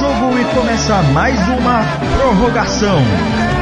[0.00, 1.84] jogo e começa mais uma
[2.16, 3.59] prorrogação.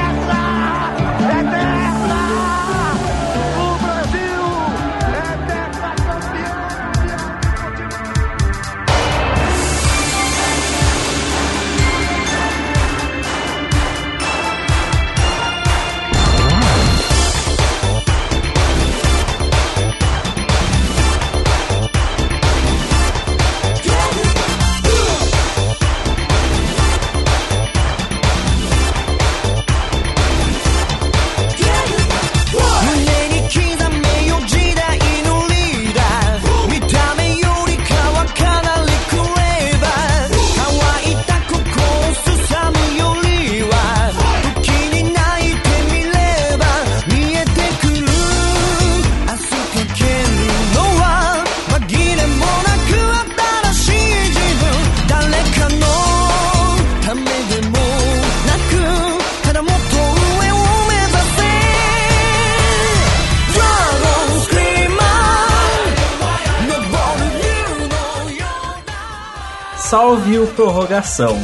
[70.89, 71.39] O Prorrogação,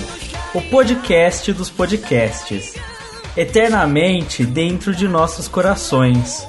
[0.54, 2.76] o podcast dos podcasts,
[3.36, 6.48] eternamente dentro de nossos corações.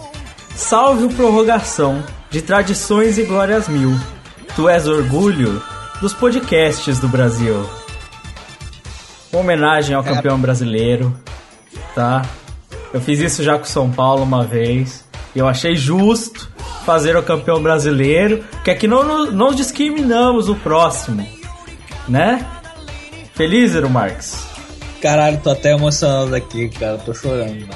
[0.56, 3.92] Salve o Prorrogação, de tradições e glórias mil.
[4.56, 5.62] Tu és orgulho
[6.00, 7.70] dos podcasts do Brasil.
[9.30, 11.14] Uma homenagem ao campeão brasileiro,
[11.94, 12.22] tá?
[12.94, 15.04] Eu fiz isso já com São Paulo uma vez.
[15.36, 16.50] E eu achei justo
[16.86, 21.28] fazer o campeão brasileiro, que aqui não, não discriminamos o próximo
[22.08, 22.46] né?
[23.36, 24.46] Feliz, Zero Marx?
[25.02, 26.98] Caralho, tô até emocionado aqui, cara.
[26.98, 27.68] Tô chorando,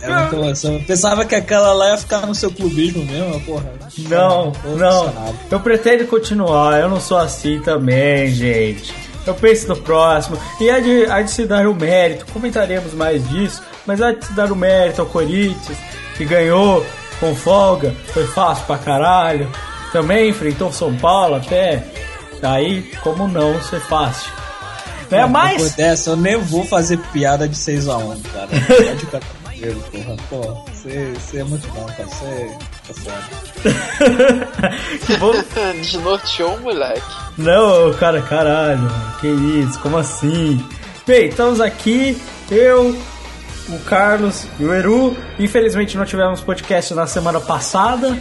[0.00, 0.80] É muita emoção.
[0.86, 3.72] Pensava que aquela lá ia ficar no seu clubismo mesmo, porra.
[4.08, 5.34] Não, não.
[5.50, 6.80] Eu pretendo continuar.
[6.80, 8.94] Eu não sou assim também, gente.
[9.26, 10.38] Eu penso no próximo.
[10.60, 12.26] E há de, há de se dar o mérito.
[12.32, 13.62] Comentaremos mais disso.
[13.84, 15.76] Mas há de se dar o mérito ao Corinthians,
[16.16, 16.84] que ganhou
[17.18, 17.92] com folga.
[18.12, 19.50] Foi fácil pra caralho.
[19.92, 21.82] Também enfrentou São Paulo até.
[22.42, 24.30] Aí, como não ser fácil?
[25.10, 25.26] Né?
[25.26, 25.52] Mas.
[25.52, 28.48] Depois dessa, eu nem vou fazer piada de 6x1, cara.
[28.48, 30.16] Pode ficar tranquilo, porra.
[30.28, 32.08] Pô, você é muito bom, cara.
[32.08, 32.56] Você
[32.90, 34.48] é foda.
[35.06, 35.32] que bom.
[35.80, 37.02] Desnorteou, moleque.
[37.36, 38.88] Não, cara, caralho.
[39.20, 40.64] Que isso, como assim?
[41.06, 42.94] Bem, estamos aqui, eu,
[43.68, 45.16] o Carlos e o Eru.
[45.38, 48.16] Infelizmente não tivemos podcast na semana passada.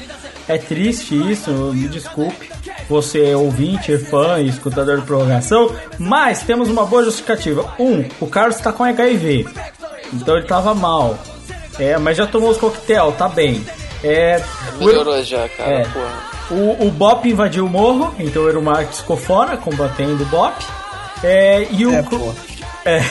[0.47, 2.56] É triste isso, me desculpe.
[2.89, 7.73] Você é ouvinte, fã e escutador de prorrogação, mas temos uma boa justificativa.
[7.77, 9.45] Um, o Carlos está com HIV,
[10.13, 11.17] então ele tava mal.
[11.79, 13.63] É, mas já tomou os coquetel, tá bem.
[14.03, 14.41] É,
[14.79, 15.87] Melhorou já, cara, é,
[16.49, 20.55] O, o Bop invadiu o morro, então o Eru Marques ficou fora, combatendo o Bop.
[21.23, 21.91] É, e o.
[22.85, 23.01] É,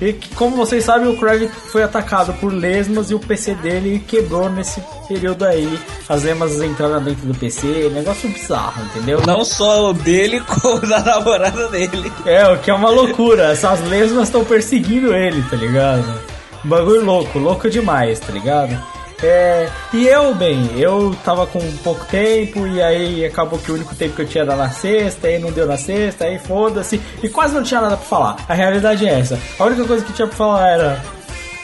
[0.00, 4.48] e como vocês sabem, o Craig foi atacado por lesmas e o PC dele quebrou
[4.48, 5.78] nesse período aí.
[6.08, 9.20] As lesmas entraram dentro do PC, negócio bizarro, entendeu?
[9.26, 12.12] Não só o dele, como da namorada dele.
[12.24, 13.52] É, o que é uma loucura.
[13.52, 16.20] Essas lesmas estão perseguindo ele, tá ligado?
[16.64, 18.80] Bagulho louco, louco demais, tá ligado?
[19.22, 23.94] É, e eu, bem, eu tava com pouco tempo e aí acabou que o único
[23.94, 27.28] tempo que eu tinha era na sexta, aí não deu na sexta, aí foda-se, e
[27.28, 28.36] quase não tinha nada pra falar.
[28.48, 29.38] A realidade é essa.
[29.58, 31.02] A única coisa que tinha pra falar era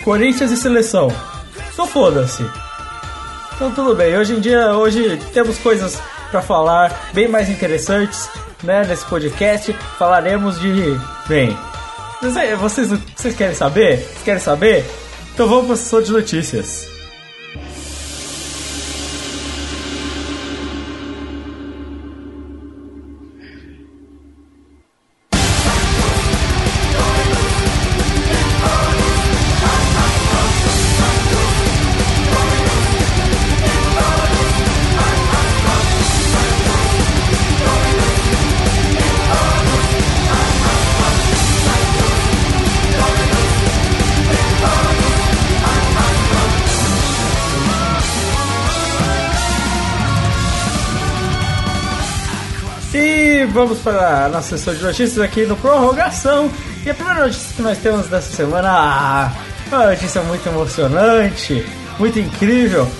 [0.05, 1.13] Corinthians e seleção.
[1.73, 2.49] Então foda-se.
[3.57, 5.99] Então tudo bem, hoje em dia, hoje temos coisas
[6.31, 8.31] para falar bem mais interessantes,
[8.63, 9.73] né, nesse podcast.
[9.99, 11.59] Falaremos de, bem,
[12.61, 13.99] vocês, vocês querem saber?
[13.99, 14.85] Vocês querem saber?
[15.35, 16.98] Então vamos para a de notícias.
[53.89, 56.51] Para a nossa sessão de notícias aqui no Prorrogação.
[56.85, 59.33] E a primeira notícia que nós temos dessa semana
[59.71, 61.67] é uma notícia muito emocionante,
[61.99, 62.91] muito incrível.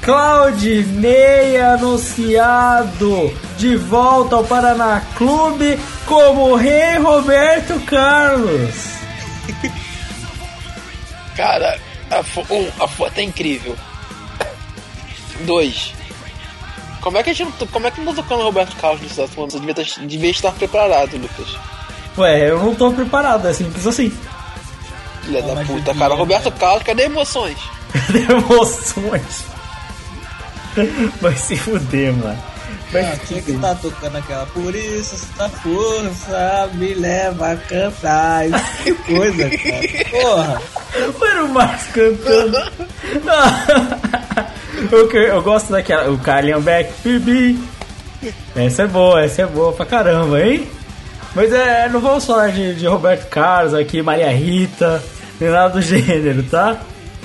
[0.00, 8.74] Claudinei anunciado de volta ao Paraná Clube como Rei Roberto Carlos.
[11.36, 11.78] Cara,
[12.10, 12.20] a,
[12.52, 13.76] um, a foto é incrível.
[15.44, 15.92] Dois,
[17.02, 19.20] Como é que a gente não, como é que não tá tocando Roberto Carlos nesse
[19.20, 19.52] assunto?
[19.52, 21.48] Você devia, tá- devia estar preparado, Lucas.
[22.16, 24.10] Ué, eu não tô preparado, é simples assim.
[25.22, 26.14] Filha Ah, da puta, cara.
[26.14, 27.58] Roberto Carlos, cadê emoções?
[28.30, 29.44] Emoções.
[31.20, 32.42] Vai se fuder, mano.
[32.92, 38.44] Vai Ah, que estar tocando aquela Por isso essa força me leva a cantar
[38.84, 40.62] Que coisa, cara Porra
[41.18, 42.58] Mano, o Marcos cantando.
[44.90, 46.10] eu, que- eu gosto daquela.
[46.10, 47.58] O Carlinhos Beck, Bibi.
[48.54, 50.68] Essa é boa, essa é boa pra caramba, hein?
[51.34, 55.02] Mas é, não vamos falar de, de Roberto Carlos aqui, Maria Rita,
[55.40, 56.78] nem nada do gênero, tá?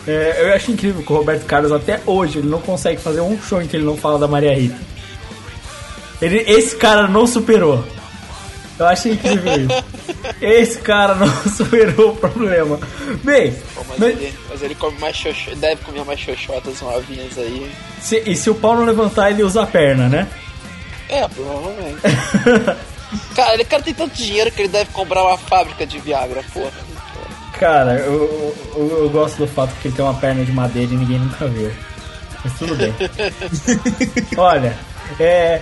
[0.08, 3.38] É, eu acho incrível que o Roberto Carlos até hoje ele não consegue fazer um
[3.42, 4.78] show em que ele não fala da Maria Rita.
[6.22, 7.84] Ele, esse cara não superou.
[8.80, 9.84] Eu acho incrível isso.
[10.40, 12.80] Esse cara não superou o problema.
[13.24, 17.38] Bem, Pô, mas, mas- ele, mas ele come mais xoxo, deve comer mais xoxotas novinhas
[17.38, 17.72] aí.
[18.00, 20.28] se- e se o pau não levantar, ele usa a perna, né?
[21.10, 22.02] É, provavelmente.
[23.36, 26.72] cara, ele cara tem tanto dinheiro que ele deve comprar uma fábrica de Viagra, porra.
[27.60, 30.98] Cara, eu, eu, eu gosto do fato que ele tem uma perna de madeira e
[30.98, 31.72] ninguém nunca viu.
[32.44, 32.94] Mas tudo bem.
[34.38, 34.78] Olha,
[35.20, 35.62] é,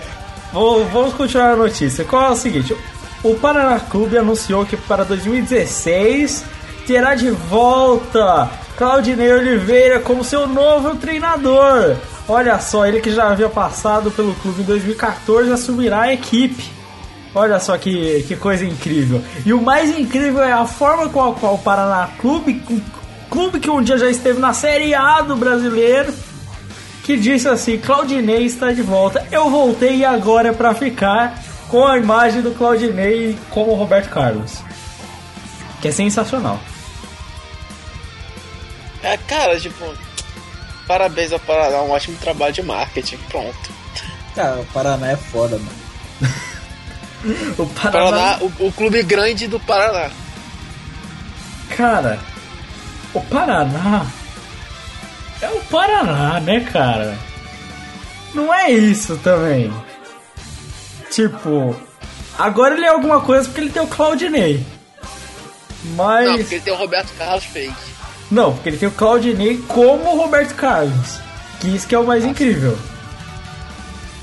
[0.52, 2.04] vamos continuar a notícia.
[2.04, 2.76] Qual é o seguinte?
[3.22, 6.44] O Paraná Clube anunciou que para 2016
[6.86, 11.96] terá de volta Claudinei Oliveira como seu novo treinador.
[12.28, 16.70] Olha só, ele que já havia passado pelo clube em 2014 assumirá a equipe.
[17.34, 19.22] Olha só que, que coisa incrível.
[19.44, 22.62] E o mais incrível é a forma com a qual o Paraná Clube,
[23.30, 26.12] clube que um dia já esteve na Série A do brasileiro,
[27.06, 29.24] que disse assim: Claudinei está de volta.
[29.30, 34.10] Eu voltei e agora é pra ficar com a imagem do Claudinei como o Roberto
[34.10, 34.60] Carlos.
[35.80, 36.58] Que é sensacional.
[39.04, 39.84] É, cara, tipo,
[40.88, 43.70] parabéns ao Paraná, um ótimo trabalho de marketing, pronto.
[44.34, 45.86] Cara, o Paraná é foda, mano
[47.56, 50.10] O Paraná, o, o clube grande do Paraná.
[51.76, 52.18] Cara,
[53.14, 54.06] o Paraná
[55.40, 57.16] é o Paraná, né, cara?
[58.34, 59.72] Não é isso também.
[61.10, 61.74] Tipo,
[62.38, 64.64] agora ele é alguma coisa porque ele tem o Claudinei.
[65.94, 66.26] Mas.
[66.26, 67.74] Não, porque ele tem o Roberto Carlos fake.
[68.30, 71.18] Não, porque ele tem o Claudinei como o Roberto Carlos.
[71.60, 72.76] Que isso que é o mais incrível.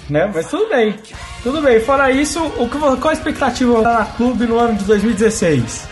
[0.09, 0.29] Né?
[0.33, 0.99] Mas tudo bem.
[1.41, 1.79] Tudo bem.
[1.79, 5.87] Fora isso, o que, qual a expectativa na clube no ano de 2016?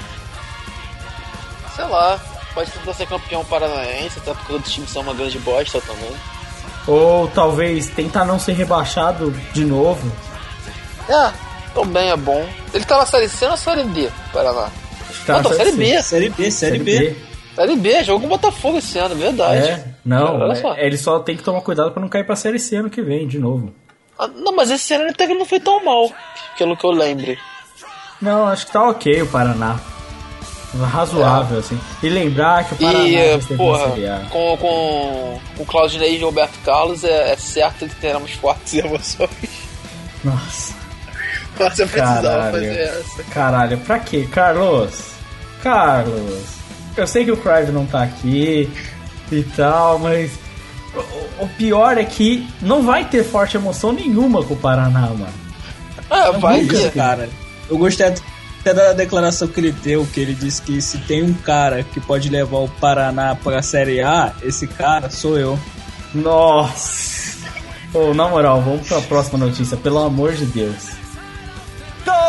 [1.76, 2.20] Sei lá,
[2.54, 6.12] pode tentar ser campeão paranaense, até porque os times são uma grande bosta também.
[6.88, 10.12] Ou talvez tentar não ser rebaixado de novo?
[11.10, 11.32] É,
[11.74, 12.48] também é bom.
[12.74, 14.70] Ele tá na série C ou na série D, Paraná?
[15.26, 15.78] Tá não, tá na série C.
[15.78, 16.02] B.
[16.04, 17.16] Série B, Série B
[17.56, 19.68] Série B, jogou com o Botafogo esse ano, verdade.
[19.68, 20.74] É, não, Olha só.
[20.74, 23.02] é- ele só tem que tomar cuidado pra não cair pra série C ano que
[23.02, 23.74] vem, de novo.
[24.18, 26.10] Ah, não, mas esse ano até que não foi tão mal,
[26.58, 27.38] pelo que eu lembre.
[28.22, 29.80] Não, acho que tá ok o Paraná.
[30.74, 31.80] Razoável, assim.
[32.02, 33.90] E lembrar que o Paraná E, esteve na porra,
[34.30, 39.30] com, com, com o Claudinei e Roberto Carlos, é, é certo que teremos fortes emoções.
[40.24, 40.74] Nossa,
[41.60, 42.52] Mas eu precisava Caralho.
[42.52, 43.24] fazer essa.
[43.24, 44.28] caralho, pra quê?
[44.32, 45.12] Carlos,
[45.62, 46.44] Carlos,
[46.96, 48.70] eu sei que o Crive não tá aqui
[49.32, 50.32] e tal, mas
[51.40, 55.34] o, pior é que não vai ter forte emoção nenhuma com o Paraná, mano.
[56.10, 57.30] Ah, vai cara.
[57.70, 58.14] Eu gostei
[58.62, 62.00] até da declaração que ele deu, que ele disse que se tem um cara que
[62.00, 65.60] pode levar o Paraná pra Série A, esse cara sou eu.
[66.14, 67.42] Nossa!
[67.94, 71.01] Ô, na moral, vamos pra próxima notícia, pelo amor de Deus.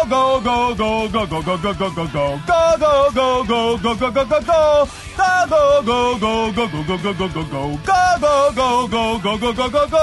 [0.09, 2.41] Go, go, go, go, go, go, go, go, go, go, go.
[2.45, 4.89] Go, go, go, go, go, go, go, go, go.
[5.17, 7.79] Go, go, go, go, go, go, go, go, go, go.
[7.87, 10.03] Go, go, go, go, go, go, go, go, go.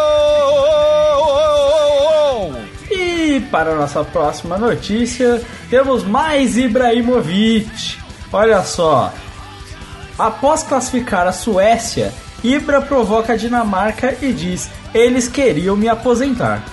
[2.90, 7.98] E para nossa próxima notícia, temos mais Ibrahimovic.
[8.32, 9.12] Olha só.
[10.18, 12.14] Após classificar a Suécia,
[12.44, 16.64] Ibra provoca a Dinamarca e diz: Eles queriam me aposentar.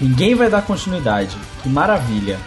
[0.00, 1.36] Ninguém vai dar continuidade.
[1.62, 2.38] Que maravilha.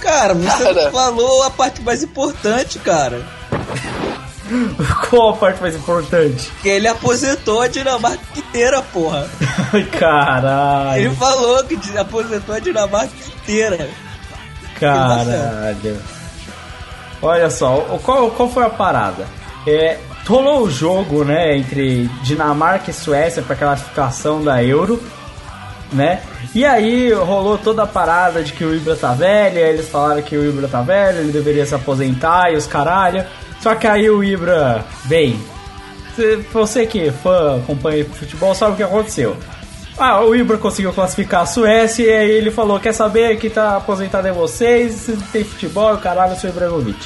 [0.00, 0.90] Cara, você Cara.
[0.90, 3.22] falou a parte mais importante, cara.
[5.10, 6.50] Qual a parte mais importante?
[6.62, 9.26] Que ele aposentou a Dinamarca inteira, porra.
[9.72, 11.00] Ai, caralho.
[11.06, 13.88] Ele falou que de- aposentou a Dinamarca inteira.
[14.78, 16.00] Caralho.
[17.22, 19.26] Olha só, o- qual, qual foi a parada?
[19.66, 19.98] É,
[20.28, 25.02] rolou o jogo, né, entre Dinamarca e Suécia para classificação da Euro,
[25.92, 26.20] né?
[26.54, 30.36] E aí rolou toda a parada de que o Ibra tá velho, eles falaram que
[30.36, 33.24] o Ibra tá velho, ele deveria se aposentar e os caralho.
[33.60, 35.38] Só que aí o Ibra, bem,
[36.52, 39.36] Você- que é fã, acompanha futebol, sabe o que aconteceu.
[39.98, 43.76] Ah, o Ibra conseguiu classificar a Suécia e aí ele falou: Quer saber que tá
[43.76, 46.98] aposentado é vocês, tem futebol, caralho, eu sou Ibrahimovic.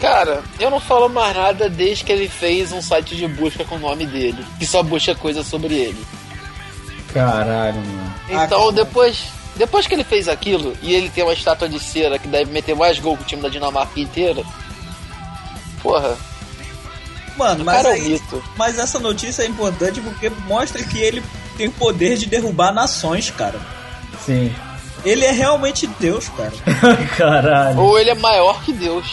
[0.00, 3.74] Cara, eu não falo mais nada desde que ele fez um site de busca com
[3.74, 6.06] o nome dele, que só busca coisa sobre ele.
[7.12, 8.14] Caralho, mano.
[8.30, 9.24] Então depois,
[9.56, 12.76] depois que ele fez aquilo e ele tem uma estátua de cera que deve meter
[12.76, 14.42] mais gol que o time da Dinamarca inteira.
[15.82, 16.16] Porra,
[17.36, 18.42] Mano, mas, cara é um aí- mito.
[18.56, 21.22] mas essa notícia é importante porque mostra que ele
[21.56, 23.60] tem o poder de derrubar nações, cara.
[24.24, 24.54] Sim.
[25.04, 26.52] Ele é realmente Deus, cara.
[27.16, 27.78] Caralho.
[27.80, 29.06] Ou ele é maior que Deus.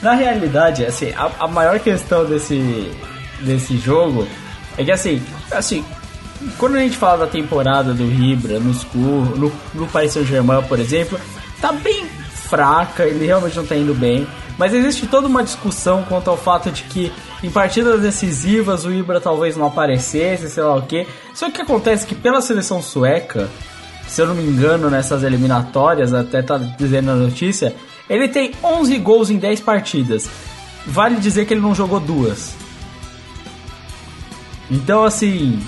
[0.00, 2.90] Na realidade, assim, a, a maior questão desse,
[3.40, 4.26] desse jogo
[4.76, 5.84] é que assim, assim,
[6.56, 10.78] quando a gente fala da temporada do Ribra no School, no, no Paris Saint-Germain, por
[10.78, 11.18] exemplo,
[11.60, 12.06] tá bem
[12.48, 14.26] fraca, ele realmente não tá indo bem.
[14.56, 17.12] Mas existe toda uma discussão quanto ao fato de que
[17.42, 21.06] em partidas decisivas o Ibra talvez não aparecesse, sei lá o que.
[21.32, 23.48] Só que acontece é que pela seleção sueca,
[24.08, 27.74] se eu não me engano, nessas eliminatórias, até tá dizendo na notícia,
[28.08, 30.28] ele tem 11 gols em 10 partidas.
[30.86, 32.54] Vale dizer que ele não jogou duas.
[34.70, 35.60] Então, assim,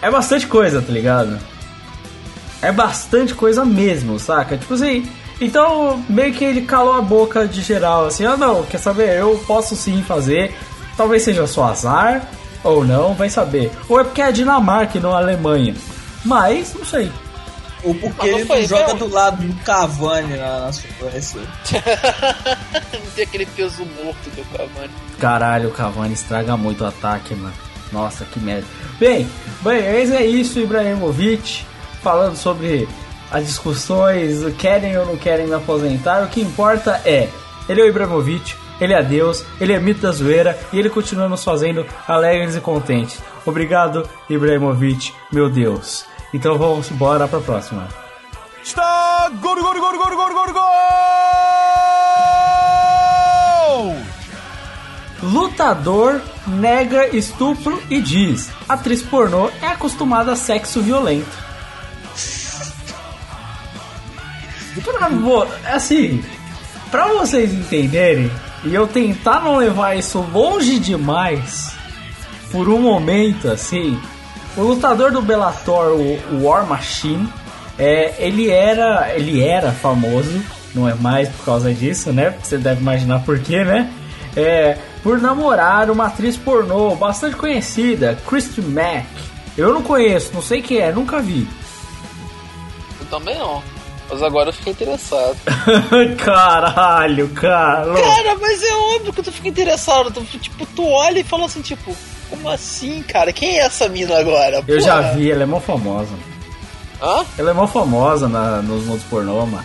[0.00, 1.38] é bastante coisa, tá ligado?
[2.60, 4.56] É bastante coisa mesmo, saca?
[4.56, 5.08] Tipo assim,
[5.40, 9.42] então meio que ele calou a boca de geral, assim, ah não, quer saber, eu
[9.46, 10.54] posso sim fazer,
[10.96, 12.28] talvez seja só azar,
[12.62, 13.70] ou não, vai saber.
[13.88, 15.74] Ou é porque é a Dinamarca e não a Alemanha.
[16.24, 17.10] Mas, não sei.
[17.84, 18.96] Ou porque ele não joga não.
[18.96, 21.40] do lado do Cavani na, na Suécia.
[22.92, 24.92] Não tem aquele peso morto do Cavani.
[25.18, 27.54] Caralho, o Cavani estraga muito o ataque, mano.
[27.90, 28.66] Nossa, que merda.
[28.98, 29.28] Bem,
[29.60, 31.64] bem, mas é isso, Ibrahimovic,
[32.02, 32.88] falando sobre
[33.30, 37.28] as discussões, querem ou não querem me aposentar, o que importa é,
[37.68, 41.28] ele é o Ibrahimovic, ele é Deus, ele é mito da zoeira e ele continua
[41.28, 43.22] nos fazendo alegres e contentes.
[43.46, 46.04] Obrigado, Ibrahimovic, meu Deus.
[46.32, 47.88] Então vamos embora pra próxima.
[48.64, 50.62] Está gol, gol, gol, gol, gol, gol, gol!
[55.22, 61.42] Lutador nega estupro e diz: atriz pornô é acostumada a sexo violento.
[65.20, 66.24] Vo- Assim,
[66.90, 68.30] pra vocês entenderem
[68.64, 71.74] e eu tentar não levar isso longe demais,
[72.50, 74.00] por um momento assim,
[74.56, 77.28] o lutador do Bellator, o War Machine,
[77.78, 80.42] é, ele era ele era famoso,
[80.74, 82.34] não é mais por causa disso, né?
[82.42, 83.90] Você deve imaginar por quê, né?
[84.36, 89.06] É, por namorar uma atriz pornô bastante conhecida, Christy Mack.
[89.56, 91.46] Eu não conheço, não sei quem é, nunca vi.
[93.00, 93.62] Eu também não.
[94.08, 95.36] Mas agora eu fiquei interessado.
[96.22, 98.00] Caralho, Carlos.
[98.00, 100.10] Cara, mas é óbvio que tu fica interessado.
[100.10, 101.96] Tu, tipo, tu olha e fala assim, tipo,
[102.32, 103.30] como assim, cara?
[103.30, 104.64] Quem é essa mina agora?
[104.66, 106.14] Eu já vi, ela é mó famosa.
[107.00, 107.24] Hã?
[107.36, 109.64] Ela é mó famosa na, nos mundos pornô, mano.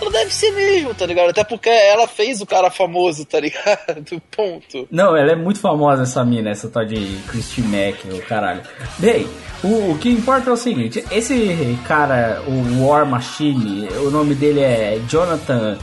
[0.00, 1.30] Ela deve ser mesmo, tá ligado?
[1.30, 4.20] Até porque ela fez o cara famoso, tá ligado?
[4.36, 4.88] Ponto.
[4.90, 8.62] Não, ela é muito famosa essa mina, essa tal de Christy Mack, o caralho.
[8.98, 9.28] Bem,
[9.62, 14.60] o, o que importa é o seguinte, esse cara, o War Machine, o nome dele
[14.60, 15.78] é Jonathan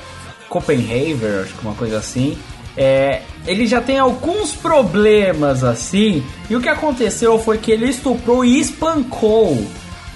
[0.50, 2.38] Copenhaver, acho que uma coisa assim.
[2.78, 8.46] É, ele já tem alguns problemas assim, e o que aconteceu foi que ele estuprou
[8.46, 9.66] e espancou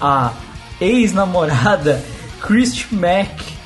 [0.00, 0.32] a
[0.80, 2.02] ex-namorada
[2.40, 3.56] Christy Mack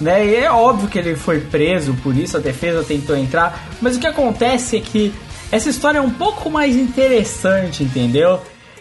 [0.00, 0.26] né?
[0.26, 4.00] E é óbvio que ele foi preso por isso, a defesa tentou entrar, mas o
[4.00, 5.12] que acontece é que
[5.50, 8.40] essa história é um pouco mais interessante, entendeu?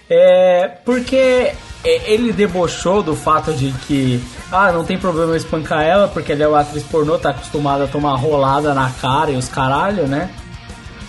[0.09, 1.53] É porque
[1.85, 6.47] ele debochou do fato de que ah, não tem problema espancar ela porque ela é
[6.47, 10.29] uma atriz pornô, tá acostumada a tomar rolada na cara e os caralho, né?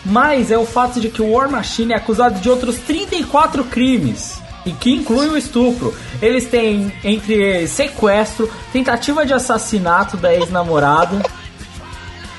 [0.04, 4.40] Mas é o fato de que o War Machine é acusado de outros 34 crimes.
[4.64, 5.95] E que incluem o estupro.
[6.21, 11.23] Eles têm entre sequestro, tentativa de assassinato da ex-namorada.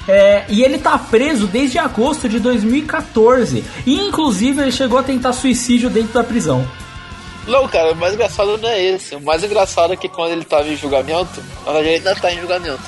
[0.07, 3.63] É, e ele tá preso desde agosto de 2014.
[3.85, 6.65] E inclusive ele chegou a tentar suicídio dentro da prisão.
[7.47, 9.15] Não, cara, o mais engraçado não é esse.
[9.15, 12.31] O mais engraçado é que quando ele tava em julgamento, na verdade ele ainda tá
[12.31, 12.83] em julgamento.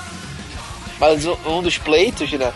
[0.99, 2.51] Mas um, um dos pleitos, né?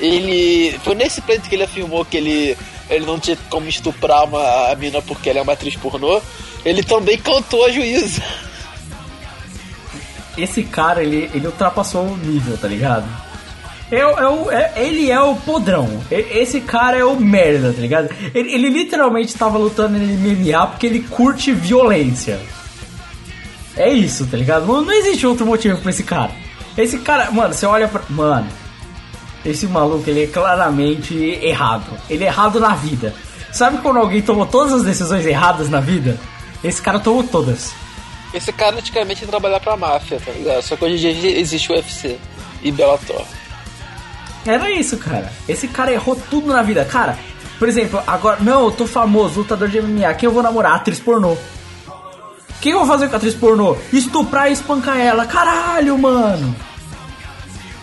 [0.00, 0.78] Ele.
[0.82, 2.56] Foi nesse pleito que ele afirmou que ele,
[2.88, 6.20] ele não tinha como estuprar uma, a mina porque ela é uma atriz pornô.
[6.64, 8.22] Ele também cantou a juíza.
[10.36, 13.27] Esse cara, ele, ele ultrapassou o nível, tá ligado?
[13.90, 16.02] É, é é- ele é o podrão.
[16.10, 18.10] Esse cara é o merda, tá ligado?
[18.34, 22.38] Ele, ele literalmente tava lutando em MMA porque ele curte violência.
[23.76, 24.66] É isso, tá ligado?
[24.66, 26.32] Não, não existe outro motivo pra esse cara.
[26.76, 28.02] Esse cara, mano, você olha pra.
[28.10, 28.48] Mano.
[29.44, 31.86] esse maluco, ele é claramente errado.
[32.10, 33.14] Ele é errado na vida.
[33.52, 36.18] Sabe quando alguém tomou todas as decisões erradas na vida?
[36.62, 37.72] Esse cara tomou todas.
[38.34, 40.60] Esse cara antigamente ia trabalhar pra máfia, tá ligado?
[40.62, 42.18] Só que hoje em dia existe o UFC
[42.62, 43.24] e Bellator.
[44.46, 45.32] Era isso, cara.
[45.48, 46.84] Esse cara errou tudo na vida.
[46.84, 47.18] Cara,
[47.58, 50.76] por exemplo, agora, não, eu tô famoso, lutador de MMA, quem eu vou namorar?
[50.76, 51.32] Atriz pornô.
[51.32, 53.76] O que eu vou fazer com a atriz pornô?
[53.92, 55.26] Estuprar e espancar ela.
[55.26, 56.54] Caralho, mano.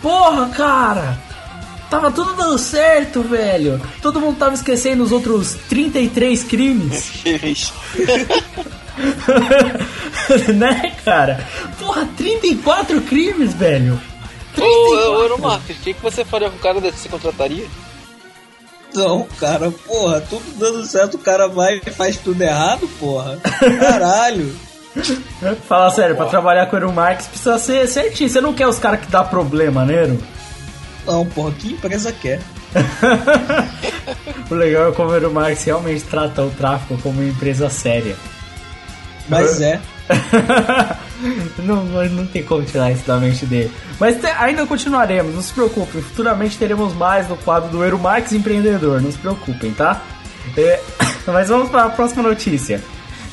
[0.01, 1.17] Porra, cara.
[1.89, 3.79] Tava tudo dando certo, velho.
[4.01, 7.11] Todo mundo tava esquecendo os outros 33 crimes.
[10.55, 11.45] né, cara?
[11.79, 13.99] Porra, 34 crimes, velho.
[14.57, 16.99] Ô, ô, ô, Marcos, o que, que você faria com um cara desse?
[16.99, 17.65] Você contrataria?
[18.93, 23.37] Não, cara, porra, tudo dando certo, o cara vai e faz tudo errado, porra.
[23.79, 24.55] Caralho.
[25.67, 28.29] Fala sério, pra trabalhar com o Eero Marx precisa ser certinho.
[28.29, 30.17] Você não quer os caras que dá problema, Nero?
[31.05, 32.39] Não, porra, que empresa quer?
[34.49, 38.15] o legal é como o Eero Marx realmente trata o tráfico como uma empresa séria.
[39.27, 39.81] Mas é.
[41.63, 43.71] não, não tem como tirar isso da mente dele.
[43.99, 46.01] Mas te, ainda continuaremos, não se preocupem.
[46.01, 50.01] Futuramente teremos mais no quadro do Eero Marx Empreendedor, não se preocupem, tá?
[50.57, 50.81] É,
[51.27, 52.81] mas vamos para a próxima notícia.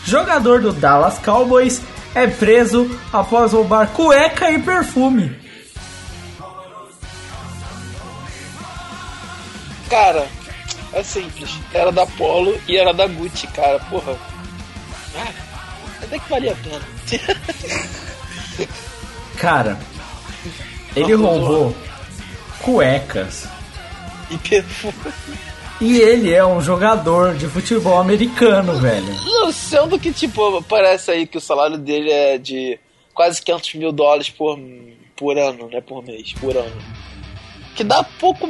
[0.04, 1.82] Jogador do Dallas Cowboys
[2.14, 5.40] é preso após roubar cueca e perfume.
[9.88, 10.26] Cara,
[10.94, 11.50] é simples.
[11.72, 13.78] Era da Polo e era da Gucci, cara.
[13.90, 14.16] Porra.
[15.14, 15.41] Ah,
[16.12, 16.80] até que valia a pena.
[19.38, 19.78] cara,
[20.94, 21.74] ele roubou
[22.60, 23.48] cuecas
[24.30, 24.94] e perfume.
[25.80, 29.14] E ele é um jogador de futebol americano, velho.
[29.24, 32.78] Não, sendo que, tipo, parece aí que o salário dele é de
[33.12, 34.58] quase 500 mil dólares por,
[35.16, 35.80] por ano, né?
[35.80, 36.82] Por mês, por ano.
[37.74, 38.46] Que dá pouco,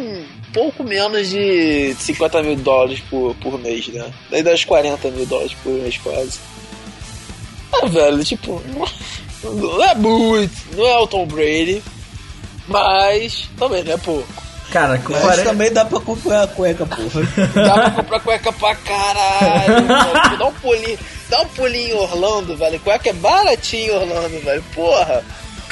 [0.53, 4.13] pouco menos de 50 mil dólares por, por mês, né?
[4.31, 6.52] Daí dá uns 40 mil dólares por mês, quase.
[7.73, 8.63] Ah, velho, tipo,
[9.45, 11.83] não é muito, não é o Tom Brady,
[12.69, 14.43] mas também não é pouco.
[14.71, 15.45] Cara, com Mas 40...
[15.45, 17.21] também dá pra comprar cueca, porra.
[17.55, 19.87] Dá pra comprar cueca pra caralho.
[20.39, 22.81] Dá um pulinho, dá um pulinho em Orlando, velho.
[22.81, 24.65] Cueca é baratinho em Orlando, velho.
[24.75, 25.23] Porra.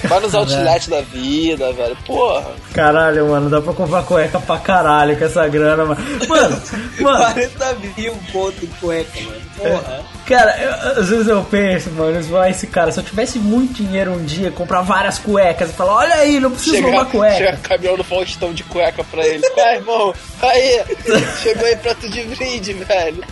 [0.05, 1.97] Vai nos outlets da vida, velho.
[2.07, 2.53] Porra.
[2.73, 6.01] Caralho, mano, dá pra comprar cueca pra caralho com essa grana, mano.
[6.29, 6.63] Mano,
[7.01, 7.19] mano.
[7.19, 9.41] 40 mil ponto em cueca, mano.
[9.57, 10.05] Porra.
[10.27, 14.13] Cara, eu, às vezes eu penso, mano, vai esse cara, se eu tivesse muito dinheiro
[14.13, 17.37] um dia, comprar várias cuecas e falar, olha aí, não preciso chega, roubar cueca.
[17.37, 19.43] Chega caminhão do Faustão de cueca pra ele.
[19.57, 20.85] Vai, irmão, aí,
[21.43, 23.25] chegou aí prato de brinde, velho.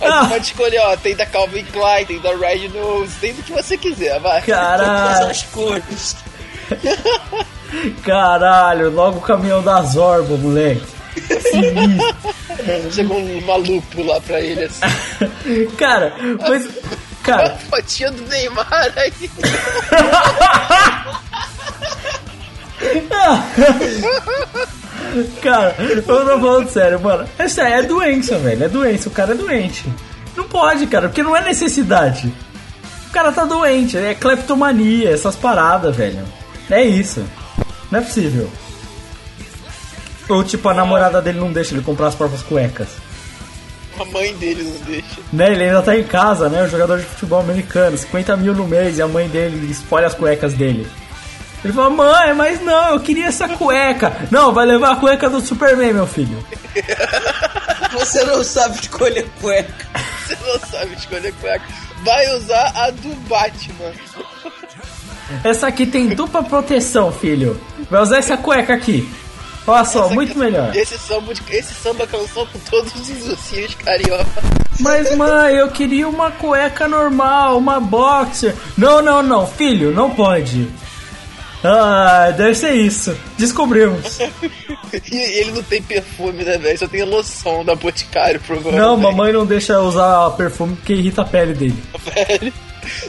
[0.00, 3.42] Aí tu pode escolher, ó, tem da Calvin Klein, tem da Red Nose, tem do
[3.42, 4.42] que você quiser, vai.
[4.42, 6.16] Todas Caralho, as cores.
[8.04, 10.82] caralho, logo o caminhão da Zorba, moleque.
[12.92, 15.66] Chegou um maluco lá pra ele, assim.
[15.76, 16.14] Cara,
[16.48, 16.68] mas.
[17.22, 19.30] Cara, Fotinha do Neymar aí.
[25.40, 27.28] Cara, eu tô falando sério, mano.
[27.38, 28.64] Essa é doença, velho.
[28.64, 29.84] É doença, o cara é doente.
[30.36, 32.32] Não pode, cara, porque não é necessidade.
[33.08, 36.24] O cara tá doente, é cleptomania, essas paradas, velho.
[36.70, 37.22] É isso.
[37.90, 38.48] Não é possível.
[40.28, 42.88] Ou tipo, a namorada dele não deixa ele comprar as próprias cuecas.
[44.00, 45.20] A mãe dele não deixa.
[45.32, 46.62] Né, ele ainda tá em casa, né?
[46.62, 50.14] O jogador de futebol americano, 50 mil no mês e a mãe dele espolha as
[50.14, 50.86] cuecas dele.
[51.64, 54.12] Ele fala, mãe, mas não, eu queria essa cueca.
[54.30, 56.44] Não, vai levar a cueca do Superman, meu filho.
[57.92, 59.86] Você não sabe escolher cueca.
[60.26, 61.64] Você não sabe escolher cueca.
[62.02, 63.92] Vai usar a do Batman.
[65.44, 67.60] Essa aqui tem dupla proteção, filho.
[67.90, 69.08] Vai usar essa cueca aqui.
[69.66, 70.74] Olha só, Essa muito melhor.
[70.74, 74.42] Esse samba, esse samba canção com todos os ursinhos carioca.
[74.80, 78.54] Mas mãe, eu queria uma cueca normal, uma boxer.
[78.76, 80.68] Não, não, não, filho, não pode.
[81.64, 83.16] Ah, deve ser isso.
[83.38, 84.18] Descobrimos.
[85.10, 86.78] E ele não tem perfume, né, velho?
[86.78, 88.78] Só tem loção da Boticário, provavelmente.
[88.78, 91.82] Não, mamãe não deixa usar perfume porque irrita a pele dele.
[92.14, 92.52] velho.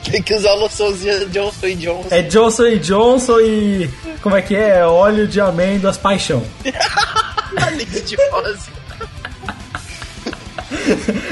[0.10, 2.08] Tem que usar a loçãozinha Johnson Johnson.
[2.10, 3.90] É Johnson e Johnson e.
[4.22, 4.86] Como é que é?
[4.86, 6.42] Óleo de amêndoas paixão.
[8.06, 8.18] De.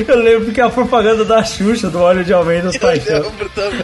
[0.07, 3.21] Eu lembro que é a propaganda da Xuxa do óleo de amêndoas Eu paixão.
[3.21, 3.83] lembro também.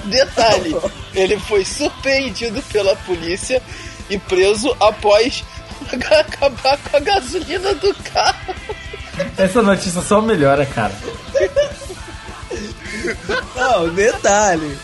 [0.06, 0.76] Detalhe,
[1.14, 3.62] ele foi surpreendido pela polícia
[4.10, 5.44] e preso após
[5.92, 8.54] acabar com a gasolina do carro.
[9.36, 10.92] Essa notícia só melhora, cara.
[13.54, 14.76] Não, detalhe.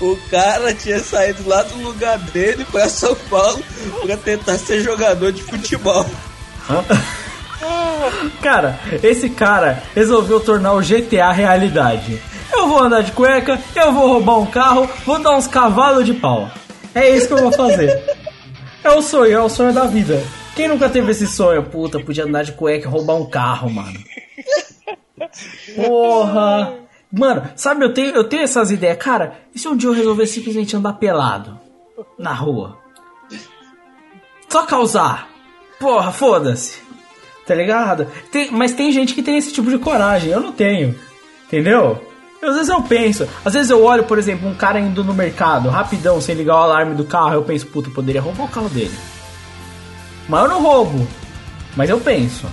[0.00, 3.62] O cara tinha saído lá do lugar dele pra São Paulo
[4.06, 6.06] pra tentar ser jogador de futebol.
[8.40, 12.22] Cara, esse cara resolveu tornar o GTA realidade.
[12.52, 16.14] Eu vou andar de cueca, eu vou roubar um carro, vou dar uns cavalos de
[16.14, 16.50] pau.
[16.94, 18.02] É isso que eu vou fazer.
[18.82, 20.22] É o sonho, é o sonho da vida.
[20.54, 21.62] Quem nunca teve esse sonho?
[21.64, 23.98] Puta, podia andar de cueca e roubar um carro, mano.
[25.74, 26.74] Porra!
[27.12, 28.98] Mano, sabe, eu tenho, eu tenho essas ideias.
[28.98, 31.58] Cara, e se um dia eu resolver simplesmente andar pelado?
[32.18, 32.78] Na rua?
[34.48, 35.28] Só causar.
[35.78, 36.82] Porra, foda-se.
[37.46, 38.06] Tá ligado?
[38.30, 40.30] Tem- mas tem gente que tem esse tipo de coragem.
[40.30, 40.98] Eu não tenho.
[41.46, 42.00] Entendeu?
[42.48, 45.70] Às vezes eu penso, às vezes eu olho, por exemplo, um cara indo no mercado,
[45.70, 48.68] rapidão, sem ligar o alarme do carro, eu penso, puta, eu poderia roubar o carro
[48.68, 48.94] dele.
[50.28, 51.06] Mas eu não roubo.
[51.76, 52.46] Mas eu penso.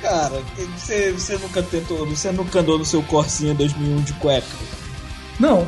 [0.00, 0.42] Cara,
[0.76, 4.46] você, você nunca tentou, você nunca andou no seu Corsinha 2001 de cueca?
[5.40, 5.66] Não.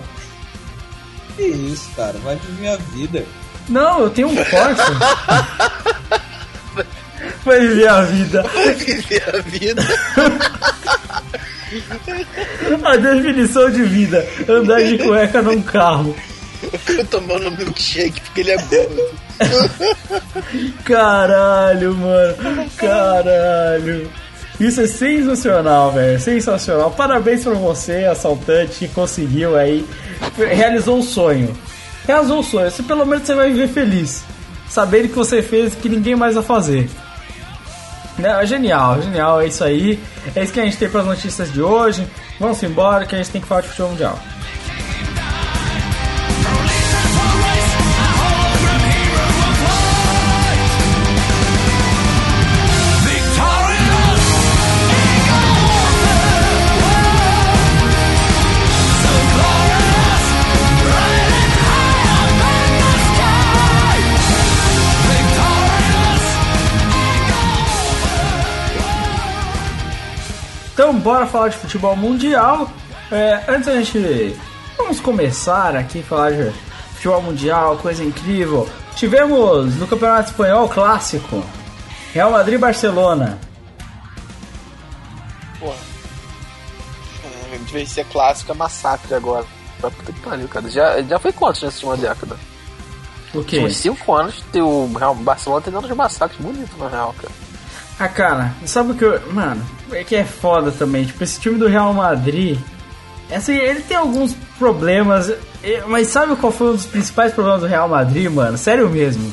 [1.37, 3.25] Que isso, cara, vai viver a vida.
[3.69, 4.97] Não, eu tenho um Corsa.
[7.45, 8.43] Vai viver a vida.
[8.77, 9.83] Viver a vida.
[12.85, 14.27] A definição de vida.
[14.49, 16.17] Andar de cueca num carro.
[17.11, 19.03] Tomando milkshake porque ele é gordo.
[20.85, 22.71] Caralho, mano.
[22.77, 24.11] Caralho.
[24.59, 26.19] Isso é sensacional, velho.
[26.19, 26.91] Sensacional.
[26.91, 29.85] Parabéns pra você, assaltante, que conseguiu aí.
[30.37, 31.55] Realizou o sonho.
[32.07, 32.71] Realizou o sonho.
[32.71, 34.25] Você, pelo menos você vai viver feliz.
[34.69, 36.89] Sabendo que você fez que ninguém mais vai fazer.
[38.19, 40.01] Não, é genial, genial, é isso aí.
[40.35, 42.07] É isso que a gente tem para as notícias de hoje.
[42.41, 44.19] Vamos embora que a gente tem que falar de futebol mundial.
[71.07, 72.69] Bora falar de futebol mundial.
[73.13, 74.37] É, antes a gente.
[74.77, 76.51] Vamos começar aqui falar de
[76.95, 78.69] futebol mundial, coisa incrível.
[78.97, 81.45] Tivemos no Campeonato Espanhol clássico
[82.13, 83.39] Real Madrid e Barcelona.
[85.61, 85.73] Pô.
[87.53, 89.47] É, de vez ser clássico é massacre agora.
[89.81, 90.69] Puta que pariu, cara.
[90.69, 92.37] Já, já foi quantos nessa última década?
[93.33, 93.61] O quê?
[93.61, 97.46] Uns 5 anos o Real Barcelona tem dando uns massacres bonitos na Real, cara.
[97.99, 99.33] Ah, cara, sabe o que eu.
[99.33, 101.05] Mano, é que é foda também.
[101.05, 102.59] Tipo, esse time do Real Madrid.
[103.35, 105.33] Assim, ele tem alguns problemas.
[105.87, 108.57] Mas sabe qual foi um dos principais problemas do Real Madrid, mano?
[108.59, 109.33] Sério mesmo.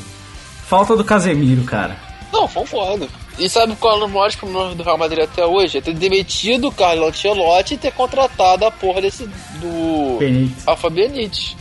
[0.68, 1.96] Falta do Casemiro, cara.
[2.32, 3.08] Não, concordo.
[3.38, 5.78] E sabe qual é o maior problema do Real Madrid até hoje?
[5.78, 9.28] É ter demitido o Carlo Ancelotti e ter contratado a porra desse.
[9.60, 10.18] do.
[10.20, 10.64] Benítez.
[10.68, 11.56] Alfa Benítez.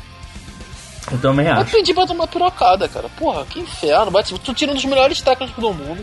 [1.11, 1.71] Eu também Eu acho.
[1.73, 3.09] pedi pra tomar pirocada, cara.
[3.19, 4.11] Porra, que inferno.
[4.11, 6.03] Bate- Tu tira um dos melhores técnicos do mundo.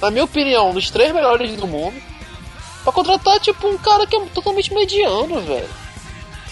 [0.00, 1.94] Na minha opinião, um dos três melhores do mundo.
[2.84, 5.68] Pra contratar, tipo, um cara que é totalmente mediano, velho.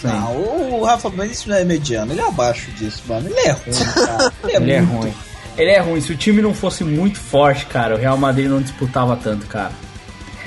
[0.03, 0.35] Não,
[0.79, 3.27] o Rafa Benítez não é mediano, ele é abaixo disso, mano.
[3.29, 4.33] Ele é ruim, cara.
[4.43, 5.13] Ele é, Ele é ruim.
[5.57, 6.01] Ele é ruim.
[6.01, 9.71] Se o time não fosse muito forte, cara, o Real Madrid não disputava tanto, cara.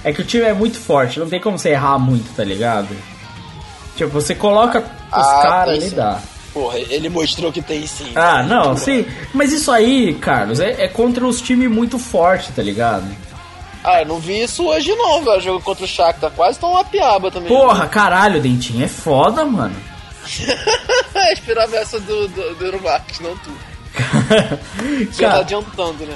[0.04, 2.88] É que o time é muito forte, não tem como você errar muito, tá ligado?
[3.96, 5.96] Tipo, você coloca os Ah, caras e sim.
[5.96, 6.20] dá.
[6.52, 8.10] Porra, ele mostrou que tem sim.
[8.14, 9.06] Ah, não, sim.
[9.32, 13.04] Mas isso aí, Carlos, é, é contra os times muito fortes, tá ligado?
[13.84, 15.40] Ah, eu não vi isso hoje não, velho.
[15.40, 17.48] Jogo contra o Shakhtar quase tão uma piaba também.
[17.48, 19.76] Porra, caralho, Dentinho, é foda, mano.
[21.32, 23.50] Esperava essa do, do, do Euromarket, não tu.
[25.12, 26.14] Já tá cara, adiantando, né?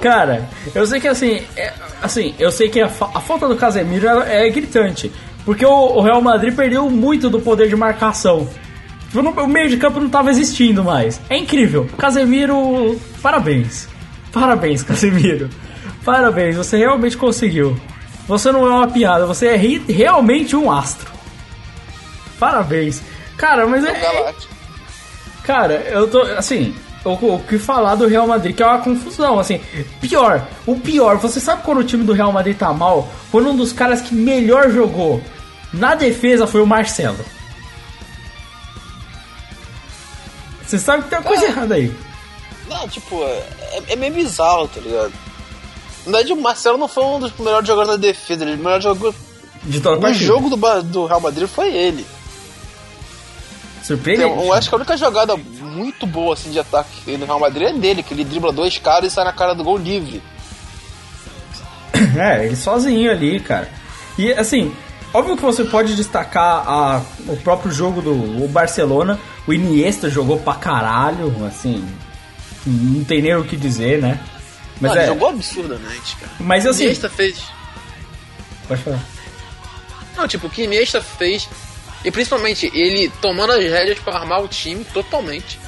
[0.00, 3.56] cara, eu sei que assim, é- assim, eu sei que a, fa- a falta do
[3.56, 5.10] Casemiro é, é gritante.
[5.44, 8.48] Porque o, o Real Madrid perdeu muito do poder de marcação.
[9.10, 11.20] Tipo, O meio de campo não tava existindo mais.
[11.28, 11.88] É incrível.
[11.96, 13.88] Casemiro, parabéns.
[14.32, 15.48] Parabéns, Casemiro.
[16.04, 17.78] Parabéns, você realmente conseguiu.
[18.26, 21.10] Você não é uma piada, você é realmente um astro.
[22.38, 23.02] Parabéns.
[23.36, 24.34] Cara, mas É é.
[25.42, 26.20] Cara, eu tô.
[26.20, 29.60] Assim, o, o que falar do Real Madrid, que é uma confusão, assim.
[30.00, 33.08] Pior, o pior, você sabe quando o time do Real Madrid tá mal?
[33.30, 35.22] Quando um dos caras que melhor jogou
[35.72, 37.18] na defesa foi o Marcelo.
[40.68, 41.48] Você sabe que tem uma coisa Ah.
[41.48, 41.94] errada aí.
[42.68, 45.12] Não, tipo, é, é meio bizarro, tá ligado?
[46.06, 48.80] Na verdade, o Marcelo não foi um dos melhores jogadores da defesa, ele o melhor
[48.80, 49.14] jogador
[49.64, 50.24] De toda partida.
[50.24, 52.06] jogo do, do Real Madrid foi ele.
[53.82, 54.30] Surpreendente.
[54.30, 57.72] Eu acho que a única jogada muito boa assim, de ataque no Real Madrid é
[57.72, 60.22] dele, que ele dribla dois caras e sai na cara do gol livre.
[62.18, 63.70] É, ele sozinho ali, cara.
[64.18, 64.74] E assim,
[65.12, 69.18] óbvio que você pode destacar a, o próprio jogo do o Barcelona.
[69.46, 71.86] O Iniesta jogou pra caralho, assim.
[72.66, 74.20] Não tem nem o que dizer, né?
[74.80, 75.04] Mas Mano, é.
[75.04, 76.32] ele jogou absurdamente, cara.
[76.40, 76.84] Mas O assim.
[76.84, 77.42] Iniesta fez.
[78.66, 79.04] Pode falar.
[80.16, 81.48] Não, tipo, o que Iniesta fez.
[82.04, 85.58] E principalmente ele tomando as rédeas pra armar o time totalmente.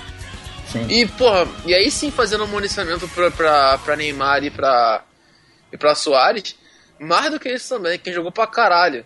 [0.70, 0.87] Sim.
[0.88, 5.03] E, porra, e aí sim fazendo um municiamento pra, pra, pra Neymar e pra,
[5.72, 6.55] e pra Soares.
[7.00, 9.05] Mais do que isso também, quem jogou pra caralho.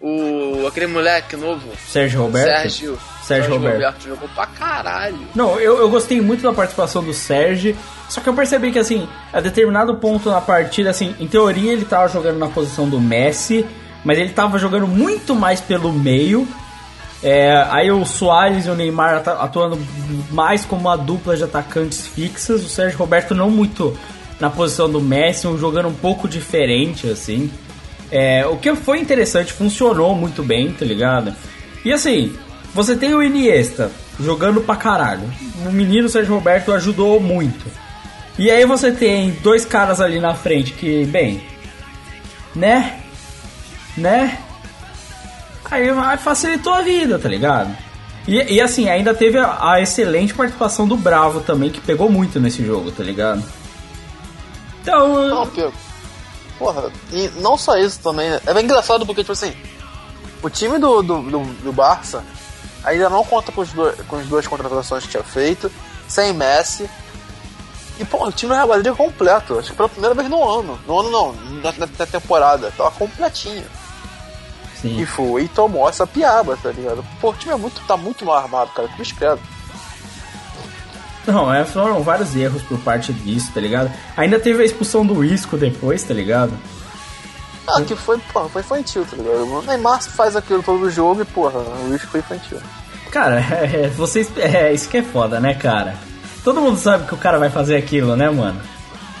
[0.00, 2.46] O, aquele moleque novo, Sérgio Roberto.
[2.46, 2.98] Sérgio.
[3.22, 4.02] Sérgio Roberto.
[4.08, 5.18] jogou pra caralho.
[5.34, 7.76] Não, eu, eu gostei muito da participação do Sérgio.
[8.08, 11.84] Só que eu percebi que, assim, a determinado ponto na partida, assim, em teoria ele
[11.84, 13.64] tava jogando na posição do Messi,
[14.04, 16.48] mas ele tava jogando muito mais pelo meio.
[17.22, 19.78] É, aí o Soares e o Neymar atu- atuando
[20.30, 22.64] mais como uma dupla de atacantes fixas.
[22.64, 23.96] O Sérgio Roberto não muito
[24.40, 27.50] na posição do Messi, um jogando um pouco diferente, assim.
[28.10, 31.34] É, o que foi interessante, funcionou muito bem, tá ligado?
[31.84, 32.36] E assim,
[32.74, 35.22] você tem o Iniesta jogando pra caralho.
[35.66, 37.66] O menino Sérgio Roberto ajudou muito.
[38.38, 41.42] E aí você tem dois caras ali na frente que, bem,
[42.54, 43.00] né?
[43.96, 44.38] Né?
[45.70, 47.76] Aí facilitou a vida, tá ligado?
[48.26, 52.40] E, e assim, ainda teve a, a excelente participação do Bravo também, que pegou muito
[52.40, 53.42] nesse jogo, tá ligado?
[54.82, 55.42] Então.
[56.60, 58.28] Porra, e não só isso também.
[58.28, 58.38] né?
[58.44, 59.56] É bem engraçado porque, tipo assim,
[60.42, 62.22] o time do, do, do, do Barça
[62.84, 65.72] ainda não conta com, os dois, com as duas contratações que tinha feito,
[66.06, 66.88] sem Messi.
[67.98, 69.58] E, pô, o time do Real Madrid é completo.
[69.58, 70.78] Acho que pela primeira vez no ano.
[70.86, 72.70] No ano não, na, na, na temporada.
[72.76, 73.64] Tava completinho.
[74.82, 75.00] sim.
[75.00, 77.02] E foi e tomou essa piaba, tá ligado?
[77.22, 78.88] Pô, o time é muito, tá muito mal armado, cara.
[78.88, 79.40] Que credo.
[81.26, 83.90] Não, é, foram vários erros por parte disso, tá ligado?
[84.16, 86.52] Ainda teve a expulsão do Isco depois, tá ligado?
[87.66, 89.44] Ah, que foi, porra, foi infantil, tá ligado?
[89.44, 92.58] O Neymar faz aquilo todo jogo e, porra, o Luiz foi infantil.
[93.10, 95.94] Cara, é, vocês, é isso que é foda, né, cara?
[96.42, 98.60] Todo mundo sabe que o cara vai fazer aquilo, né, mano?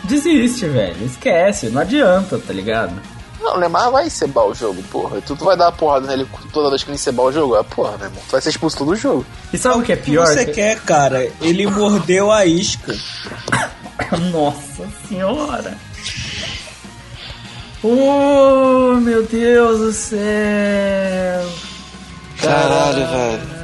[0.04, 1.04] Desiste, velho.
[1.04, 2.94] Esquece, não adianta, tá ligado?
[3.40, 5.20] Não, o Neymar vai encebar o jogo, porra.
[5.22, 7.54] Tu, tu vai dar uma porrada nele toda vez que ele encebar o jogo?
[7.56, 8.22] Ah, porra, meu irmão.
[8.28, 9.24] Tu vai ser expulso todo o jogo.
[9.52, 10.26] E sabe o que é O que pior?
[10.26, 11.30] você quer, cara?
[11.40, 12.94] Ele mordeu a isca.
[14.32, 15.76] Nossa senhora!
[17.82, 21.50] Oh, meu Deus do céu!
[22.42, 23.60] Caralho, velho.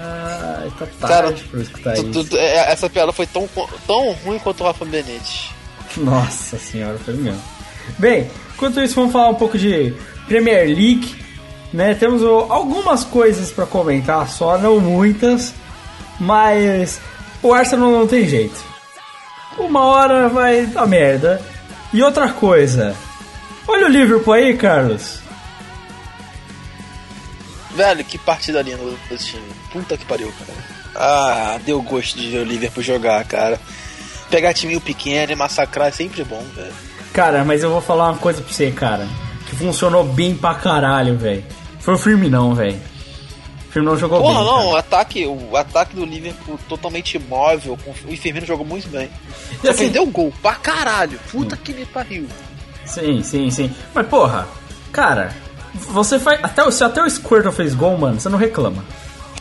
[0.58, 2.10] Ai, tá Cara, pra escutar Tu- isso.
[2.12, 3.48] tu- tu- é, essa piada foi tão,
[3.86, 5.50] tão ruim quanto o Rafa Benítez.
[5.98, 7.42] Nossa senhora, foi mesmo.
[7.98, 9.94] Bem, enquanto isso, vamos falar um pouco de
[10.26, 11.14] Premier League.
[11.72, 11.94] Né?
[11.94, 15.52] Temos algumas coisas pra comentar, só não muitas,
[16.18, 16.98] mas
[17.42, 18.64] o Arsenal não tem jeito.
[19.58, 21.40] Uma hora vai dar merda.
[21.92, 22.96] E outra coisa,
[23.68, 25.20] olha o Liverpool aí, Carlos.
[27.74, 29.44] Velho, que partida linda desse time.
[29.70, 30.58] Puta que pariu, cara.
[30.94, 33.60] Ah, deu gosto de ver o Liverpool jogar, cara.
[34.30, 36.72] Pegar timinho pequeno e massacrar é sempre bom, velho.
[37.16, 39.08] Cara, mas eu vou falar uma coisa pra você, cara,
[39.48, 41.42] que funcionou bem pra caralho, velho.
[41.80, 42.78] Foi o Firminão, velho.
[43.68, 44.44] O Firminão jogou Porra, bem.
[44.44, 44.66] não, cara.
[44.68, 49.08] o ataque, o ataque do Liverpool totalmente imóvel, o Firmino jogou muito bem.
[49.62, 51.18] E Só assim- perdeu o gol, pra caralho.
[51.32, 52.26] Puta que me pariu.
[52.84, 53.74] Sim, sim, sim.
[53.94, 54.46] Mas porra,
[54.92, 55.32] cara,
[55.74, 56.38] você faz.
[56.44, 58.84] Até, o- se até o Squirtle fez gol, mano, você não reclama.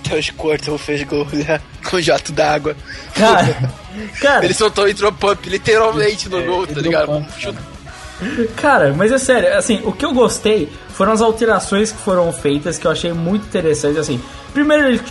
[0.06, 2.76] Até o Squirtle fez gol né, com jato d'água.
[3.13, 3.74] Cara,
[4.22, 7.08] cara, Ele soltou e entrou pump literalmente no gol, tá ligado?
[7.08, 12.32] pump, cara, mas é sério, assim, o que eu gostei foram as alterações que foram
[12.32, 14.22] feitas que eu achei muito interessante, assim.
[14.54, 15.02] Primeiro ele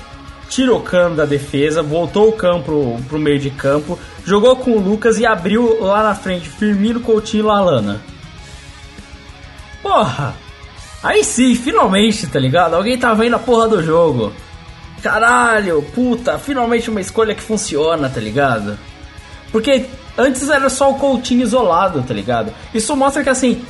[0.49, 4.73] tirou o cano da defesa, voltou o campo pro, pro meio de campo, jogou com
[4.73, 8.01] o Lucas e abriu lá na frente Firmino, Coutinho e Lalana.
[9.83, 10.35] Porra!
[11.03, 12.75] Aí sim, finalmente, tá ligado?
[12.75, 14.33] Alguém tá vendo a porra do jogo.
[15.05, 18.79] Caralho, puta, finalmente uma escolha que funciona, tá ligado?
[19.53, 19.85] Porque
[20.17, 22.55] antes era só o Coutinho isolado, tá ligado?
[22.73, 23.63] Isso mostra que assim,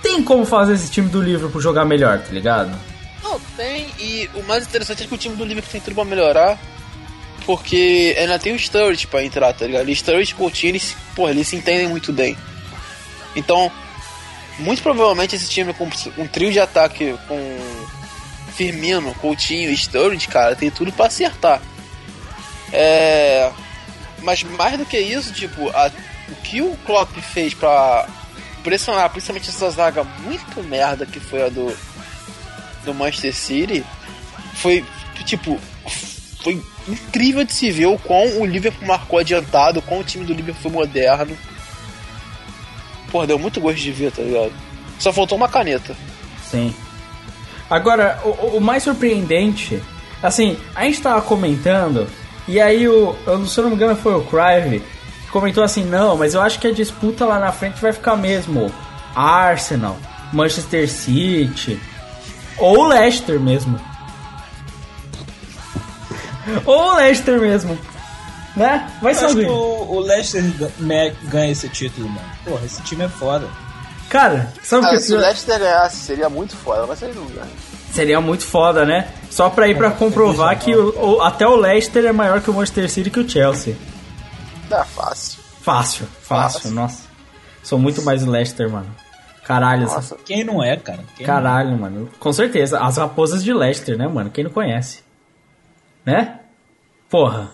[0.00, 2.74] tem como fazer esse time do Liverpool jogar melhor, tá ligado?
[3.22, 6.04] Não, tem, e o mais interessante é que o time do Liverpool tem tudo pra
[6.06, 6.58] melhorar.
[7.44, 9.90] Porque ainda tem o Sturridge pra entrar, tá ligado?
[9.90, 12.38] E Sturridge e Coutinho, eles, porra, eles se entendem muito bem.
[13.36, 13.70] Então,
[14.58, 17.58] muito provavelmente esse time com um trio de ataque com
[18.56, 21.60] Firmino, Coutinho e Sturridge, cara, tem tudo pra acertar.
[22.72, 23.50] É...
[24.22, 25.90] mas mais do que isso, tipo, a,
[26.28, 28.08] o que o Klopp fez pra
[28.62, 31.76] pressionar, principalmente essa zaga muito merda que foi a do,
[32.84, 33.84] do Manchester City,
[34.54, 34.84] foi,
[35.24, 35.60] tipo,
[36.42, 40.32] foi incrível de se ver o quão o Liverpool marcou adiantado, quão o time do
[40.32, 41.36] Liverpool foi moderno.
[43.10, 44.52] Porra, deu muito gosto de ver, tá ligado?
[44.98, 45.96] Só faltou uma caneta.
[46.50, 46.74] Sim.
[47.68, 49.82] Agora, o, o mais surpreendente,
[50.22, 52.06] assim, a gente tava comentando,
[52.46, 54.82] e aí o, eu, se eu não me engano foi o Crive,
[55.24, 58.16] que comentou assim, não, mas eu acho que a disputa lá na frente vai ficar
[58.16, 58.72] mesmo
[59.14, 59.96] Arsenal,
[60.32, 61.80] Manchester City,
[62.58, 63.80] ou Leicester mesmo.
[66.66, 67.78] ou Leicester mesmo.
[68.54, 68.88] Né?
[69.02, 69.56] Vai ser acho que alguém.
[69.56, 70.44] o, o Leicester
[71.24, 72.28] ganha esse título, mano.
[72.44, 73.48] Porra, esse time é foda.
[74.14, 77.50] Cara, sabe o que se o Leicester ganhasse, seria muito foda, mas ele não ganha.
[77.92, 79.08] Seria muito foda, né?
[79.28, 82.54] Só pra ir pra comprovar que o- o- até o Leicester é maior que o
[82.54, 83.76] Manchester City que o Chelsea.
[84.68, 85.40] Dá fácil.
[85.62, 86.70] Fácil, fácil, Fácil.
[86.76, 87.02] nossa.
[87.62, 88.94] Sou muito mais o Leicester, mano.
[89.44, 90.16] Caralho, essa- Nossa.
[90.24, 91.00] Quem não é, cara?
[91.16, 92.08] Quem caralho, mano.
[92.20, 92.78] Com certeza.
[92.78, 94.30] As raposas de Leicester, né, mano?
[94.30, 95.02] Quem não conhece?
[96.06, 96.38] Né?
[97.10, 97.50] Porra.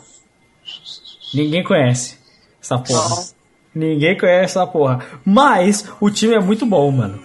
[1.32, 2.18] Ninguém conhece
[2.62, 3.08] essa porra.
[3.08, 3.39] Não.
[3.74, 5.00] Ninguém conhece essa porra.
[5.24, 7.20] Mas o time é muito bom, mano.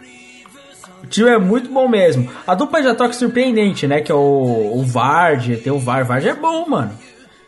[1.03, 2.29] O time é muito bom mesmo.
[2.45, 4.01] A dupla de ataque surpreendente, né?
[4.01, 5.57] Que é o, o Vard.
[5.57, 6.07] Tem o Vard.
[6.07, 6.91] Vard é bom, mano.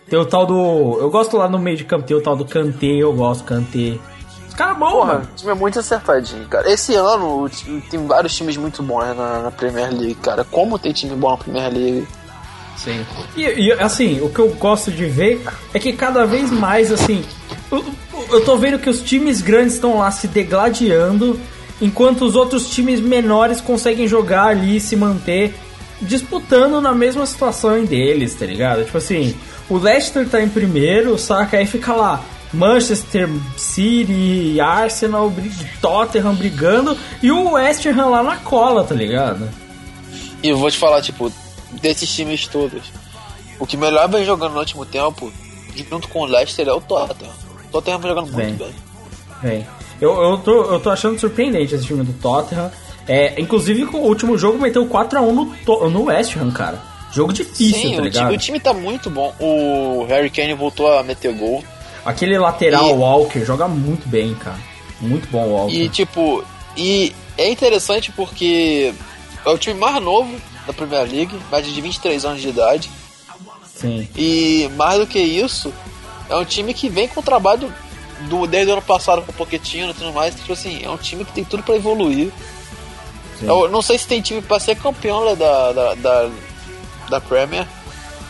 [0.09, 0.97] Tem o tal do.
[0.99, 2.05] Eu gosto lá no meio de campo.
[2.05, 2.85] Tem o tal do Kanté.
[2.85, 3.97] Eu gosto do Kanté.
[4.47, 5.27] Os caras bons, Porra, mano.
[5.31, 6.71] o time é muito acertadinho, cara.
[6.71, 7.49] Esse ano
[7.89, 10.43] tem vários times muito bons né, na, na Premier League, cara.
[10.43, 12.07] Como tem time bom na Premier League?
[12.75, 13.05] Sim.
[13.35, 17.23] E, e, assim, o que eu gosto de ver é que cada vez mais, assim,
[18.29, 21.39] eu, tô vendo que os times grandes estão lá se degladiando,
[21.81, 25.55] enquanto os outros times menores conseguem jogar ali e se manter
[26.01, 28.85] disputando na mesma situação deles, tá ligado?
[28.85, 29.35] Tipo assim,
[29.69, 31.57] o Leicester tá em primeiro, saca?
[31.57, 32.23] Aí fica lá.
[32.53, 35.33] Manchester City, Arsenal,
[35.81, 39.49] Tottenham brigando e o West Ham lá na cola, tá ligado?
[40.41, 41.31] E eu vou te falar, tipo,
[41.81, 42.83] desses times todos,
[43.59, 45.31] o que melhor vem jogando no último tempo,
[45.89, 47.46] junto com o Leicester, é o Tottenham.
[47.77, 48.47] O Tottenham vem jogando Bem.
[48.47, 48.75] muito bem.
[49.41, 49.67] Bem,
[50.01, 52.71] eu, eu, tô, eu tô achando surpreendente esse time do Tottenham.
[53.07, 55.31] É, inclusive, o último jogo meteu 4x1
[55.65, 56.81] no, no West Ham, cara.
[57.13, 58.33] Jogo difícil, Sim, tá o, ligado?
[58.33, 59.33] o time tá muito bom.
[59.39, 61.63] O Harry Kane voltou a meter gol.
[62.03, 64.57] Aquele lateral E- Walker joga muito bem, cara.
[64.99, 65.73] Muito bom o Walker.
[65.75, 66.43] E tipo,
[66.75, 68.93] e é interessante porque
[69.45, 70.29] é o time mais novo
[70.65, 72.89] da Premier League, mais de 23 anos de idade.
[73.65, 75.71] Sim, E mais do que isso,
[76.29, 77.73] é um time que vem com o trabalho
[78.21, 80.35] do, desde o ano passado com o Pochettino e tudo mais.
[80.35, 82.31] Tipo assim, é um time que tem tudo pra evoluir.
[83.39, 83.47] sim.
[83.47, 86.29] Eu não sei se tem time pra ser campeão né, da, da, da,
[87.09, 87.67] da Premier.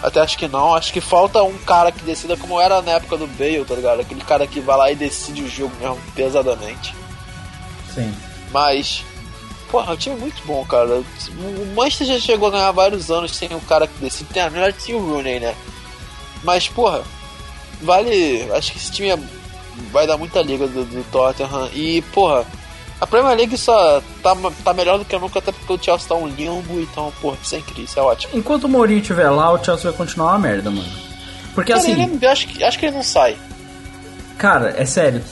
[0.01, 0.75] Até acho que não.
[0.75, 4.01] Acho que falta um cara que decida como era na época do Bale, tá ligado?
[4.01, 6.93] Aquele cara que vai lá e decide o jogo mesmo pesadamente.
[7.93, 8.13] sim.
[8.51, 9.03] Mas,
[9.69, 11.03] porra, é um time muito bom, cara.
[11.03, 14.31] O Manchester já chegou a ganhar vários anos sem o cara que decide.
[14.33, 15.53] Tem, na verdade, tinha o Rooney, né?
[16.43, 17.03] Mas, porra,
[17.81, 18.47] vale.
[18.53, 19.19] Acho que esse time é-
[19.91, 21.69] vai dar muita liga do, do Tottenham.
[21.73, 22.45] E, porra,
[22.99, 26.15] a Premier League só tá, tá melhor do que nunca, até porque o Chelsea tá
[26.15, 26.79] um limbo.
[26.79, 28.37] Então, porra, isso é incrível, isso é ótimo.
[28.37, 30.89] Enquanto o Mourinho estiver lá, o Chelsea vai continuar uma merda, mano.
[31.53, 33.35] Porque Cara, assim, ele- eu acho, que, acho que ele não sai.
[34.37, 35.23] cara, é sério.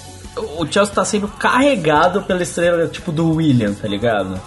[0.58, 4.40] O Chelsea tá sendo carregado pela estrela, tipo, do William, tá ligado?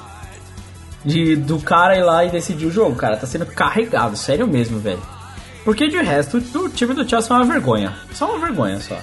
[1.05, 3.17] De, do cara ir lá e decidir o jogo, cara.
[3.17, 5.01] Tá sendo carregado, sério mesmo, velho.
[5.69, 7.95] Porque de resto, o time do Chelsea é uma vergonha.
[8.15, 8.97] Só uma vergonha, só.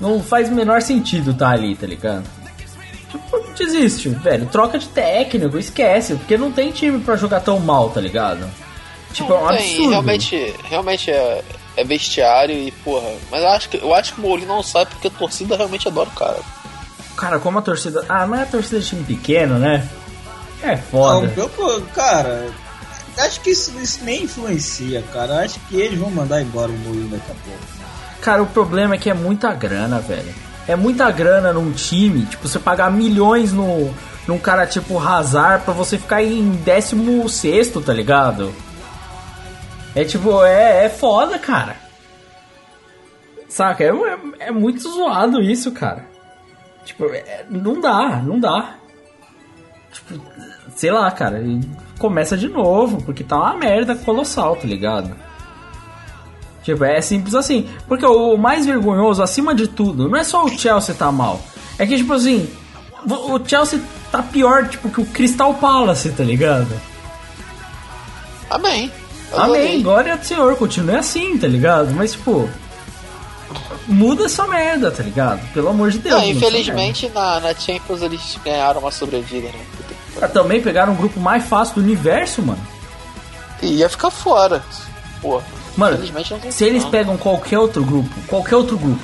[0.00, 2.24] Não faz o menor sentido tá ali, tá ligado?
[3.08, 4.46] Tipo, desiste, velho.
[4.46, 6.16] Troca de técnico, esquece.
[6.16, 8.50] Porque não tem time pra jogar tão mal, tá ligado?
[9.12, 9.90] Tipo, é um Não tem, absurdo.
[9.90, 11.44] realmente, realmente é,
[11.76, 13.08] é vestiário e, porra.
[13.30, 15.86] Mas eu acho que, eu acho que o Mourinho não sai porque a torcida realmente
[15.86, 16.38] adora o cara.
[17.16, 18.04] Cara, como a torcida.
[18.08, 19.88] Ah, mas a torcida de time pequeno, né?
[20.64, 21.32] É Não, foda.
[21.36, 22.48] eu, pô, cara,
[23.20, 25.44] acho que isso, isso nem influencia, cara.
[25.44, 27.60] Acho que eles vão mandar embora o Mourinho daqui a pouco.
[28.20, 30.32] Cara, o problema é que é muita grana, velho.
[30.68, 33.92] É muita grana num time, tipo, você pagar milhões no,
[34.28, 38.54] num cara tipo Hazard pra você ficar em 16, tá ligado?
[39.94, 41.76] É tipo, é, é foda, cara.
[43.48, 43.82] Saca?
[43.82, 44.18] É, é,
[44.48, 46.06] é muito zoado isso, cara.
[46.84, 48.74] Tipo, é- não dá, não dá.
[49.92, 50.20] Tipo,
[50.76, 51.42] sei lá, cara.
[52.00, 55.14] Começa de novo, porque tá uma merda colossal, tá ligado?
[56.62, 57.68] Tipo, é simples assim.
[57.86, 61.38] Porque o mais vergonhoso, acima de tudo, não é só o Chelsea tá mal.
[61.78, 62.48] É que, tipo assim,
[63.04, 63.78] o Chelsea
[64.10, 66.68] tá pior, tipo, que o Crystal Palace, tá ligado?
[68.48, 68.90] Amém.
[69.30, 69.82] Eu Amém, adorei.
[69.82, 71.92] glória ao Senhor, continue assim, tá ligado?
[71.92, 72.48] Mas, tipo,
[73.86, 75.40] muda essa merda, tá ligado?
[75.52, 76.16] Pelo amor de Deus.
[76.18, 79.66] Não, infelizmente na, na Champions eles ganharam uma sobrevida, né?
[80.12, 80.28] Merda.
[80.28, 82.60] Também pegaram um grupo mais fácil do universo, mano.
[83.62, 84.62] E ia ficar fora.
[85.20, 85.40] Pô,
[85.76, 85.98] Mano,
[86.50, 86.90] se eles não.
[86.90, 89.02] pegam qualquer outro grupo, qualquer outro grupo,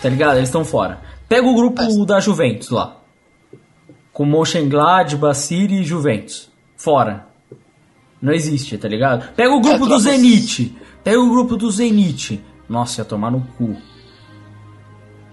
[0.00, 0.36] tá ligado?
[0.36, 1.00] Eles estão fora.
[1.28, 2.96] Pega o grupo da Juventus lá.
[4.12, 6.48] Com Mönchengladbach, City e Juventus.
[6.76, 7.26] Fora.
[8.22, 9.32] Não existe, tá ligado?
[9.34, 10.74] Pega o grupo É, do Zenit.
[11.04, 12.42] Pega o grupo do Zenit.
[12.68, 13.76] Nossa, ia tomar no cu.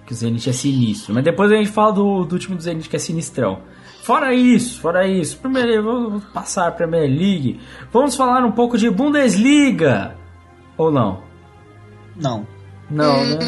[0.05, 1.13] Que o Zenit é sinistro.
[1.13, 3.59] Mas depois a gente fala do, do time do Zenit que é sinistrão.
[4.03, 5.37] Fora isso, fora isso.
[5.37, 7.61] Primeiro, vamos passar a Premier League.
[7.91, 10.13] Vamos falar um pouco de Bundesliga.
[10.75, 11.23] Ou não?
[12.17, 12.45] Não.
[12.89, 13.39] Não, né?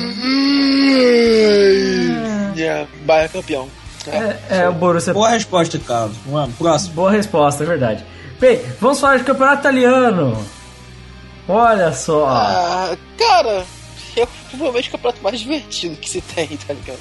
[2.55, 3.67] Yeah, Bayern campeão.
[4.07, 5.13] É, é o Borussia.
[5.13, 6.15] Boa resposta, Carlos.
[6.25, 6.93] Vamos, próximo.
[6.93, 8.05] Boa resposta, é verdade.
[8.39, 10.45] Bem, vamos falar de campeonato italiano.
[11.49, 12.27] Olha só.
[12.29, 13.65] Ah, cara,
[14.15, 16.99] é provavelmente o campeonato mais divertido que se tem, tá ligado?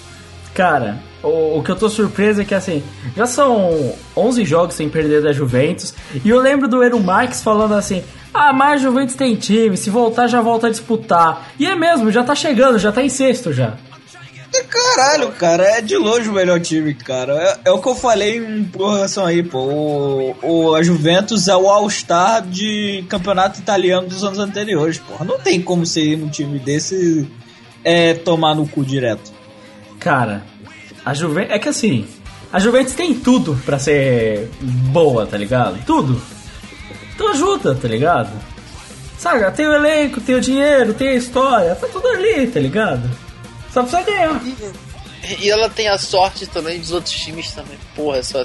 [0.52, 2.82] Cara, o, o que eu tô surpreso é que assim,
[3.16, 5.92] já são 11 jogos sem perder da Juventus.
[6.24, 8.02] E eu lembro do Eru Marques falando assim:
[8.32, 11.48] Ah, mas a Juventus tem time, se voltar já volta a disputar.
[11.58, 13.74] E é mesmo, já tá chegando, já tá em sexto já.
[14.68, 17.32] Caralho, cara, é de longe o melhor time, cara.
[17.64, 19.58] É, é o que eu falei em prorrogação aí, pô.
[19.58, 25.24] O, o- a Juventus é o All-Star de campeonato italiano dos anos anteriores, porra.
[25.24, 27.28] Não tem como ser um time desse
[27.82, 29.32] é, tomar no cu direto.
[29.98, 30.42] Cara,
[31.04, 31.50] a Juventus.
[31.52, 32.06] É que assim,
[32.52, 35.84] a Juventus tem tudo pra ser boa, tá ligado?
[35.84, 36.20] Tudo.
[37.14, 38.32] Então ajuda, tá ligado?
[39.18, 43.10] Sabe, tem o elenco, tem o dinheiro, tem a história, tá tudo ali, tá ligado?
[43.72, 44.40] Só precisa ganhar.
[45.40, 47.78] E ela tem a sorte também dos outros times também.
[47.96, 48.44] Porra, só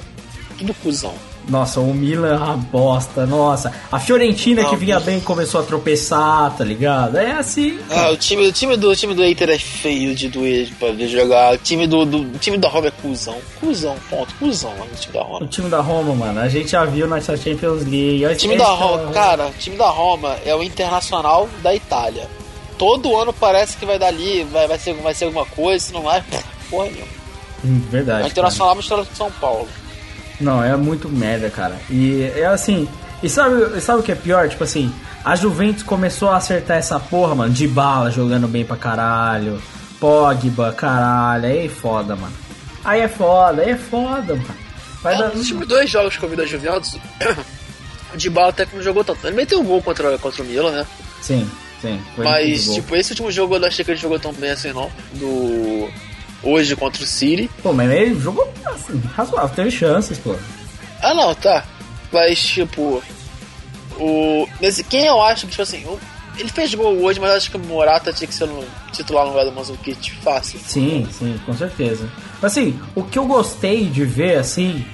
[0.58, 1.14] tudo cuzão.
[1.50, 3.74] Nossa, o Milan é uma bosta, nossa.
[3.92, 7.18] A Fiorentina Não, que vinha bem começou a tropeçar, tá ligado?
[7.18, 7.80] É assim.
[7.90, 10.92] Ah, o time, o time do o time do Inter é feio de doer pra
[10.92, 11.56] ver jogar.
[11.56, 13.38] O time do, do o time da Roma é cuzão.
[13.60, 14.34] Cuzão, ponto.
[14.36, 15.48] Cuzão, mano, o time da O Roma.
[15.48, 18.26] time da Roma, mano, a gente já viu na Champions League.
[18.26, 22.28] O time da Roma, cara, o time da Roma é o internacional da Itália.
[22.78, 25.92] Todo ano parece que vai dar ali, vai, vai, ser, vai ser alguma coisa, se
[25.94, 26.24] não vai,
[26.70, 27.20] porra nenhuma.
[27.66, 28.24] Hum, É Verdade.
[28.24, 29.68] o internacional misturado com São Paulo.
[30.40, 31.76] Não, é muito merda, cara.
[31.90, 32.88] E é assim.
[33.22, 34.48] E sabe, sabe o que é pior?
[34.48, 34.94] Tipo assim,
[35.26, 39.62] a Juventus começou a acertar essa porra, mano, de bala jogando bem pra caralho.
[40.00, 41.46] Pogba, caralho.
[41.46, 42.34] Aí é foda, mano.
[42.86, 44.56] Aí é foda, aí é foda, mano.
[45.04, 45.28] Vai É, dar.
[45.30, 46.98] nos últimos dois jogos que eu vi da Juventus,
[48.14, 49.26] o Dybala até que não jogou tanto.
[49.28, 50.86] Ele meteu um gol contra, contra o Milan, né?
[51.22, 51.50] Sim,
[51.82, 52.02] sim.
[52.18, 54.90] Mas, tipo, esse último jogo eu não achei que ele jogou tão bem assim, não.
[55.16, 55.90] Do.
[56.44, 57.50] Hoje contra o City.
[57.62, 60.36] Pô, mas ele jogou assim, razoável, teve chances, pô.
[61.02, 61.66] Ah, não, tá.
[62.12, 63.04] Mas, tipo.
[64.00, 64.48] O.
[64.62, 65.84] Nesse, quem eu acho que, tipo assim.
[65.86, 66.00] o-
[66.38, 68.64] ele fez gol hoje, mas eu acho que o Morata tinha que ser no,
[68.94, 70.58] titular no lugar do Manzukic fácil.
[70.66, 72.10] Sim, sim, com certeza.
[72.42, 74.86] Mas assim, o que eu gostei de ver, assim,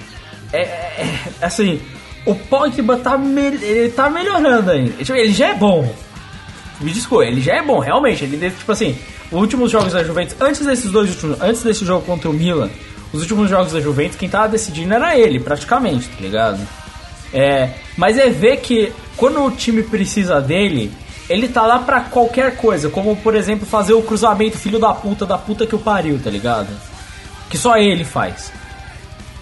[0.52, 1.80] é, é- é, assim,
[2.24, 4.90] o Pogba tá, me- ele tá melhorando ainda.
[5.04, 5.94] Tipo, Ele já é bom.
[6.80, 8.24] Me desculpa, ele já é bom, realmente.
[8.24, 8.98] Ele, tipo assim,
[9.30, 12.70] os últimos jogos da Juventus, antes desses dois últimos, antes desse jogo contra o Milan,
[13.12, 16.66] os últimos jogos da Juventus, quem tava decidindo era ele, praticamente, tá ligado?
[17.32, 20.92] É, mas é ver que quando o time precisa dele,
[21.28, 25.26] ele tá lá pra qualquer coisa, como por exemplo fazer o cruzamento filho da puta
[25.26, 26.68] da puta que o pariu, tá ligado?
[27.50, 28.52] Que só ele faz.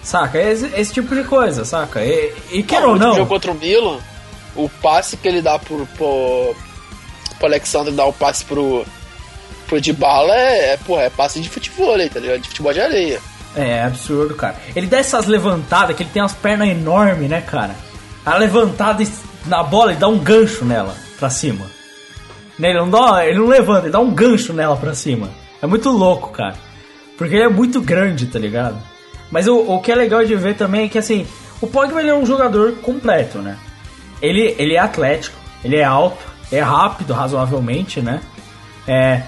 [0.01, 0.39] Saca?
[0.39, 2.03] Esse, esse tipo de coisa, saca?
[2.03, 3.97] E, e quer no ou não, jogo contra o Milan,
[4.55, 6.55] o passe que ele dá pro, pro,
[7.37, 8.85] pro Alexandre dar o passe pro,
[9.67, 12.39] pro Dybala é, é, porra, é passe de futebol, tá ligado?
[12.39, 13.19] De futebol de areia.
[13.55, 14.55] É absurdo, cara.
[14.75, 17.75] Ele dá essas levantadas, que ele tem umas pernas enormes, né, cara?
[18.25, 19.03] A levantada
[19.45, 21.65] na bola e dá um gancho nela pra cima.
[22.57, 25.29] Né, Ele não, dá, ele não levanta, ele dá um gancho nela pra cima.
[25.61, 26.55] É muito louco, cara.
[27.17, 28.77] Porque ele é muito grande, tá ligado?
[29.31, 31.25] Mas o, o que é legal de ver também é que, assim,
[31.61, 33.57] o Pogba ele é um jogador completo, né?
[34.21, 38.21] Ele, ele é atlético, ele é alto, é rápido razoavelmente, né?
[38.87, 39.23] É,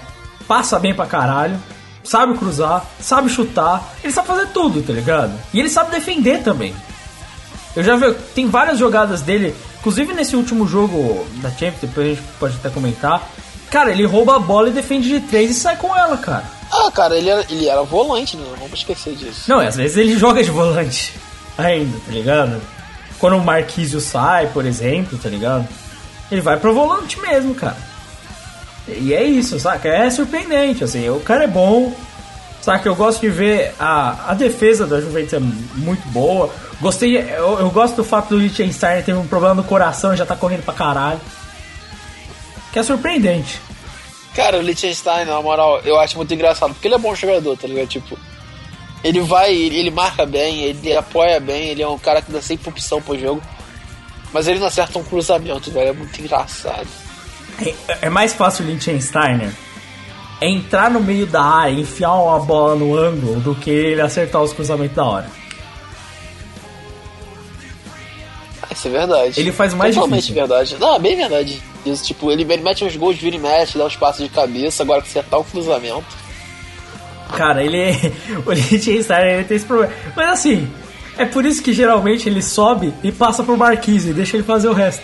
[0.48, 1.60] passa bem pra caralho,
[2.02, 5.38] sabe cruzar, sabe chutar, ele sabe fazer tudo, tá ligado?
[5.52, 6.74] E ele sabe defender também.
[7.76, 12.10] Eu já vi, tem várias jogadas dele, inclusive nesse último jogo da Champions, depois a
[12.14, 13.28] gente pode até comentar.
[13.70, 16.44] Cara, ele rouba a bola e defende de três e sai com ela, cara.
[16.72, 18.44] Ah, cara, ele era, ele era volante, né?
[18.50, 19.42] Não vamos esquecer disso.
[19.46, 21.12] Não, às vezes ele joga de volante
[21.56, 22.60] ainda, tá ligado?
[23.18, 25.68] Quando o Marquísio sai, por exemplo, tá ligado?
[26.30, 27.76] Ele vai pro volante mesmo, cara.
[28.96, 29.88] E é isso, saca?
[29.88, 31.94] É surpreendente, assim, o cara é bom,
[32.60, 32.88] saca?
[32.88, 36.50] Eu gosto de ver a, a defesa da Juventus é muito boa.
[36.80, 40.24] Gostei, eu, eu gosto do fato do Liechtenstein ter um problema no coração e já
[40.24, 41.20] tá correndo pra caralho.
[42.72, 43.60] Que é surpreendente.
[44.34, 47.66] Cara, o Liechtenstein, na moral, eu acho muito engraçado, porque ele é bom jogador, tá
[47.66, 47.88] ligado?
[47.88, 48.18] Tipo,
[49.02, 52.68] ele vai, ele marca bem, ele apoia bem, ele é um cara que dá sempre
[52.68, 53.42] opção pro jogo.
[54.32, 56.86] Mas ele não acerta um cruzamento, velho, é muito engraçado.
[57.60, 59.50] É, é mais fácil o Liechtensteiner
[60.40, 64.52] entrar no meio da área, enfiar uma bola no ângulo, do que ele acertar os
[64.52, 65.26] cruzamentos da hora.
[68.70, 69.40] Isso é verdade.
[69.40, 70.46] Ele faz mais Totalmente difícil.
[70.46, 70.76] verdade.
[70.78, 71.60] Não, é bem verdade.
[71.84, 74.82] Isso, tipo, ele, ele mete uns gols, vira e mexe, dá uns passos de cabeça,
[74.82, 76.06] agora que acertar o cruzamento.
[77.36, 77.92] Cara, ele.
[78.46, 79.92] O Liechtensteiner ele tem esse problema.
[80.14, 80.70] Mas assim,
[81.16, 84.68] é por isso que geralmente ele sobe e passa pro Marquise e deixa ele fazer
[84.68, 85.02] o resto.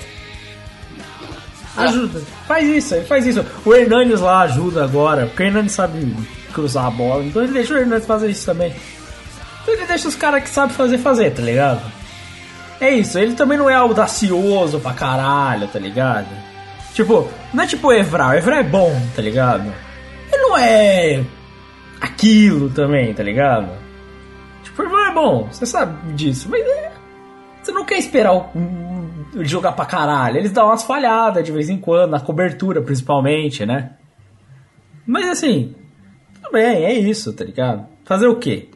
[1.77, 2.21] Ajuda.
[2.47, 3.45] Faz isso, ele faz isso.
[3.65, 6.15] O Hernandes lá ajuda agora, porque o Hernandes sabe
[6.53, 8.73] cruzar a bola, então ele deixa o Hernandes fazer isso também.
[9.63, 11.83] Então ele deixa os caras que sabem fazer fazer, tá ligado?
[12.81, 16.29] É isso, ele também não é audacioso pra caralho, tá ligado?
[16.93, 19.73] Tipo, não é tipo o Evra, o Evra é bom, tá ligado?
[20.33, 21.25] Ele não é
[22.01, 23.69] aquilo também, tá ligado?
[24.63, 26.93] Tipo, o Evra é bom, você sabe disso, mas é,
[27.65, 30.37] você não quer esperar o, o- jogar pra caralho.
[30.39, 33.93] Eles dão umas falhadas de vez em quando, na cobertura principalmente, né?
[35.07, 35.75] Mas assim,
[36.35, 37.87] tudo bem, é isso, tá ligado?
[38.05, 38.69] Fazer o quê?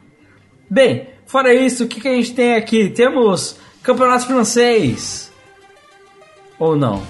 [0.70, 2.91] Bem, fora isso, o que, que a gente tem aqui?
[2.91, 5.32] Temos campeonato francês.
[6.59, 7.03] Ou não?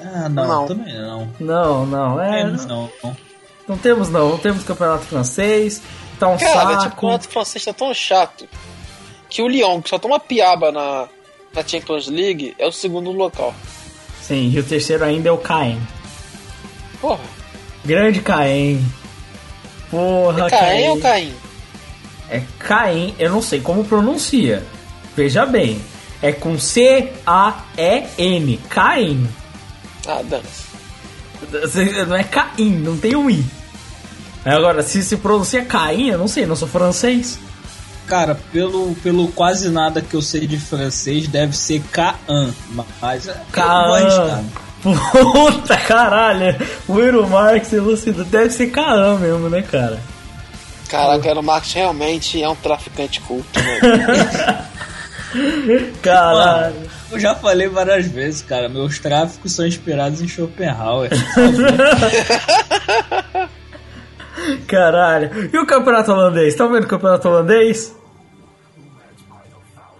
[0.00, 0.66] Ah, não, Não.
[0.66, 1.28] também não.
[1.40, 2.42] Não, não, é.
[2.44, 3.16] Temos não, não.
[3.68, 5.80] não temos não, não temos campeonato francês.
[6.18, 6.90] Tá um Cara, tipo, o saco.
[6.96, 8.48] campeonato francês tá tão chato
[9.28, 11.08] que o Lyon, que só toma piaba na,
[11.54, 13.54] na Champions League, é o segundo local.
[14.22, 15.80] Sim, e o terceiro ainda é o Caen.
[17.00, 17.20] Porra,
[17.84, 18.84] Grande Caen.
[19.90, 21.32] Porra, é Caen ou Caim?
[22.28, 24.64] É Caen, eu não sei como pronuncia.
[25.16, 25.80] Veja bem,
[26.20, 27.06] é com C-A-E-N.
[28.68, 29.28] Caen.
[30.06, 30.66] Ah, dane-se.
[32.06, 33.44] Não é Caim, não tem um I.
[34.44, 37.38] Agora, se se pronuncia Caim, eu não sei, não sou francês.
[38.06, 42.54] Cara, pelo, pelo quase nada que eu sei de francês, deve ser Kaan.
[43.00, 43.28] Mas.
[43.28, 43.36] é.
[43.52, 44.44] Kaan.
[44.82, 46.54] Puta caralho,
[46.86, 48.24] o Euro Marx elucidou.
[48.24, 50.00] Deve ser Kaan mesmo, né, cara?
[50.88, 54.68] Caraca, o Marx realmente é um traficante culto, né?
[56.00, 56.76] Caralho.
[57.10, 58.68] Eu já falei várias vezes, cara.
[58.68, 61.10] Meus tráficos são inspirados em Schopenhauer.
[64.66, 65.50] Caralho.
[65.52, 66.54] E o campeonato holandês?
[66.54, 67.94] Tá vendo o campeonato holandês?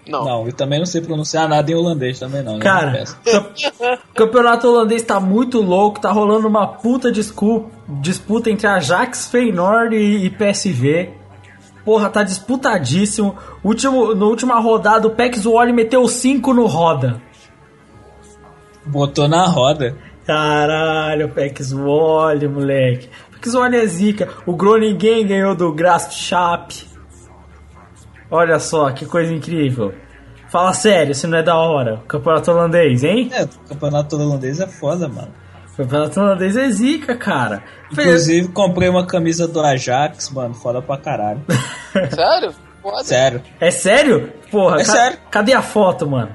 [0.09, 0.25] Não.
[0.25, 2.55] não, eu também não sei pronunciar nada em holandês também, não.
[2.55, 2.61] né?
[2.61, 9.29] Cara, camp- campeonato holandês tá muito louco, tá rolando uma puta discu- disputa entre Ajax,
[9.29, 11.11] Feyenoord e, e PSV.
[11.85, 13.37] Porra, tá disputadíssimo.
[13.65, 17.21] Último, na última rodada, o Pex Wally meteu 5 no roda.
[18.85, 19.97] Botou na roda.
[20.25, 23.09] Caralho, Pex Wally, moleque.
[23.41, 24.29] Pex Wally é zica.
[24.45, 26.73] O Groningen ganhou do Graafschap.
[28.31, 29.95] Olha só, que coisa incrível.
[30.49, 31.97] Fala sério, se não é da hora.
[31.97, 33.31] O campeonato holandês, hein?
[33.33, 35.33] É, o campeonato holandês é foda, mano.
[35.73, 37.63] O campeonato holandês é zica, cara.
[37.93, 40.55] Inclusive, comprei uma camisa do Ajax, mano.
[40.55, 41.43] Foda pra caralho.
[42.15, 42.53] Sério?
[42.83, 43.05] Foda.
[43.05, 43.43] Sério.
[43.61, 44.33] É sério?
[44.51, 45.19] Porra, É ca- sério.
[45.31, 46.31] cadê a foto, mano?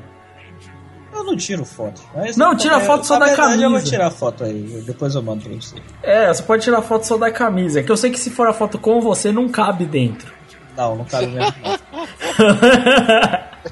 [1.21, 2.01] Eu não tiro foto.
[2.15, 3.91] Mas Não, tira eu- foto só da verdade, Eu vou camisa.
[3.91, 4.81] tirar foto aí.
[4.85, 5.75] Depois eu mando pra você.
[6.01, 7.79] É, você pode tirar foto só da camisa.
[7.79, 10.33] É que eu sei que se for a foto com você, não cabe dentro.
[10.75, 11.53] Não, não cabe mesmo.
[11.63, 11.77] não.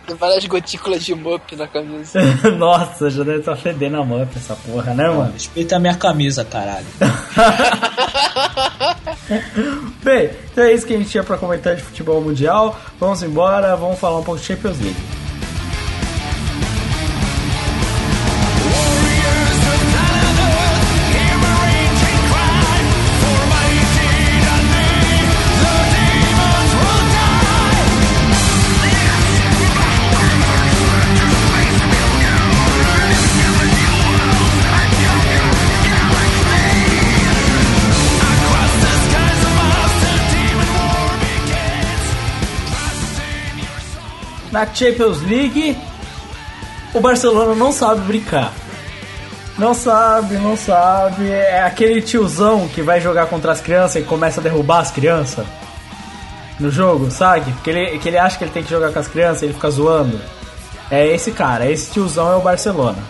[0.06, 2.20] Tem várias gotículas de mup na camisa.
[2.56, 5.32] Nossa, já deve estar fedendo a mão essa porra, né, mano?
[5.34, 6.86] Respeita a minha camisa, caralho.
[10.04, 12.80] Bem, então é isso que a gente tinha pra comentar de futebol mundial.
[13.00, 14.95] Vamos embora, vamos falar um pouco de Champions League.
[44.60, 45.78] Na Champions League,
[46.93, 48.51] o Barcelona não sabe brincar.
[49.57, 51.30] Não sabe, não sabe.
[51.30, 55.47] É aquele tiozão que vai jogar contra as crianças e começa a derrubar as crianças
[56.60, 57.53] no jogo, sabe?
[57.64, 59.53] Que ele, que ele acha que ele tem que jogar com as crianças e ele
[59.53, 60.20] fica zoando.
[60.91, 63.01] É esse cara, esse tiozão é o Barcelona.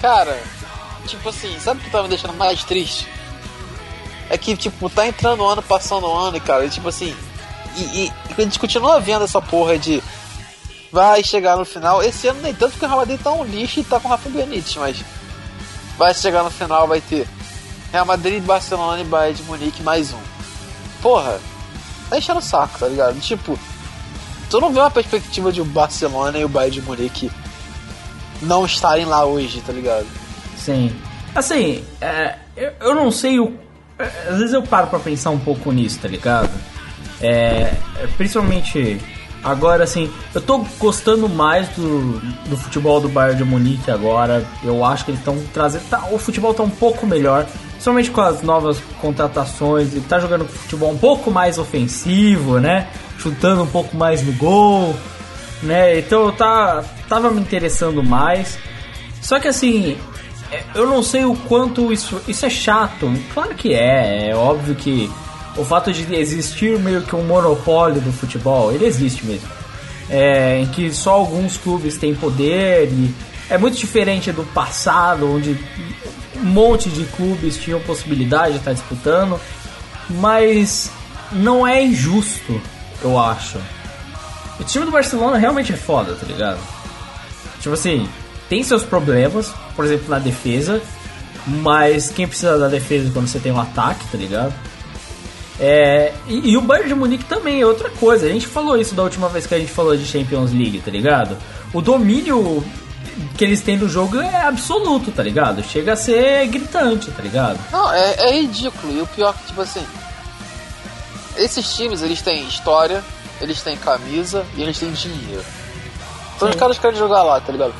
[0.00, 0.42] Cara,
[1.06, 3.06] tipo assim, sabe o que tá me deixando mais triste?
[4.28, 7.14] É que, tipo, tá entrando ano, passando ano, cara, e, tipo assim.
[7.76, 10.02] E, e a gente continua vendo essa porra de.
[10.90, 12.02] Vai chegar no final.
[12.02, 14.10] Esse ano nem tanto porque o Real Madrid tá um lixo e tá com o
[14.10, 15.02] Rafa Benítez, mas.
[15.96, 17.26] vai chegar no final, vai ter
[17.92, 20.18] Real Madrid, Barcelona e Bayern de Munique mais um.
[21.00, 21.40] Porra,
[22.10, 23.18] tá enchendo o saco, tá ligado?
[23.20, 23.58] Tipo,
[24.50, 27.30] tu não vê uma perspectiva de o Barcelona e o Bayern de Munique
[28.42, 30.06] não estarem lá hoje, tá ligado?
[30.56, 30.94] Sim.
[31.34, 33.56] Assim, é, eu, eu não sei o.
[33.98, 36.50] é, Às vezes eu paro pra pensar um pouco nisso, tá ligado?
[37.22, 38.98] É, é, principalmente
[39.42, 44.44] agora, assim, eu tô gostando mais do, do futebol do Bayern de Munique agora.
[44.62, 45.88] Eu acho que eles estão trazendo.
[45.88, 49.92] tá- o futebol tá um pouco melhor, principalmente com as novas contratações.
[49.92, 52.88] Ele tá jogando futebol um pouco mais ofensivo, né?
[53.18, 54.94] Chutando um pouco mais no gol,
[55.62, 55.98] né?
[55.98, 58.58] Então eu tá, tava me interessando mais.
[59.20, 59.96] Só que assim,
[60.50, 63.12] é, eu não sei o quanto isso, isso é chato.
[63.32, 65.10] Claro que é, é óbvio que
[65.56, 69.48] o fato de existir meio que um monopólio do futebol, ele existe mesmo.
[70.08, 73.14] É, em que só alguns clubes têm poder e
[73.48, 75.58] é muito diferente do passado, onde
[76.36, 79.40] um monte de clubes tinham possibilidade de estar disputando,
[80.10, 80.90] mas
[81.30, 82.60] não é injusto,
[83.02, 83.58] eu acho.
[84.58, 86.58] O time do Barcelona realmente é foda, tá ligado?
[87.60, 88.08] Tipo assim,
[88.48, 90.80] tem seus problemas, por exemplo, na defesa,
[91.46, 94.52] mas quem precisa da defesa quando você tem um ataque, tá ligado?
[95.64, 98.26] É, e, e o Bayern de Munique também é outra coisa.
[98.26, 100.90] A gente falou isso da última vez que a gente falou de Champions League, tá
[100.90, 101.38] ligado?
[101.72, 102.64] O domínio
[103.38, 105.62] que eles têm do jogo é absoluto, tá ligado?
[105.62, 107.60] Chega a ser gritante, tá ligado?
[107.70, 108.92] Não, é, é ridículo.
[108.92, 109.86] E o pior é que, tipo assim,
[111.36, 113.00] esses times, eles têm história,
[113.40, 115.44] eles têm camisa e eles têm dinheiro.
[116.34, 116.58] Então os Sim.
[116.58, 117.74] caras querem jogar lá, tá ligado?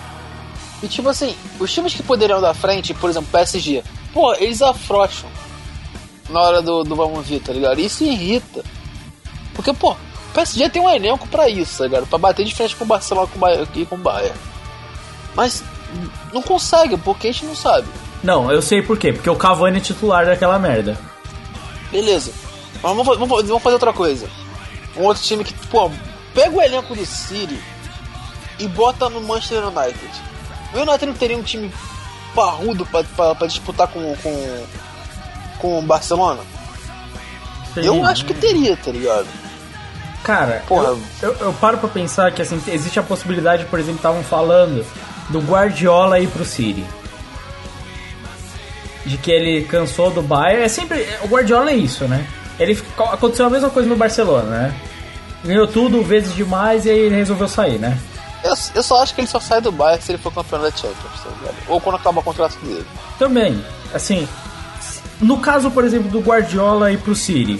[0.84, 5.31] E tipo assim, os times que poderiam dar frente, por exemplo, PSG, pô, eles afrouxam
[6.28, 7.78] na hora do, do vamos ver, tá ligado?
[7.80, 8.64] Isso irrita.
[9.54, 12.06] Porque, pô, o PSG tem um elenco pra isso, tá ligado?
[12.06, 14.38] Pra bater de frente com o Barcelona com o Bayern- e com o Bayern.
[15.34, 15.62] Mas
[16.32, 17.86] não consegue, porque a gente não sabe.
[18.22, 19.12] Não, eu sei por quê.
[19.12, 20.98] Porque o Cavani é titular daquela merda.
[21.90, 22.32] Beleza.
[22.74, 24.26] Mas vamos, vamos, vamos fazer outra coisa.
[24.96, 25.90] Um outro time que, pô,
[26.34, 27.58] pega o elenco do City
[28.58, 30.10] e bota no Manchester United.
[30.74, 31.70] O United não teria um time
[32.34, 34.66] parrudo pra, pra, pra disputar com, com,
[35.62, 36.40] com o Barcelona?
[37.76, 39.28] Eu acho que teria, tá ligado?
[40.24, 44.22] Cara, eu, eu, eu paro pra pensar que assim, existe a possibilidade, por exemplo, estavam
[44.22, 44.84] falando
[45.30, 46.84] do Guardiola ir pro City.
[49.06, 50.64] De que ele cansou do Bayern.
[50.64, 51.06] É sempre.
[51.22, 52.24] O Guardiola é isso, né?
[52.58, 52.80] Ele
[53.12, 54.74] aconteceu a mesma coisa no Barcelona, né?
[55.44, 57.98] Ganhou tudo vezes demais e aí ele resolveu sair, né?
[58.44, 60.70] Eu, eu só acho que ele só sai do Bayern se ele for campeão da
[60.70, 61.56] Champions, tá ligado?
[61.66, 62.86] Ou quando acaba o contrato dele.
[63.18, 64.28] Também, assim,
[65.22, 67.58] no caso, por exemplo, do Guardiola ir pro City,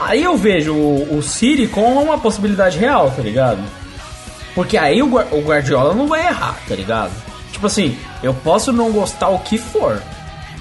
[0.00, 3.62] aí eu vejo o, o City como uma possibilidade real, tá ligado?
[4.54, 7.12] Porque aí o, o Guardiola não vai errar, tá ligado?
[7.52, 10.02] Tipo assim, eu posso não gostar o que for,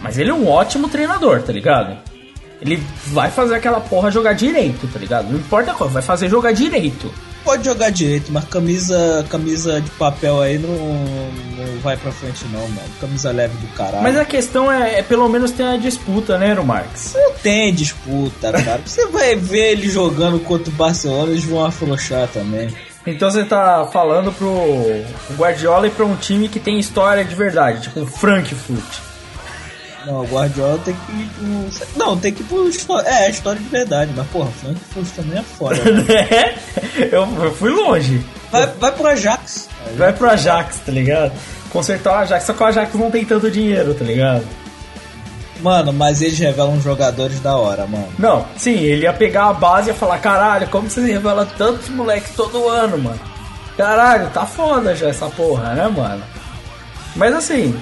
[0.01, 1.97] mas ele é um ótimo treinador, tá ligado?
[2.61, 5.29] Ele vai fazer aquela porra jogar direito, tá ligado?
[5.29, 7.11] Não importa qual, vai fazer jogar direito.
[7.43, 12.61] Pode jogar direito, mas camisa, camisa de papel aí não, não vai pra frente não,
[12.69, 12.89] mano.
[13.01, 14.01] Camisa leve do caralho.
[14.01, 17.13] Mas a questão é, é pelo menos ter a disputa, né, no Marx?
[17.13, 18.81] Não tem disputa, cara.
[18.85, 22.73] Você vai ver ele jogando contra o Barcelona, eles vão afrouxar também.
[23.05, 27.81] Então você tá falando pro Guardiola e pra um time que tem história de verdade,
[27.81, 29.12] tipo o Frankfurt.
[30.05, 31.87] Não, o Guardiola tem que ir pro...
[31.97, 32.67] Não, tem que ir pro...
[32.67, 35.75] histó- É, história de verdade, mas porra, Frankfurt também é foda.
[35.91, 36.03] né?
[36.29, 36.55] Né?
[37.11, 38.23] eu, eu fui longe.
[38.51, 39.69] vai, vai pro Ajax.
[39.97, 41.31] Vai pro Ajax, tá ligado?
[41.69, 44.43] Consertar o Ajax, só que o Ajax não tem tanto dinheiro, tá ligado?
[45.61, 48.09] Mano, mas eles revelam jogadores da hora, mano.
[48.19, 51.87] Não, sim, ele ia pegar a base e ia falar, caralho, como você revela tantos
[51.89, 53.19] moleques todo ano, mano?
[53.77, 56.23] Caralho, tá foda já essa porra, né, mano?
[57.15, 57.73] Mas assim,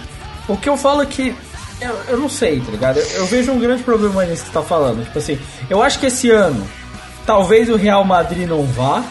[0.47, 1.35] o que eu falo é que.
[1.81, 2.99] Eu, eu não sei, tá ligado?
[2.99, 5.03] Eu, eu vejo um grande problema nisso que você tá falando.
[5.03, 6.65] Tipo assim, eu acho que esse ano,
[7.25, 9.03] talvez o Real Madrid não vá,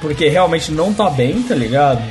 [0.00, 2.02] porque realmente não tá bem, tá ligado?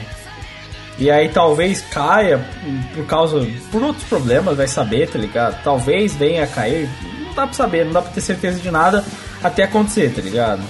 [0.99, 2.45] E aí talvez caia
[2.93, 3.47] por causa.
[3.71, 5.63] por outros problemas, vai saber, tá ligado?
[5.63, 6.89] Talvez venha a cair.
[7.25, 9.03] Não dá pra saber, não dá pra ter certeza de nada
[9.41, 10.61] até acontecer, tá ligado?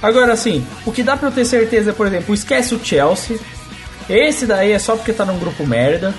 [0.00, 3.38] Agora assim, o que dá pra eu ter certeza, por exemplo, esquece o Chelsea.
[4.08, 6.14] Esse daí é só porque tá num grupo merda.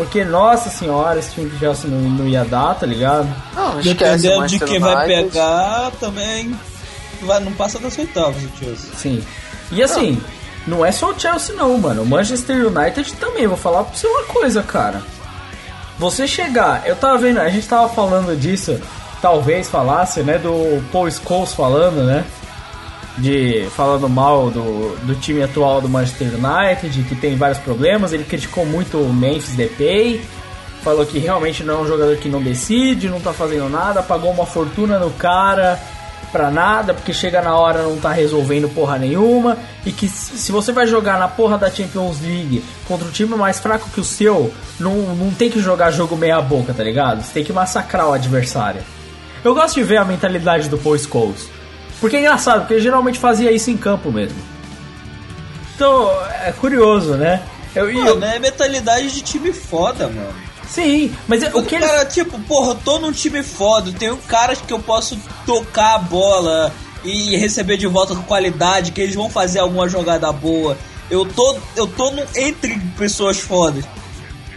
[0.00, 3.28] Porque, nossa senhora, esse time do Chelsea não, não ia dar, tá ligado?
[3.54, 6.58] Não, esquece Dependendo de quem vai pegar, também
[7.20, 8.90] vai, não passa das oitavas o Chelsea.
[8.96, 9.22] Sim.
[9.70, 10.18] E assim,
[10.66, 12.00] não é só o Chelsea não, mano.
[12.00, 15.02] O Manchester United também, vou falar pra você uma coisa, cara.
[15.98, 18.80] Você chegar, eu tava vendo, a gente tava falando disso,
[19.20, 22.24] talvez falasse, né, do Paul Scholes falando, né?
[23.18, 28.12] De falando mal do, do time atual do Manchester United, que tem vários problemas.
[28.12, 30.20] Ele criticou muito o Memphis Depay,
[30.82, 34.30] falou que realmente não é um jogador que não decide, não tá fazendo nada, pagou
[34.30, 35.78] uma fortuna no cara
[36.30, 40.72] pra nada, porque chega na hora não tá resolvendo porra nenhuma, e que se você
[40.72, 44.52] vai jogar na porra da Champions League contra um time mais fraco que o seu,
[44.78, 47.22] não, não tem que jogar jogo meia boca, tá ligado?
[47.22, 48.80] Você tem que massacrar o adversário.
[49.42, 51.48] Eu gosto de ver a mentalidade do Paul Scholes.
[52.00, 54.38] Porque é engraçado, porque ele geralmente fazia isso em campo mesmo.
[55.74, 56.10] Então,
[56.44, 57.42] é curioso, né?
[57.74, 58.18] Eu, eu...
[58.18, 60.34] Mano, é mentalidade de time foda, mano.
[60.68, 61.84] Sim, mas é, o que ele...
[61.84, 65.98] cara, tipo, porra, eu tô num time foda, tenho caras que eu posso tocar a
[65.98, 66.72] bola
[67.04, 70.76] e receber de volta com qualidade, que eles vão fazer alguma jogada boa.
[71.10, 73.84] Eu tô, eu tô no, entre pessoas fodas.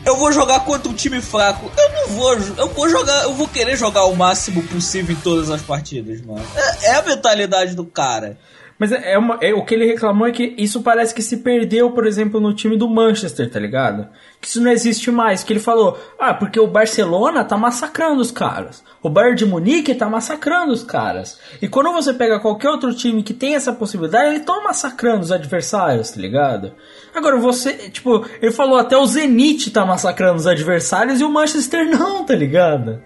[0.06, 1.72] Eu vou jogar contra um time fraco.
[1.78, 5.50] Eu não vou, eu vou jogar, eu vou querer jogar o máximo possível em todas
[5.50, 6.44] as partidas, mano.
[6.56, 8.38] É, é a mentalidade do cara.
[8.78, 11.38] Mas é, é, uma, é, o que ele reclamou é que isso parece que se
[11.38, 14.10] perdeu, por exemplo, no time do Manchester, tá ligado?
[14.42, 15.42] Que isso não existe mais.
[15.42, 18.84] Que ele falou, ah, porque o Barcelona tá massacrando os caras.
[19.02, 21.40] O Bayern de Munique tá massacrando os caras.
[21.62, 25.32] E quando você pega qualquer outro time que tem essa possibilidade, eles estão massacrando os
[25.32, 26.74] adversários, tá ligado?
[27.14, 31.88] Agora você, tipo, ele falou até o Zenit tá massacrando os adversários e o Manchester
[31.90, 33.02] não, tá ligado?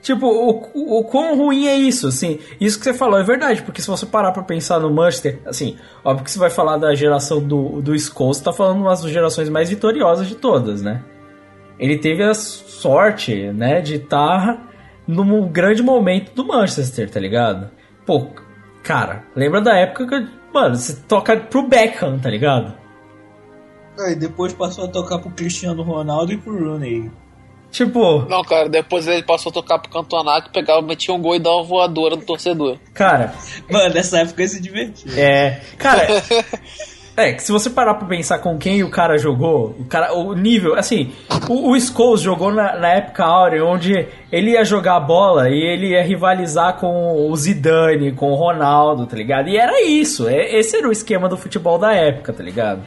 [0.00, 2.38] Tipo, o, o, quão ruim é isso, assim.
[2.60, 5.76] Isso que você falou é verdade, porque se você parar pra pensar no Manchester, assim,
[6.04, 9.48] óbvio que você vai falar da geração do, do Scholes, tá falando uma das gerações
[9.48, 11.02] mais vitoriosas de todas, né?
[11.76, 14.62] Ele teve a sorte, né, de estar tá
[15.08, 17.68] num grande momento do Manchester, tá ligado?
[18.06, 18.28] Pô,
[18.84, 22.85] cara, lembra da época que, mano, você toca pro Beckham, tá ligado?
[23.98, 27.10] E depois passou a tocar pro Cristiano Ronaldo e pro Rooney.
[27.70, 28.20] Tipo.
[28.28, 31.38] Não, cara, depois ele passou a tocar pro Cantona que pegava, metia um gol e
[31.38, 32.78] dava uma voadora no torcedor.
[32.94, 33.34] Cara.
[33.70, 35.12] Mano, nessa época ele se divertia.
[35.20, 35.60] É.
[35.78, 36.06] Cara.
[37.18, 40.34] É, que se você parar pra pensar com quem o cara jogou, o cara, o
[40.34, 41.14] nível, assim,
[41.48, 45.92] o, o Scholes jogou na, na época áurea, onde ele ia jogar bola e ele
[45.92, 49.48] ia rivalizar com o Zidane, com o Ronaldo, tá ligado?
[49.48, 52.82] E era isso, é, esse era o esquema do futebol da época, tá ligado?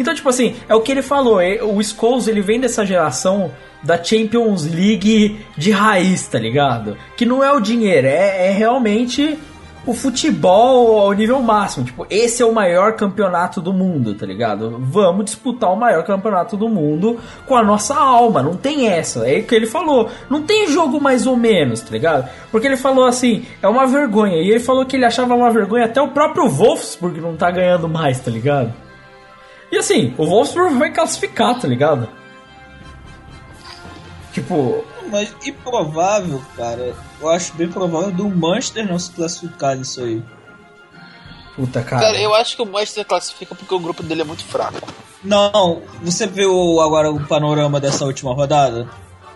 [0.00, 3.52] Então, tipo assim, é o que ele falou, é, o Scholes, ele vem dessa geração
[3.82, 6.96] da Champions League de raiz, tá ligado?
[7.18, 9.38] Que não é o dinheiro, é, é realmente
[9.86, 11.84] o futebol ao nível máximo.
[11.84, 14.78] Tipo, esse é o maior campeonato do mundo, tá ligado?
[14.80, 18.42] Vamos disputar o maior campeonato do mundo com a nossa alma.
[18.42, 19.28] Não tem essa.
[19.28, 20.08] É o que ele falou.
[20.30, 22.26] Não tem jogo mais ou menos, tá ligado?
[22.50, 24.36] Porque ele falou assim, é uma vergonha.
[24.36, 27.86] E ele falou que ele achava uma vergonha até o próprio Wolfsburg não tá ganhando
[27.86, 28.72] mais, tá ligado?
[29.70, 32.08] E assim, o Wolfsburg vai classificar, tá ligado?
[34.32, 34.84] Tipo.
[35.10, 36.94] Mas improvável, cara.
[37.20, 40.22] Eu acho bem provável do Manchester não se classificar nisso aí.
[41.56, 42.02] Puta, cara.
[42.02, 44.80] Cara, eu acho que o Manchester classifica porque o grupo dele é muito fraco.
[45.22, 48.88] Não, você viu agora o panorama dessa última rodada?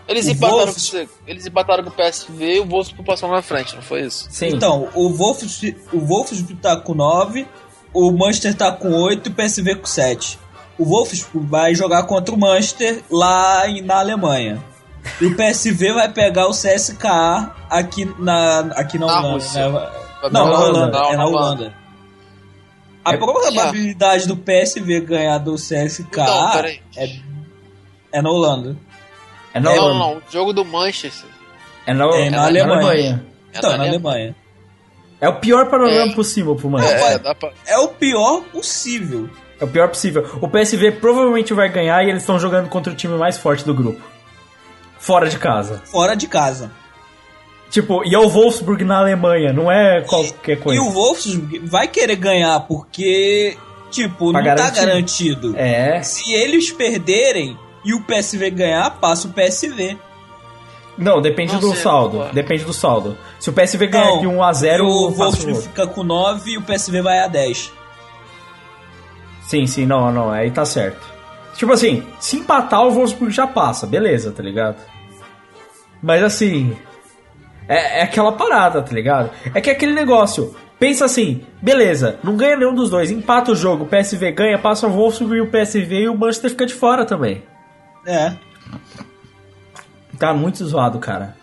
[0.07, 3.81] Eles, empataram, com, eles empataram com o PSV e o Wolfsburg passou na frente, não
[3.81, 4.27] foi isso?
[4.29, 4.49] Sim.
[4.49, 7.47] Então, o Wolfsburg, o Wolfsburg tá com 9,
[7.95, 10.37] o Manchester tá com 8 e o PSV com 7.
[10.77, 14.61] O Wolfsburg vai jogar contra o Manchester lá na Alemanha.
[15.21, 19.45] E o PSV vai pegar o CSKA aqui na, aqui na, na Holanda.
[19.45, 19.89] Né?
[20.23, 20.99] Não, na Holanda.
[20.99, 21.73] Não, é na Holanda.
[23.05, 26.65] A é, probabilidade do PSV ganhar do CSKA não,
[26.97, 27.19] é,
[28.11, 28.75] é na Holanda.
[29.53, 29.93] É na Holanda.
[29.93, 31.29] Não, não, o jogo do Manchester.
[31.85, 32.73] É na, é na, Alemanha.
[32.73, 33.25] Alemanha.
[33.53, 34.35] Então, é na Alemanha.
[35.19, 36.15] É o pior panorama é.
[36.15, 37.21] possível pro Manchester.
[37.25, 37.51] É, é, pra...
[37.65, 39.29] é o pior possível.
[39.59, 40.25] É o pior possível.
[40.41, 43.73] O PSV provavelmente vai ganhar e eles estão jogando contra o time mais forte do
[43.73, 44.01] grupo.
[44.99, 45.81] Fora de casa.
[45.85, 46.71] Fora de casa.
[47.69, 50.81] Tipo, e é o Wolfsburg na Alemanha, não é qualquer coisa.
[50.81, 53.57] E o Wolfsburg vai querer ganhar porque,
[53.91, 54.79] tipo, pra não tá garantir.
[54.79, 55.55] tá garantido.
[55.57, 56.01] É.
[56.03, 59.97] Se eles perderem e o PSV ganhar, passa o PSV.
[60.97, 62.25] Não, depende não do sei, saldo.
[62.31, 63.17] Depende do saldo.
[63.39, 66.61] Se o PSV ganhar de 1 a 0 o Wolfsburg fica com 9 e o
[66.61, 67.71] PSV vai a 10.
[69.41, 71.05] Sim, sim, não, não, aí tá certo.
[71.55, 74.77] Tipo assim, se empatar o Wolfsburg já passa, beleza, tá ligado?
[76.01, 76.75] Mas assim,
[77.67, 79.29] é, é aquela parada, tá ligado?
[79.53, 83.55] É que é aquele negócio, pensa assim, beleza, não ganha nenhum dos dois, empata o
[83.55, 86.73] jogo, o PSV ganha, passa o Wolfsburg e o PSV e o Manchester fica de
[86.73, 87.43] fora também.
[88.05, 88.33] É.
[90.17, 91.35] Tá muito zoado, cara.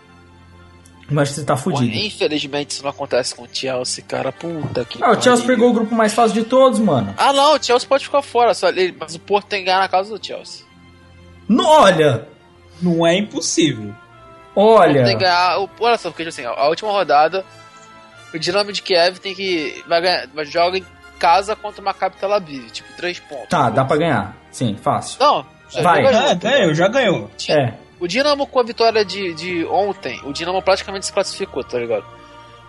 [1.09, 1.91] O Manchester tá fudido.
[1.91, 4.31] Pô, infelizmente isso não acontece com o Chelsea, cara.
[4.31, 5.03] Puta que.
[5.03, 7.13] Ah, o Chelsea pegou o grupo mais fácil de todos, mano.
[7.17, 8.67] Ah, não, o Chelsea pode ficar fora, só,
[8.99, 10.65] mas o Porto tem que ganhar na casa do Chelsea.
[11.47, 12.27] Não, olha!
[12.81, 13.93] Não é impossível.
[14.55, 15.03] Olha.
[15.03, 15.57] Tem que ganhar.
[15.79, 17.45] Olha só, porque assim, a última rodada.
[18.33, 19.83] o Dinamo de Kiev tem que.
[19.87, 20.85] Vai ganhar, vai joga em
[21.19, 23.49] casa contra uma Maccabi Tel Aviv, tipo, três pontos.
[23.49, 24.35] Tá, dá pra ganhar.
[24.51, 25.17] Sim, fácil.
[25.19, 26.05] Não, já Vai.
[26.05, 27.31] É, ganhou, já ganhou.
[27.49, 27.73] É,
[28.03, 32.03] O Dinamo com a vitória de, de ontem, o Dinamo praticamente se classificou, tá ligado?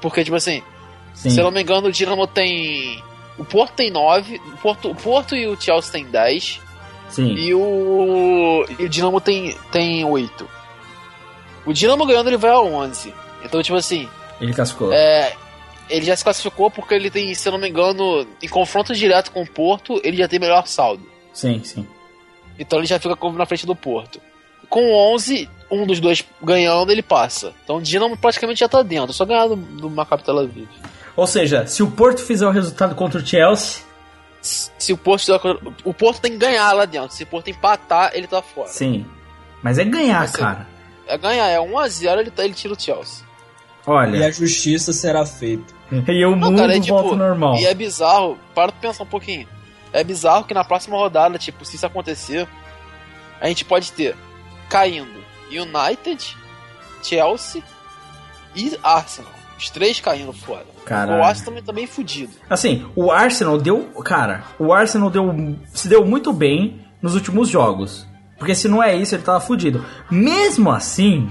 [0.00, 0.62] Porque, tipo assim,
[1.12, 1.30] sim.
[1.30, 3.02] se eu não me engano, o Dinamo tem.
[3.36, 6.60] O Porto tem 9, o Porto, o Porto e o Chelsea tem 10,
[7.08, 7.34] Sim.
[7.34, 8.64] e o.
[8.78, 10.48] E o Dinamo tem, tem 8.
[11.66, 13.12] O Dinamo ganhando ele vai a 11.
[13.44, 14.08] Então, tipo assim,
[14.40, 14.92] Ele cascou.
[14.92, 15.34] é,
[15.90, 19.32] ele já se classificou porque ele tem, se eu não me engano, em confronto direto
[19.32, 21.04] com o Porto, ele já tem melhor saldo.
[21.32, 21.84] Sim, sim.
[22.56, 24.20] Então ele já fica na frente do Porto.
[24.68, 27.52] Com 11, um dos dois ganhando, ele passa.
[27.64, 30.68] Então o Dinamo praticamente já tá dentro, só ganhar do, do Maccabi Tel Aviv.
[31.16, 33.82] Ou seja, se o Porto fizer o resultado contra o Chelsea,
[34.40, 35.24] Se o Porto,
[35.84, 37.14] o Porto tem que ganhar lá dentro.
[37.14, 38.68] Se o Porto empatar, ele tá fora.
[38.68, 39.06] sim.
[39.62, 40.66] Mas é ganhar, Mas, cara.
[41.06, 43.24] É ganhar, é 1x0, ele, tá- ele tira o Chelsea.
[43.86, 45.72] E Olha, a justiça será feita.
[46.08, 46.94] e o mundo cara, é tipo.
[46.94, 47.56] volta ao normal.
[47.56, 49.48] E é bizarro, para pra pensar um pouquinho.
[49.92, 52.46] É bizarro que na próxima rodada, tipo, se isso acontecer,
[53.40, 54.14] a gente pode ter
[54.74, 56.36] caindo United,
[57.00, 57.62] Chelsea
[58.56, 59.30] e Arsenal.
[59.56, 60.66] Os três caindo fora.
[60.84, 61.20] Caralho.
[61.20, 62.32] O Arsenal também fudido.
[62.50, 63.84] Assim, o Arsenal deu.
[64.04, 65.32] Cara, o Arsenal deu,
[65.72, 68.04] se deu muito bem nos últimos jogos.
[68.36, 69.86] Porque se não é isso, ele tava fudido.
[70.10, 71.30] Mesmo assim,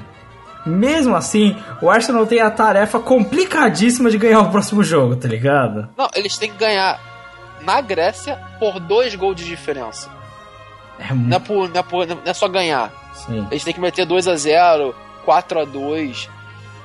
[0.66, 5.90] mesmo assim, o Arsenal tem a tarefa complicadíssima de ganhar o próximo jogo, tá ligado?
[5.98, 6.98] Não, eles têm que ganhar
[7.62, 10.10] na Grécia por dois gols de diferença.
[11.00, 11.42] É Não é, muito.
[11.42, 12.92] por, não é, por- não é só ganhar.
[13.14, 13.48] Sim.
[13.52, 14.94] Eles têm que meter 2x0,
[15.26, 16.30] 4x2.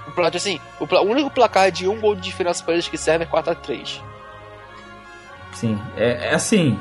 [0.06, 2.96] O, pla- assim, o, o único placar de um gol de diferença pra eles que
[2.98, 4.00] serve é 4x3.
[5.54, 6.78] Sim, é, é assim.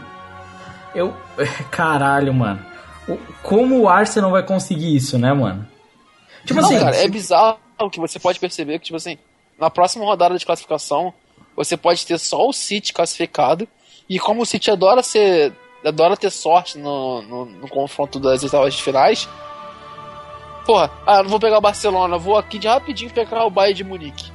[0.93, 1.15] Eu.
[1.71, 2.63] Caralho, mano.
[3.07, 5.67] O- como o Arsenal vai conseguir isso, né, mano?
[6.45, 6.79] Tipo Não, assim.
[6.79, 7.57] cara, é bizarro
[7.91, 9.17] que você pode perceber que, tipo assim,
[9.59, 11.13] na próxima rodada de classificação,
[11.55, 13.67] você pode ter só o City classificado.
[14.09, 15.53] E como o City adora ser.
[15.87, 19.27] Adora ter sorte no, no, no confronto das oitavas de finais.
[20.65, 23.83] Porra, ah, não vou pegar o Barcelona, vou aqui de rapidinho pegar o Bayern de
[23.83, 24.31] Munique.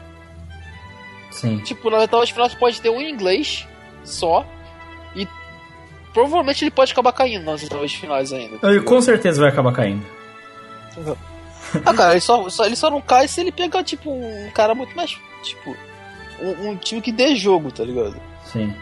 [1.31, 1.59] Sim.
[1.59, 3.67] Tipo, nas oitavas de finais pode ter um inglês
[4.05, 4.45] só.
[5.15, 5.27] E
[6.15, 8.59] provavelmente ele pode acabar caindo nas oitavas de finais ainda.
[8.67, 10.05] Ele com certeza vai acabar caindo.
[11.87, 14.75] Ah, cara, ele só, só- ele só não cai se ele pegar, tipo, um cara
[14.75, 15.19] muito mais.
[15.43, 15.75] Tipo,
[16.41, 18.15] um, um time que dê jogo, tá ligado?
[18.45, 18.75] Sim.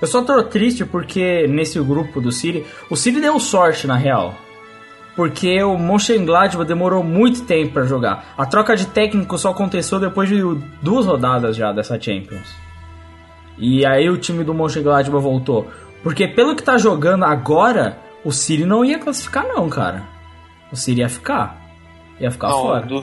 [0.00, 4.34] Eu só tô triste porque nesse grupo do City, o City deu sorte na real.
[5.14, 8.34] Porque o Mönchengladbach demorou muito tempo pra jogar.
[8.36, 10.42] A troca de técnico só aconteceu depois de
[10.82, 12.54] duas rodadas já dessa Champions.
[13.58, 15.70] E aí o time do Mönchengladbach voltou.
[16.02, 20.04] Porque pelo que tá jogando agora, o City não ia classificar não, cara.
[20.70, 21.58] O City ia ficar.
[22.20, 22.84] Ia ficar não, fora.
[22.86, 23.02] do-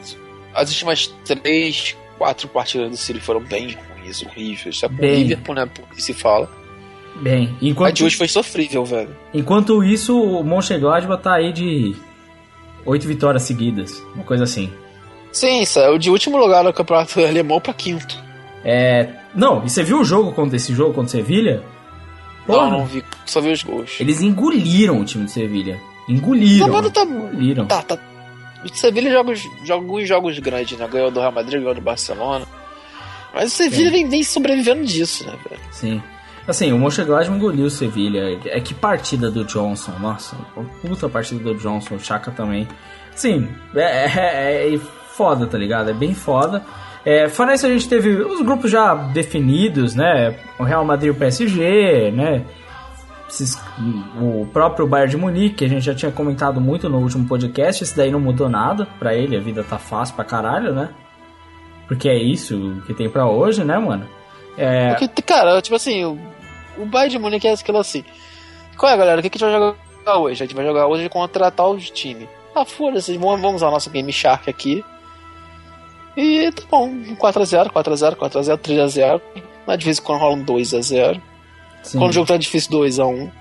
[0.54, 4.80] as últimas três, quatro partidas do City foram bem ruins, horríveis.
[4.82, 5.24] Com o Bem.
[5.24, 5.66] Liverpool, né?
[5.66, 6.48] Por que se fala.
[7.22, 9.16] Bem, A enquanto, de hoje foi sofrível, velho.
[9.34, 11.96] enquanto isso, o Mönchengladbach tá aí de
[12.86, 14.02] oito vitórias seguidas.
[14.16, 14.72] Uma coisa assim.
[15.32, 18.18] Sim, saiu de último lugar no campeonato alemão pra quinto.
[18.66, 19.10] É.
[19.36, 21.64] Não, e você viu o jogo contra esse jogo contra o Sevilha?
[22.48, 23.96] Não, Porra, não vi, só vi os gols.
[24.00, 25.80] Eles engoliram o time do Sevilha.
[26.10, 26.68] Engoliram.
[26.68, 27.66] Não, não tá- Engoliram.
[27.66, 27.98] Tá, tá.
[28.66, 30.88] O Sevilha joga, joga alguns jogos grandes, né?
[30.92, 32.46] Ganhou do Real Madrid, ganhou do Barcelona.
[33.34, 35.62] Mas o Sevilha vem, vem sobrevivendo disso, né, velho?
[35.72, 36.02] Sim.
[36.48, 38.38] Assim, o Mönchengladbach engoliu o Sevilha.
[38.46, 39.94] É que partida do Johnson.
[40.00, 40.36] Nossa,
[40.82, 41.96] puta partida do Johnson.
[41.96, 42.68] O Chaka também.
[43.16, 44.06] Sim, é,
[44.70, 44.78] é- é
[45.16, 45.90] foda, tá ligado?
[45.90, 46.64] É bem foda.
[47.06, 50.36] É, fora isso, a gente teve os grupos já definidos, né?
[50.60, 52.44] O Real Madrid e o PSG, né?
[54.22, 57.84] O próprio Bayern de Munique, que a gente já tinha comentado muito no último podcast.
[57.84, 59.36] Esse daí não mudou nada pra ele.
[59.36, 60.90] A vida tá fácil pra caralho, né?
[61.88, 64.06] Porque é isso que tem pra hoje, né, mano?
[64.58, 66.18] É, Porque, cara, tipo assim,
[66.78, 68.04] o, Bayern de Munique é aquilo assim.
[68.78, 69.20] Qual é, galera?
[69.20, 70.44] O que, a gente vai jogar hoje?
[70.44, 72.28] A gente vai jogar hoje contra tal time.
[72.56, 74.84] Ah, foda-se, vamos, vamos usar nosso Game Shark aqui.
[76.16, 79.22] E tá bom, 4x0, 4x0, 4x0, 3x0.
[79.66, 81.22] Mas de vez em quando rola um 2x0.
[81.82, 81.98] sim.
[81.98, 83.32] Quando o jogo tá difícil, 2x1.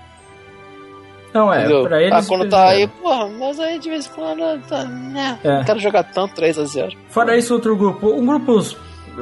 [1.33, 1.83] Não, é, entendeu?
[1.83, 2.13] pra eles.
[2.13, 3.01] ah, quando tá aí, fizeram.
[3.01, 4.61] porra, mas aí de vez em quando.
[4.67, 5.57] Tá, né, É.
[5.57, 6.95] Não quero jogar tanto 3x0.
[7.09, 8.07] Fora isso, outro grupo.
[8.11, 8.59] Um grupo.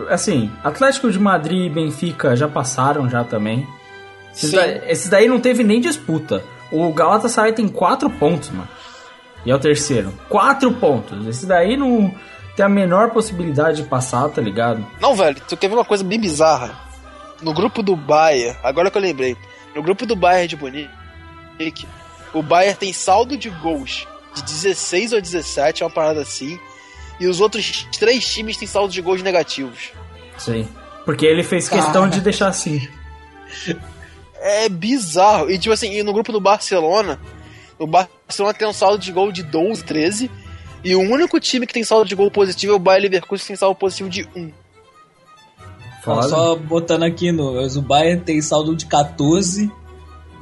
[0.09, 3.65] Assim, Atlético de Madrid e Benfica já passaram já também.
[4.33, 4.55] Esses, Sim.
[4.55, 6.43] da, esses daí não teve nem disputa.
[6.71, 8.69] O Galatasaray tem 4 pontos, mano.
[9.45, 10.13] E é o terceiro.
[10.29, 11.27] 4 pontos.
[11.27, 12.13] Esse daí não
[12.55, 14.85] tem a menor possibilidade de passar, tá ligado?
[14.99, 16.79] Não, velho, tu quer ver uma coisa bem bizarra?
[17.41, 19.35] No grupo do Bayern, agora que eu lembrei,
[19.75, 21.87] no grupo do Bayern de Munique,
[22.33, 26.59] o Bayern tem saldo de gols de 16 ou 17, é uma parada assim,
[27.19, 29.91] e os outros três times têm saldo de gols negativos.
[30.37, 30.67] Sim.
[31.05, 32.87] Porque ele fez questão de deixar assim.
[34.41, 35.49] É bizarro.
[35.49, 37.19] E tipo assim, e no grupo do Barcelona,
[37.77, 40.31] o Barcelona tem um saldo de gol de 12, 13.
[40.83, 43.47] E o único time que tem saldo de gol positivo é o Bayern Leverkusen, que
[43.47, 44.51] tem saldo positivo de 1.
[46.05, 47.63] Ó, Só botando aqui no.
[47.63, 49.71] O Bayern tem saldo de 14.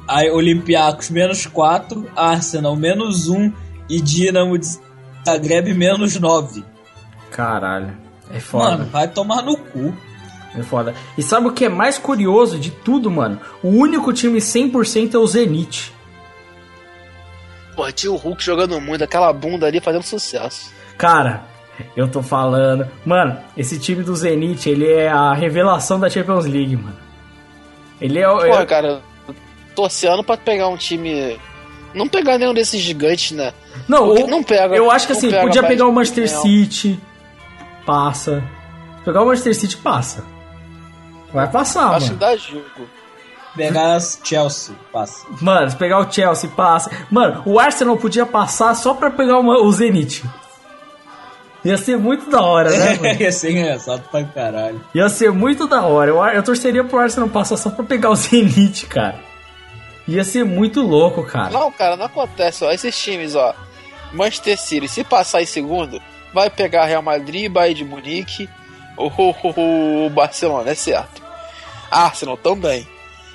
[0.08, 2.10] Aí Olympiacos menos 4.
[2.16, 3.52] Arsenal menos 1.
[3.88, 4.66] E Dinamo de
[5.26, 6.64] Zagreb menos 9.
[7.30, 7.96] Caralho.
[8.32, 8.70] É foda.
[8.70, 9.94] Mano, vai tomar no cu.
[10.56, 10.94] É foda.
[11.16, 13.40] E sabe o que é mais curioso de tudo, mano?
[13.62, 15.92] O único time 100% é o Zenit.
[17.76, 20.72] Pô, tinha o Hulk jogando muito, aquela bunda ali fazendo sucesso.
[20.98, 21.44] Cara,
[21.96, 22.86] eu tô falando.
[23.04, 26.96] Mano, esse time do Zenit, ele é a revelação da Champions League, mano.
[28.00, 28.38] Ele é o.
[28.38, 29.00] Pô, é- cara,
[29.74, 31.38] torcendo pra pegar um time.
[31.94, 33.52] Não pegar nenhum desses gigantes, né?
[33.88, 34.76] Não, Porque não pega.
[34.76, 36.28] Eu acho que assim, pega podia pegar o Manchester.
[36.28, 37.00] City.
[37.84, 38.42] Passa.
[39.04, 40.24] Pegar o Manchester City, passa.
[41.32, 42.18] Vai passar, Acho que mano.
[42.18, 42.88] dá jogo.
[43.56, 45.26] Pegar Chelsea, passa.
[45.40, 46.90] Mano, se pegar o Chelsea, passa.
[47.10, 50.24] Mano, o Arsenal podia passar só pra pegar uma- o Zenit.
[51.64, 53.20] Ia ser muito da hora, né, mano?
[53.20, 54.80] Ia ser engraçado pra caralho.
[54.94, 56.10] Ia ser muito da hora.
[56.10, 59.18] Eu, eu torceria pro Arsenal passar só pra pegar o Zenit, cara.
[60.08, 61.50] Ia ser muito louco, cara.
[61.50, 62.70] Não, cara, não acontece, ó.
[62.70, 63.54] Esses times, ó.
[64.12, 66.00] Manchester City, se passar em segundo,
[66.32, 68.48] vai pegar Real Madrid, Bayern de Munique
[68.96, 69.12] ou
[69.56, 71.19] o Barcelona, é certo.
[71.90, 72.86] Arsenal também.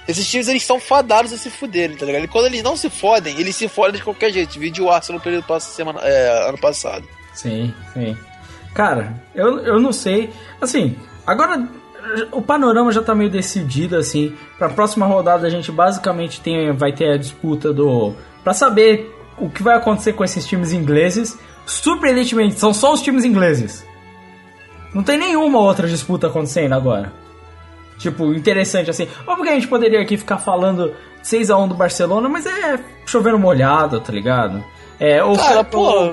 [0.07, 2.25] Esses times, eles estão fadados a se fuderem, tá ligado?
[2.25, 4.59] E quando eles não se fodem, eles se fodem de qualquer jeito.
[4.59, 7.03] Vídeo o Arsenal pass- semana, é, ano passado.
[7.33, 8.15] Sim, sim.
[8.75, 10.29] Cara, eu, eu não sei.
[10.61, 10.95] Assim,
[11.25, 11.67] agora
[12.31, 14.35] o panorama já tá meio decidido, assim.
[14.59, 18.13] Pra próxima rodada a gente basicamente tem, vai ter a disputa do.
[18.43, 21.35] Pra saber o que vai acontecer com esses times ingleses.
[21.65, 23.83] Surpreendentemente, são só os times ingleses.
[24.93, 27.11] Não tem nenhuma outra disputa acontecendo agora.
[27.97, 29.07] Tipo, interessante assim.
[29.25, 30.93] Óbvio que a gente poderia aqui ficar falando
[31.23, 34.63] 6x1 do Barcelona, mas é chovendo molhado, tá ligado?
[34.99, 36.05] É, o Cara, pô,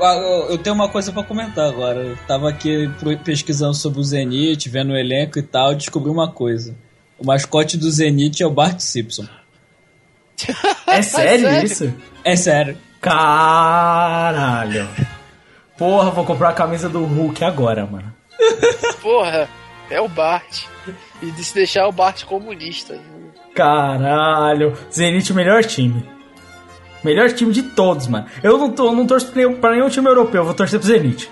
[0.49, 2.01] Eu, tenho uma coisa pra comentar agora.
[2.01, 2.91] Eu tava aqui
[3.24, 6.74] pesquisando sobre o Zenit, vendo o elenco e tal, descobri uma coisa.
[7.18, 9.26] O mascote do Zenit é o Bart Simpson.
[10.89, 11.64] é sério sério?
[11.64, 11.95] isso?
[12.24, 12.76] É sério.
[13.01, 14.89] Caralho.
[15.78, 18.12] Porra, vou comprar a camisa do Hulk agora, mano.
[19.01, 19.49] porra,
[19.91, 20.64] é o Bart.
[21.23, 22.99] E de se deixar o Bart comunista.
[23.55, 24.77] Caralho.
[24.93, 26.05] Zenit, melhor time.
[27.05, 28.27] Melhor time de todos, mano.
[28.43, 30.89] Eu não, tô, não torço pra nenhum, pra nenhum time europeu, eu vou torcer pro
[30.89, 31.31] Zenit.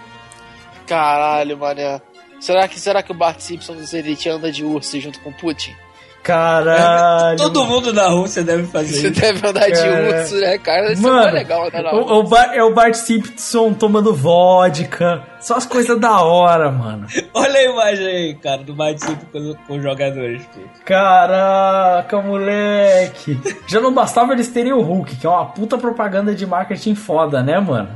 [0.86, 2.00] Caralho, mané.
[2.40, 5.34] Será que, será que o Bart Simpson do Zenit anda de urso junto com o
[5.34, 5.74] Putin?
[6.22, 7.38] Caralho.
[7.38, 9.20] Todo mundo na Rússia deve fazer Você isso.
[9.20, 10.20] deve andar de É.
[10.20, 10.92] urso, né, cara?
[10.92, 15.22] Isso Mano, é legal andar na o, o Bar- é o Bart Simpson tomando vodka.
[15.40, 17.06] Só as coisas da hora, mano.
[17.32, 20.42] Olha a imagem aí, cara, do Bart Simpson com, com os jogadores.
[20.84, 23.40] Caraca, moleque.
[23.66, 27.42] Já não bastava eles terem o Hulk, que é uma puta propaganda de marketing foda,
[27.42, 27.88] né, mano?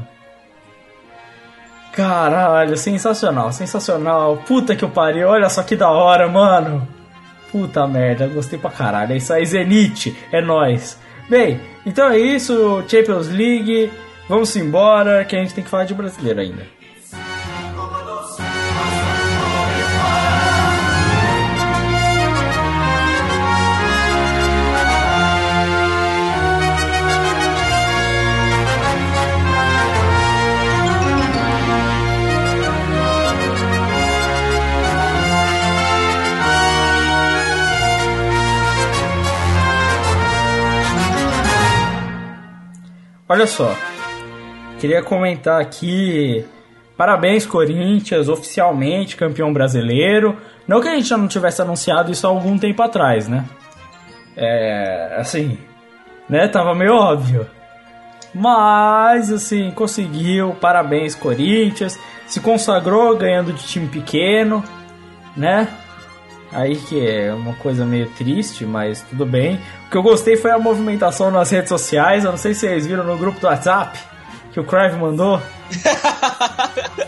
[1.92, 4.38] Caralho, sensacional, sensacional.
[4.48, 6.88] Puta que eu pariu, olha só que da hora, mano.
[7.54, 9.12] Puta merda, gostei pra caralho.
[9.12, 10.98] É isso aí, Zenit, é nóis.
[11.30, 13.92] Bem, então é isso, Champions League.
[14.28, 16.66] Vamos embora, que a gente tem que falar de brasileiro ainda.
[43.28, 43.74] Olha só,
[44.78, 46.44] queria comentar aqui.
[46.96, 50.36] Parabéns, Corinthians, oficialmente campeão brasileiro.
[50.68, 53.44] Não que a gente já não tivesse anunciado isso há algum tempo atrás, né?
[54.36, 55.16] É.
[55.18, 55.58] Assim.
[56.28, 56.48] Né?
[56.48, 57.46] Tava meio óbvio.
[58.34, 60.54] Mas, assim, conseguiu.
[60.60, 61.98] Parabéns, Corinthians.
[62.26, 64.62] Se consagrou ganhando de time pequeno,
[65.36, 65.68] né?
[66.54, 69.60] Aí que é uma coisa meio triste, mas tudo bem.
[69.86, 72.24] O que eu gostei foi a movimentação nas redes sociais.
[72.24, 73.98] Eu não sei se vocês viram no grupo do WhatsApp
[74.52, 75.42] que o Crave mandou.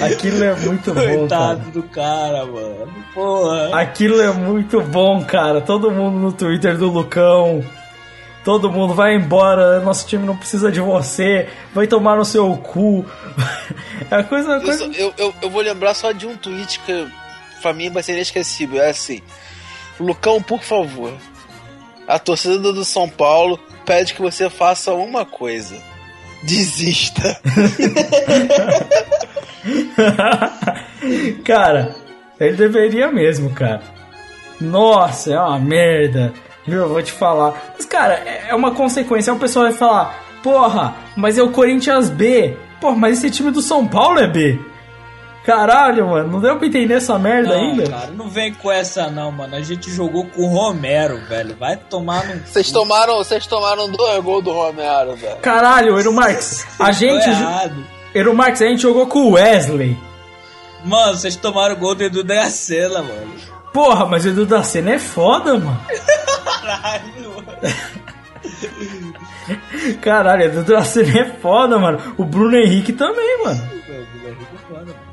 [0.00, 1.18] Aquilo é muito bom, cara.
[1.18, 2.88] Coitado do cara, mano.
[3.12, 3.80] Porra.
[3.80, 5.60] Aquilo é muito bom, cara.
[5.60, 7.62] Todo mundo no Twitter do Lucão.
[8.44, 9.80] Todo mundo vai embora.
[9.80, 11.48] Nosso time não precisa de você.
[11.74, 13.04] Vai tomar no seu cu.
[14.10, 14.56] É a coisa.
[14.56, 14.84] a coisa...
[14.96, 17.06] eu, eu, eu vou lembrar só de um tweet que
[17.60, 18.82] pra mim vai ser inesquecível.
[18.82, 19.22] É assim:
[19.98, 21.12] Lucão, por favor,
[22.06, 25.76] a torcida do São Paulo pede que você faça uma coisa:
[26.42, 27.40] desista.
[31.44, 31.94] Cara,
[32.40, 33.82] Ele deveria mesmo, cara.
[34.60, 36.32] Nossa, é uma merda.
[36.66, 37.72] Eu vou te falar.
[37.76, 39.32] Mas, cara, é é uma consequência.
[39.32, 42.56] O pessoal vai falar, porra, mas é o Corinthians B.
[42.80, 44.58] Porra, mas esse time do São Paulo é B.
[45.48, 47.88] Caralho, mano, não deu pra entender essa merda Não, ainda?
[47.88, 49.56] cara, não vem com essa não, mano.
[49.56, 51.56] A gente jogou com o Romero, velho.
[51.58, 52.38] Vai tomar no.
[52.46, 55.36] Vocês tomaram, vocês tomaram dois gols do Romero, velho.
[55.38, 57.24] Caralho, Eero Marx, a gente.
[58.14, 59.96] Eero Marx, a gente jogou com o Wesley.
[60.84, 63.32] Mano, vocês tomaram o gol do Edu Dracela, mano.
[63.72, 65.80] Porra, mas o Edu da Cena é foda, mano.
[66.60, 67.44] Caralho.
[70.02, 71.98] Caralho, o Edu da Cena é foda, mano.
[72.18, 73.62] O Bruno Henrique também, mano.
[73.62, 75.07] O Bruno Henrique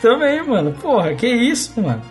[0.00, 0.72] também, mano.
[0.80, 2.02] Porra, que isso, mano.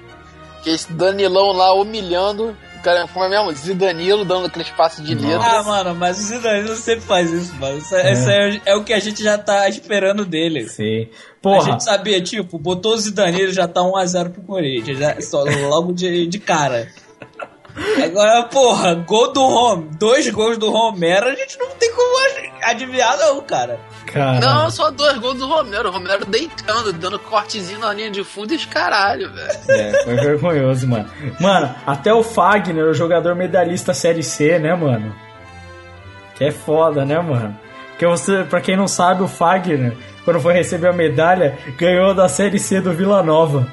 [0.63, 2.55] Que esse Danilão lá humilhando.
[2.77, 3.51] O cara, como é mesmo?
[3.51, 5.59] Zidanilo dando aquele espaço de letra.
[5.59, 7.77] Ah, mano, mas o Zidane sempre faz isso, mano.
[7.77, 8.61] Isso, isso é.
[8.65, 10.67] é o que a gente já tá esperando dele.
[10.67, 11.03] Sim.
[11.03, 15.43] A Porra, gente sabia, tipo, botou o Zidane já tá 1x0 pro Corinthians, já, só
[15.43, 16.87] logo de, de cara.
[18.03, 22.51] Agora, porra, gol do Rom, dois gols do Romero, a gente não tem como ad-
[22.63, 23.79] adivinhar não, cara.
[24.05, 24.39] cara.
[24.39, 25.89] Não, só dois gols do Romero.
[25.89, 29.59] O Romero deitando, dando cortezinho na linha de fundo e os caralho, velho.
[29.69, 31.09] É, foi vergonhoso, mano.
[31.39, 35.15] Mano, até o Fagner, o jogador medalhista Série C, né, mano?
[36.35, 37.57] Que é foda, né, mano?
[37.91, 39.95] Porque você, pra quem não sabe, o Fagner,
[40.25, 43.67] quando foi receber a medalha, ganhou da Série C do Vila Nova.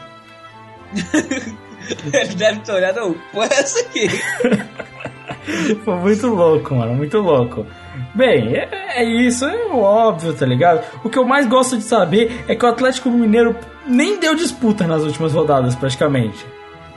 [2.13, 4.09] Ele deve ter olhado, "Ô, pô, é essa aqui.
[5.85, 7.67] Foi muito louco, mano, muito louco.
[8.15, 10.85] Bem, é, é isso, é óbvio, tá ligado?
[11.03, 14.87] O que eu mais gosto de saber é que o Atlético Mineiro nem deu disputa
[14.87, 16.45] nas últimas rodadas, praticamente.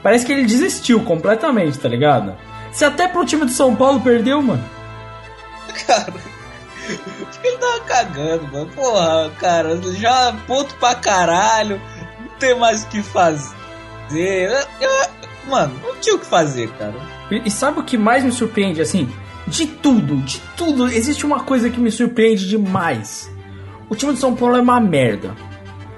[0.02, 2.36] Parece que ele desistiu completamente, tá ligado?
[2.72, 4.64] Se até pro time do São Paulo perdeu, mano.
[5.86, 6.12] Cara,
[7.42, 8.66] ele tava cagando, mano.
[8.74, 11.80] Porra, cara, já ponto pra caralho,
[12.20, 13.61] não tem mais o que fazer.
[14.20, 15.08] Eu- eu-
[15.48, 16.94] mano, não tinha o que fazer, cara.
[17.30, 19.08] E, e sabe o que mais me surpreende, assim?
[19.46, 23.30] De tudo, de tudo, existe uma coisa que me surpreende demais.
[23.88, 25.34] O time do São Paulo é uma merda.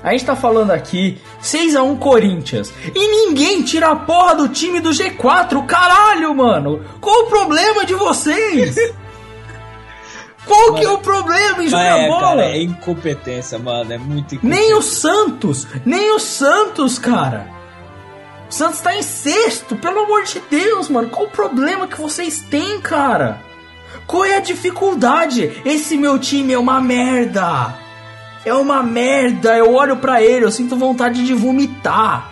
[0.03, 2.73] A gente tá falando aqui 6x1 Corinthians.
[2.95, 5.65] E ninguém tira a porra do time do G4.
[5.65, 6.85] Caralho, mano.
[7.01, 8.77] Qual o problema de vocês?
[10.45, 12.21] Qual que é o problema em jogar é, bola?
[12.21, 13.91] cara, é incompetência, mano.
[13.93, 14.41] É muito incompetência.
[14.43, 17.49] Nem o Santos, nem o Santos, cara.
[18.55, 21.11] Santos tá em sexto, pelo amor de Deus, mano.
[21.11, 23.41] Qual o problema que vocês têm, cara?
[24.07, 25.61] Qual é a dificuldade?
[25.65, 27.75] Esse meu time é uma merda.
[28.45, 29.57] É uma merda.
[29.57, 32.31] Eu olho pra ele, eu sinto vontade de vomitar.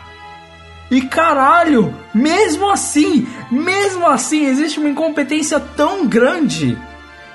[0.90, 6.78] E caralho, mesmo assim, mesmo assim, existe uma incompetência tão grande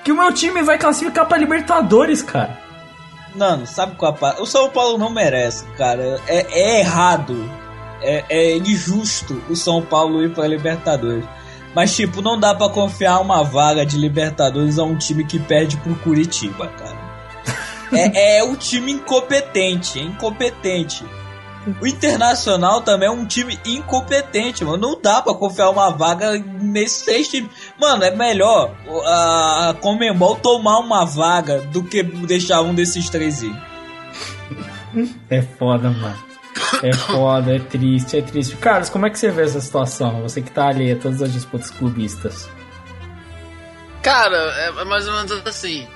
[0.04, 2.58] que o meu time vai classificar pra Libertadores, cara.
[3.36, 6.22] Mano, sabe qual a O São Paulo não merece, cara.
[6.28, 7.67] É, é errado.
[8.02, 11.26] É, é injusto o São Paulo ir pra Libertadores.
[11.76, 15.78] Mas, tipo, não dá pra confiar uma vaga de Libertadores a um time que perde
[15.78, 16.98] pro Curitiba, cara.
[17.92, 21.06] É, é um time incompetente, é incompetente.
[21.82, 24.78] O Internacional também é um time incompetente, mano.
[24.78, 27.52] Não dá pra confiar uma vaga nesses seis times.
[27.80, 28.74] Mano, é melhor
[29.06, 33.56] a Comembol tomar uma vaga do que deixar um desses três ir.
[35.30, 36.27] É foda, mano.
[36.84, 38.56] É foda, é triste, é triste.
[38.58, 40.22] Carlos, como é que você vê essa situação?
[40.22, 42.50] Você que tá ali a todas as disputas clubistas.
[44.02, 45.88] Cara, é, é mais ou menos assim.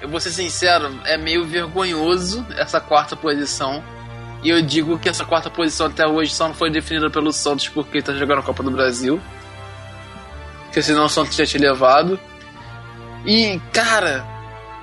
[0.00, 3.82] Eu vou ser sincero, é meio vergonhoso essa quarta posição.
[4.42, 7.68] E eu digo que essa quarta posição até hoje só não foi definida pelo Santos
[7.68, 9.20] porque tá jogando a Copa do Brasil.
[10.64, 12.20] Porque senão o Santos tinha te levado.
[13.24, 14.26] E, cara,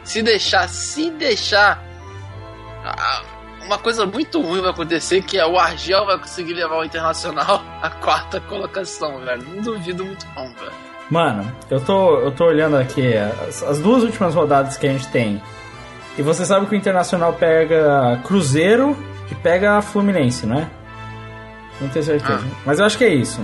[0.03, 1.84] se deixar, se deixar.
[3.62, 6.84] Ah, Uma coisa muito ruim vai acontecer que é o Argel vai conseguir levar o
[6.84, 9.44] Internacional à quarta colocação, velho.
[9.44, 10.92] Não duvido muito não, velho.
[11.10, 15.08] Mano, eu tô, eu tô olhando aqui as, as duas últimas rodadas que a gente
[15.10, 15.42] tem.
[16.18, 18.98] E você sabe que o Internacional pega Cruzeiro
[19.30, 20.70] e pega Fluminense, não é?
[21.80, 22.46] Não tenho certeza.
[22.66, 23.42] Mas eu acho que é isso.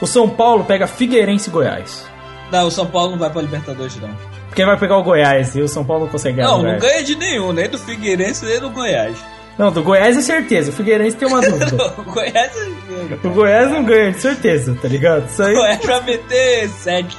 [0.00, 2.06] O São Paulo pega Figueirense e Goiás.
[2.50, 4.10] Não, o São Paulo não vai pra Libertadores, não.
[4.48, 6.50] Porque vai pegar o Goiás e o São Paulo não consegue ganhar.
[6.50, 9.16] Não, não ganha de nenhum, nem do Figueirense, nem do Goiás.
[9.58, 10.70] Não, do Goiás é certeza.
[10.70, 11.94] O Figueirense tem uma dúvida.
[11.98, 13.26] o Goiás é...
[13.26, 15.26] o Goiás não ganha, de certeza, tá ligado?
[15.28, 15.52] Isso aí.
[15.52, 17.16] O Goiás vai meter 7.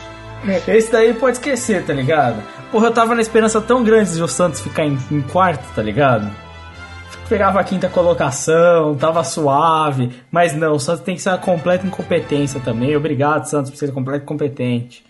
[0.68, 2.44] Esse daí pode esquecer, tá ligado?
[2.72, 5.82] Porra, eu tava na esperança tão grande de o Santos ficar em, em quarto, tá
[5.82, 6.30] ligado?
[7.30, 10.12] Pegava a quinta colocação, tava suave.
[10.30, 12.96] Mas não, o Santos tem que ser uma completa incompetência também.
[12.96, 15.06] Obrigado, Santos, por ser completo incompetente.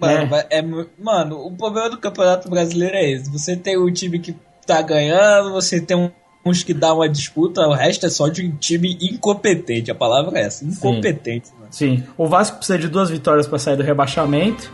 [0.00, 3.30] Mano, é mu- mano, o problema do Campeonato Brasileiro é esse.
[3.30, 4.34] Você tem um time que
[4.66, 6.10] tá ganhando, você tem um
[6.44, 9.90] uns que dá uma disputa, o resto é só de um time incompetente.
[9.90, 11.50] A palavra é essa, incompetente.
[11.52, 11.66] Mano.
[11.70, 12.04] Sim.
[12.16, 14.72] O Vasco precisa de duas vitórias para sair do rebaixamento.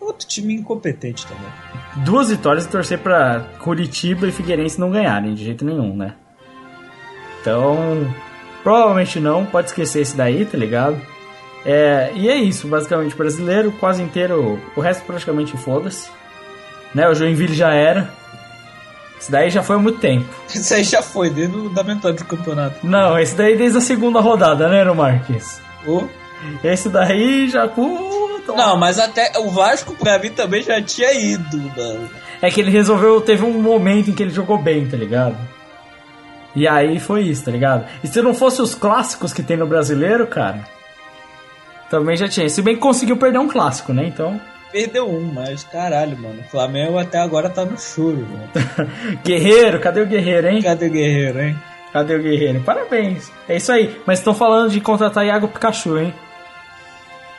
[0.00, 2.04] Outro time incompetente também.
[2.04, 6.14] Duas vitórias e torcer para Curitiba e Figueirense não ganharem de jeito nenhum, né?
[7.40, 8.12] Então,
[8.62, 11.00] provavelmente não, pode esquecer esse daí, tá ligado?
[11.64, 16.10] É, e é isso, basicamente brasileiro, quase inteiro, o resto praticamente foda-se.
[16.94, 18.10] Né, o Joinville já era.
[19.20, 20.26] Esse daí já foi há muito tempo.
[20.48, 22.86] Esse aí já foi, desde o da metade do campeonato.
[22.86, 25.60] Não, esse daí desde a segunda rodada, né, no Marques?
[25.86, 26.04] Oh.
[26.62, 28.18] Esse daí já com.
[28.48, 32.08] Não, mas até o Vasco pra mim também já tinha ido, mano.
[32.40, 35.36] É que ele resolveu, teve um momento em que ele jogou bem, tá ligado?
[36.54, 37.86] E aí foi isso, tá ligado?
[38.02, 40.64] E se não fosse os clássicos que tem no brasileiro, cara,
[41.90, 42.48] também já tinha.
[42.48, 44.06] Se bem que conseguiu perder um clássico, né?
[44.06, 44.40] Então.
[44.70, 46.40] Perdeu um, mas caralho, mano.
[46.40, 48.50] O Flamengo até agora tá no choro, mano.
[49.24, 50.62] Guerreiro, cadê o Guerreiro, hein?
[50.62, 51.56] Cadê o Guerreiro, hein?
[51.92, 52.60] Cadê o Guerreiro?
[52.60, 53.32] Parabéns.
[53.48, 53.98] É isso aí.
[54.06, 56.14] Mas estão falando de contratar Iago Pikachu, hein?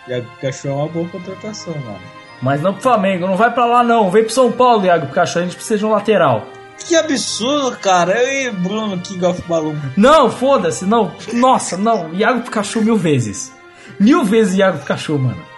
[0.07, 2.01] Iago Pikachu é uma boa contratação, mano.
[2.41, 4.09] Mas não pro Flamengo, não vai pra lá não.
[4.09, 5.39] Vem pro São Paulo, Iago Pikachu.
[5.39, 6.47] A gente precisa de um lateral.
[6.79, 8.13] Que absurdo, cara.
[8.13, 9.75] Eu e Bruno King of Balloon.
[9.95, 11.11] Não, foda-se, não.
[11.33, 12.11] Nossa, não.
[12.13, 13.53] Iago Pikachu mil vezes.
[13.99, 15.48] Mil vezes Iago Pikachu, mano.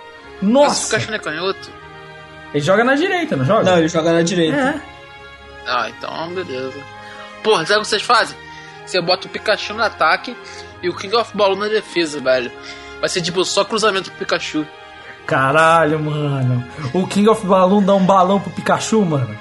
[0.41, 0.69] Nossa.
[0.69, 1.71] Mas o Pikachu não é canhoto?
[2.53, 3.63] Ele joga na direita, não joga?
[3.63, 4.57] Não, ele joga na direita.
[4.57, 4.81] É.
[5.67, 6.79] Ah, então beleza.
[7.43, 8.37] Porra, sabe o que vocês fazem?
[8.85, 10.35] Você bota o Pikachu no ataque
[10.81, 12.51] e o King of Balloon na defesa, velho.
[12.99, 14.65] Vai ser tipo só cruzamento pro Pikachu.
[15.25, 16.65] Caralho, mano.
[16.93, 19.37] O King of Balloon dá um balão pro Pikachu, mano.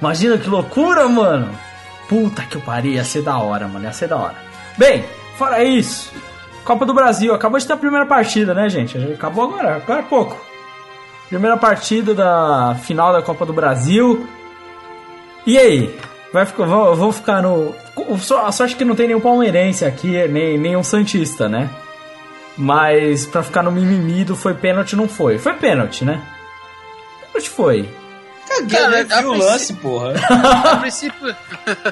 [0.00, 1.58] Imagina que loucura, mano.
[2.08, 3.84] Puta que eu parei, ia ser da hora, mano.
[3.84, 4.36] Ia ser da hora.
[4.76, 5.04] Bem,
[5.36, 6.12] fora isso,
[6.64, 7.34] Copa do Brasil.
[7.34, 8.96] Acabou de ter a primeira partida, né, gente?
[9.12, 10.40] Acabou agora, agora é pouco.
[11.28, 14.26] Primeira partida da final da Copa do Brasil.
[15.46, 15.98] E aí?
[16.32, 17.74] Vai ficar, vamos ficar no.
[18.44, 21.68] A sorte que não tem nenhum palmeirense aqui, nem nenhum Santista, né?
[22.56, 25.38] Mas pra ficar no mimimi do foi pênalti, não foi.
[25.38, 26.22] Foi pênalti, né?
[27.32, 27.88] Pênalti foi.
[28.48, 29.04] Caguei, Cara, né?
[29.04, 30.14] Viu o lance, porra.
[30.70, 31.36] A princípio.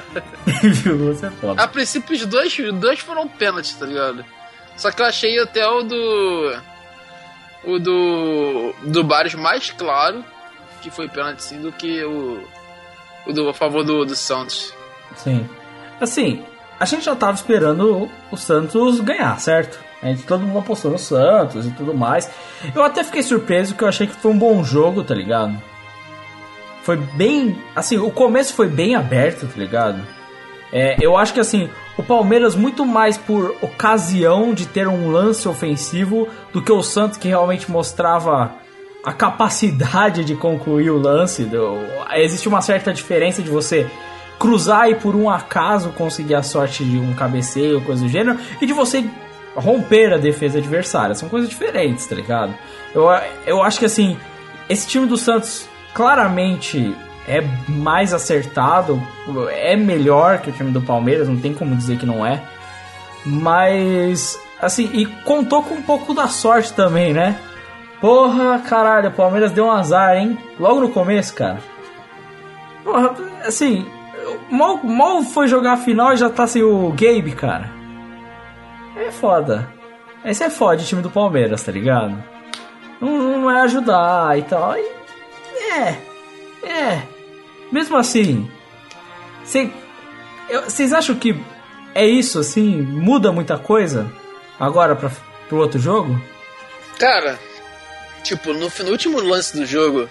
[0.63, 1.61] Viu o lance é foda.
[1.61, 4.23] A princípio, os dois, os dois foram pênaltis, tá ligado?
[4.81, 6.57] Só que eu achei até o do.
[7.63, 8.73] O do.
[8.87, 10.25] Do Bares mais claro
[10.81, 12.43] que foi pênalti sim do que o.
[13.27, 14.73] O do a favor do, do Santos.
[15.15, 15.47] Sim.
[15.99, 16.43] Assim,
[16.79, 19.79] a gente já tava esperando o Santos ganhar, certo?
[20.01, 22.27] A gente, todo mundo apostou no Santos e tudo mais.
[22.73, 25.61] Eu até fiquei surpreso que eu achei que foi um bom jogo, tá ligado?
[26.81, 27.55] Foi bem.
[27.75, 30.01] Assim, o começo foi bem aberto, tá ligado?
[30.73, 35.47] É, eu acho que assim, o Palmeiras muito mais por ocasião de ter um lance
[35.47, 38.53] ofensivo do que o Santos que realmente mostrava
[39.03, 41.43] a capacidade de concluir o lance.
[41.43, 41.77] Do,
[42.13, 43.89] existe uma certa diferença de você
[44.39, 48.39] cruzar e por um acaso conseguir a sorte de um cabeceio ou coisa do gênero
[48.59, 49.05] e de você
[49.55, 51.13] romper a defesa adversária.
[51.15, 52.53] São coisas diferentes, tá ligado?
[52.95, 53.07] Eu,
[53.45, 54.17] eu acho que assim,
[54.69, 56.95] esse time do Santos claramente
[57.27, 59.01] é mais acertado,
[59.51, 62.41] é melhor que o time do Palmeiras, não tem como dizer que não é.
[63.25, 67.39] Mas, assim, e contou com um pouco da sorte também, né?
[67.99, 70.37] Porra, caralho, o Palmeiras deu um azar, hein?
[70.59, 71.59] Logo no começo, cara.
[72.83, 73.13] Porra,
[73.45, 73.85] assim,
[74.49, 77.69] mal, mal foi jogar a final e já tá sem o Gabe, cara.
[78.95, 79.69] É foda.
[80.25, 82.23] Esse é foda, o time do Palmeiras, tá ligado?
[82.99, 84.75] Não, não é ajudar e tal.
[84.75, 84.85] E,
[85.73, 85.97] é,
[86.63, 87.01] é.
[87.71, 88.49] Mesmo assim,
[90.65, 91.39] vocês acham que
[91.95, 92.81] é isso, assim?
[92.81, 94.11] Muda muita coisa
[94.59, 95.11] agora pra,
[95.47, 96.21] pro outro jogo?
[96.99, 97.39] Cara,
[98.23, 100.09] tipo, no, no último lance do jogo,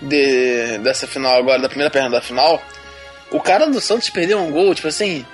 [0.00, 2.62] de, dessa final agora, da primeira perna da final,
[3.30, 5.24] o cara do Santos perdeu um gol, tipo assim,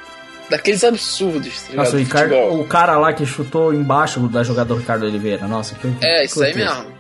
[0.48, 1.62] daqueles absurdos.
[1.62, 5.46] Tá nossa, o, Ricardo, o, cara lá que chutou embaixo da jogada do Ricardo Oliveira,
[5.46, 5.92] nossa, que.
[6.02, 6.93] É, isso aí mesmo.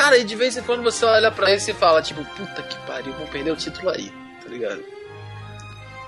[0.00, 2.76] Cara, e de vez em quando você olha pra ele e fala, tipo, puta que
[2.86, 4.12] pariu, vão perder o título aí,
[4.42, 4.84] tá ligado?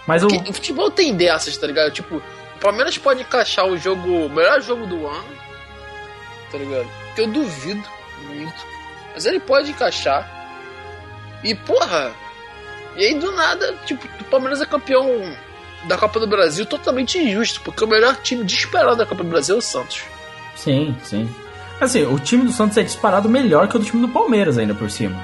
[0.06, 0.28] Mas o...
[0.28, 1.90] o futebol tem dessas, tá ligado?
[1.90, 5.36] Tipo, o Palmeiras pode encaixar o jogo, o melhor jogo do ano,
[6.50, 6.88] tá ligado?
[7.14, 7.88] Que eu duvido
[8.28, 8.66] muito.
[9.14, 10.28] Mas ele pode encaixar.
[11.42, 12.12] E, porra,
[12.96, 15.06] e aí do nada, tipo, o Palmeiras é campeão
[15.84, 19.56] da Copa do Brasil totalmente injusto, porque o melhor time disparado da Copa do Brasil
[19.56, 20.02] é o Santos.
[20.56, 21.34] Sim, sim.
[21.80, 24.74] Assim, o time do Santos é disparado melhor que o do time do Palmeiras, ainda
[24.74, 25.16] por cima.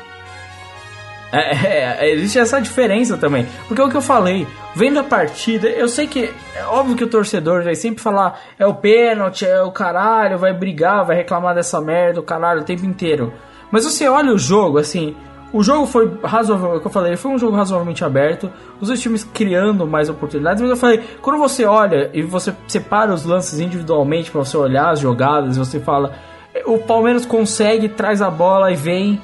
[1.32, 3.46] É, é, é, existe essa diferença também.
[3.66, 7.04] Porque é o que eu falei, vendo a partida, eu sei que é óbvio que
[7.04, 11.54] o torcedor vai sempre falar é o pênalti, é o caralho, vai brigar, vai reclamar
[11.54, 13.34] dessa merda, o caralho, o tempo inteiro.
[13.70, 15.14] Mas você olha o jogo, assim,
[15.52, 18.50] O jogo foi razoável, que eu falei, foi um jogo razoavelmente aberto,
[18.80, 23.14] os dois times criando mais oportunidades, mas eu falei, quando você olha e você separa
[23.14, 26.12] os lances individualmente para você olhar as jogadas, você fala,
[26.64, 29.20] o Palmeiras consegue, traz a bola e vem,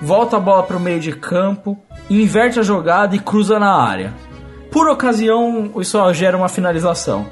[0.00, 1.78] volta a bola para o meio de campo,
[2.08, 4.12] inverte a jogada e cruza na área.
[4.70, 7.26] Por ocasião, isso gera uma finalização.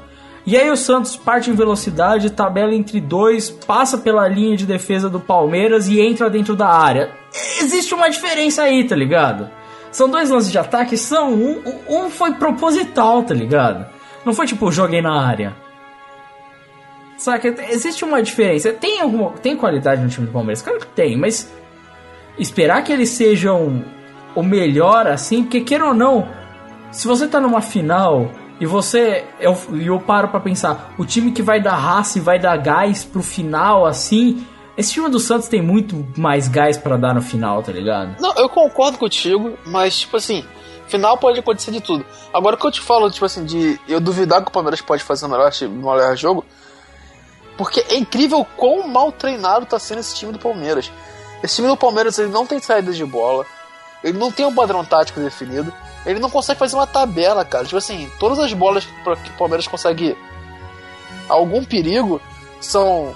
[0.45, 5.09] E aí o Santos parte em velocidade, tabela entre dois, passa pela linha de defesa
[5.09, 7.11] do Palmeiras e entra dentro da área.
[7.61, 9.49] Existe uma diferença aí, tá ligado?
[9.91, 13.85] São dois lances de ataque, são um, um foi proposital, tá ligado?
[14.25, 15.55] Não foi tipo joguei na área.
[17.21, 17.53] Saca?
[17.69, 18.73] Existe uma diferença.
[18.73, 20.63] Tem alguma tem qualidade no time do Palmeiras?
[20.63, 21.51] Claro que tem, mas
[22.35, 23.85] esperar que eles sejam
[24.33, 26.27] o melhor assim, porque queira ou não,
[26.91, 29.23] se você tá numa final e você.
[29.39, 33.05] Eu, eu paro para pensar, o time que vai dar raça e vai dar gás
[33.05, 34.43] pro final, assim.
[34.75, 38.19] Esse time do Santos tem muito mais gás para dar no final, tá ligado?
[38.19, 40.43] Não, eu concordo contigo, mas, tipo assim,
[40.87, 42.03] final pode acontecer de tudo.
[42.33, 45.03] Agora, o que eu te falo, tipo assim, de eu duvidar que o Palmeiras pode
[45.03, 46.43] fazer o melhor, melhor jogo,
[47.61, 50.91] porque é incrível quão mal treinado tá sendo esse time do Palmeiras.
[51.43, 53.45] Esse time do Palmeiras ele não tem saídas de bola,
[54.03, 55.71] ele não tem um padrão tático definido,
[56.03, 57.63] ele não consegue fazer uma tabela, cara.
[57.63, 60.17] Tipo assim, todas as bolas que o Palmeiras consegue
[61.29, 62.19] algum perigo
[62.59, 63.13] são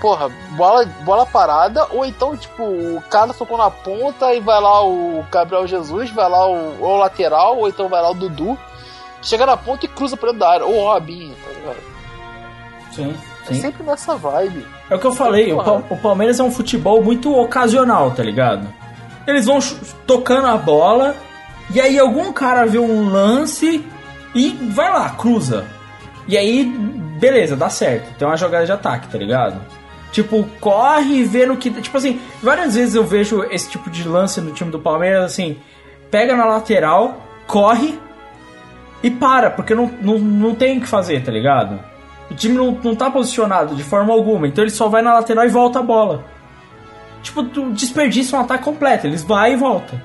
[0.00, 4.84] porra, bola, bola parada, ou então, tipo, o cara tocou na ponta e vai lá
[4.84, 8.58] o Gabriel Jesus, vai lá o, o lateral, ou então vai lá o Dudu,
[9.22, 11.99] chega na ponta e cruza pra dentro da área, ou o Robinho, tá ligado?
[13.04, 13.14] Sim,
[13.48, 13.60] É sim.
[13.60, 14.66] sempre nessa vibe.
[14.88, 15.56] É o que eu falei, o.
[15.62, 18.66] Pa- o Palmeiras é um futebol muito ocasional, tá ligado?
[19.26, 19.58] Eles vão
[20.06, 21.14] tocando a bola,
[21.72, 23.84] e aí algum cara vê um lance
[24.34, 25.64] e vai lá, cruza.
[26.26, 28.16] E aí, beleza, dá certo.
[28.18, 29.60] Tem uma jogada de ataque, tá ligado?
[30.12, 31.70] Tipo, corre e vê no que.
[31.70, 35.56] Tipo assim, várias vezes eu vejo esse tipo de lance no time do Palmeiras, assim,
[36.10, 37.16] pega na lateral,
[37.46, 37.96] corre
[39.02, 41.78] e para, porque não, não, não tem o que fazer, tá ligado?
[42.30, 45.44] O time não, não tá posicionado de forma alguma, então ele só vai na lateral
[45.44, 46.24] e volta a bola.
[47.22, 47.42] Tipo,
[47.72, 50.02] desperdiça um ataque completo, eles vai e volta.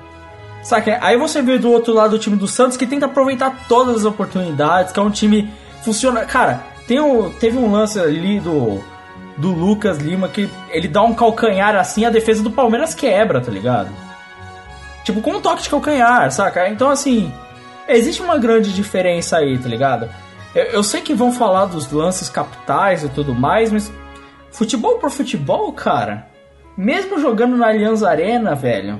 [0.62, 0.98] Saca?
[1.00, 4.04] Aí você vê do outro lado o time do Santos que tenta aproveitar todas as
[4.04, 5.48] oportunidades, que é um time
[5.82, 6.24] funciona.
[6.24, 8.82] Cara, tem um, teve um lance ali do
[9.36, 13.50] do Lucas Lima que ele dá um calcanhar assim, a defesa do Palmeiras quebra, tá
[13.50, 13.90] ligado?
[15.04, 16.68] Tipo, com um toque de calcanhar, saca?
[16.68, 17.32] Então assim,
[17.86, 20.08] existe uma grande diferença aí, tá ligado?
[20.56, 23.92] Eu, sei que vão falar dos lances capitais e tudo mais, mas
[24.50, 26.28] futebol por futebol, cara,
[26.74, 28.98] mesmo jogando na Allianz Arena, velho,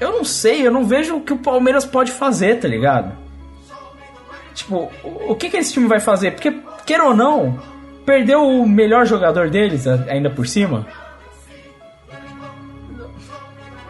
[0.00, 3.12] eu não sei, eu não vejo o que o Palmeiras pode fazer, tá ligado?
[4.52, 6.32] Tipo, o, que, que esse time vai fazer?
[6.32, 7.60] Porque, queira ou não,
[8.04, 10.86] perdeu o melhor jogador deles ainda por cima.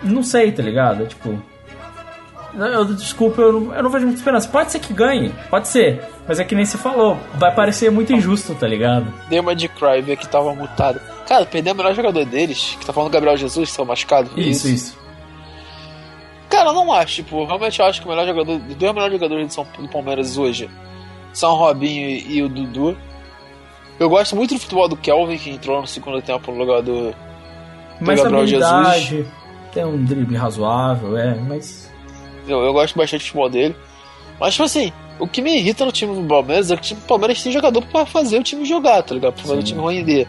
[0.03, 1.07] Não sei, tá ligado?
[1.07, 1.43] Tipo.
[2.55, 4.49] Eu, desculpa, eu não, eu não vejo muita esperança.
[4.49, 6.05] Pode ser que ganhe, pode ser.
[6.29, 9.13] Mas é que nem se falou, vai parecer muito injusto, tá ligado?
[9.29, 11.01] Dei uma de cry, vi que tava mutado.
[11.27, 14.31] Cara, perdeu o melhor jogador deles, que tá falando do Gabriel Jesus, que saiu machucado.
[14.31, 14.99] foi Isso, isso.
[16.51, 19.15] Cara, eu não acho, tipo, realmente eu acho que o melhor jogador, os dois melhores
[19.15, 20.69] jogadores do, São, do Palmeiras hoje
[21.33, 22.97] são o Robinho e, e o Dudu.
[23.99, 27.15] Eu gosto muito do futebol do Kelvin, que entrou no segundo tempo no lugar do.
[28.01, 29.27] Mais Gabriel habilidade,
[29.73, 31.92] tem um drible razoável, é, mas.
[32.47, 33.77] Eu, eu gosto bastante do futebol dele.
[34.41, 37.01] Mas, tipo assim, o que me irrita no time do Palmeiras é que o time
[37.01, 39.35] do Palmeiras tem jogador pra fazer o time jogar, tá ligado?
[39.35, 39.61] Pra fazer Sim.
[39.61, 40.29] o time render.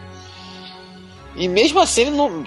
[1.36, 2.44] E mesmo assim não,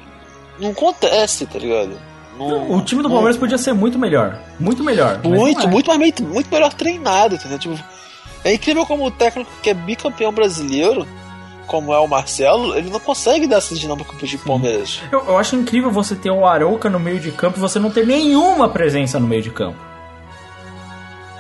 [0.60, 2.00] não acontece, tá ligado?
[2.38, 4.40] Não- O time do não- Palmeiras podia ser muito melhor.
[4.60, 5.20] Muito melhor.
[5.24, 5.72] Muito, não é.
[5.72, 7.58] muito, mais, muito, muito melhor treinado, entendeu?
[7.60, 7.78] Tipo,
[8.44, 11.06] é incrível como o técnico que é bicampeão brasileiro,
[11.68, 15.02] como é o Marcelo, ele não consegue dar essa dinâmica pro do Palmeiras.
[15.12, 17.92] Eu, eu acho incrível você ter o Arouca no meio de campo e você não
[17.92, 19.78] ter nenhuma presença no meio de campo.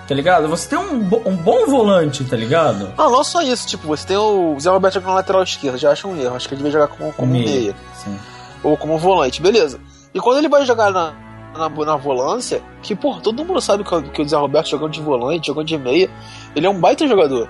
[0.07, 0.47] Tá ligado?
[0.47, 2.93] Você tem um, bo- um bom volante, tá ligado?
[2.97, 5.91] Não, não só isso, tipo, você tem o Zé Roberto jogando na lateral esquerda, já
[5.91, 7.75] acho um erro, acho que ele devia jogar como, como meia.
[7.95, 8.17] Sim.
[8.63, 9.79] ou como volante, beleza.
[10.13, 11.13] E quando ele vai jogar na,
[11.53, 14.91] na, na volância, que, pô, todo mundo sabe que, o- que o Zé Roberto jogando
[14.91, 16.09] de volante, jogando de meia,
[16.55, 17.49] ele é um baita jogador.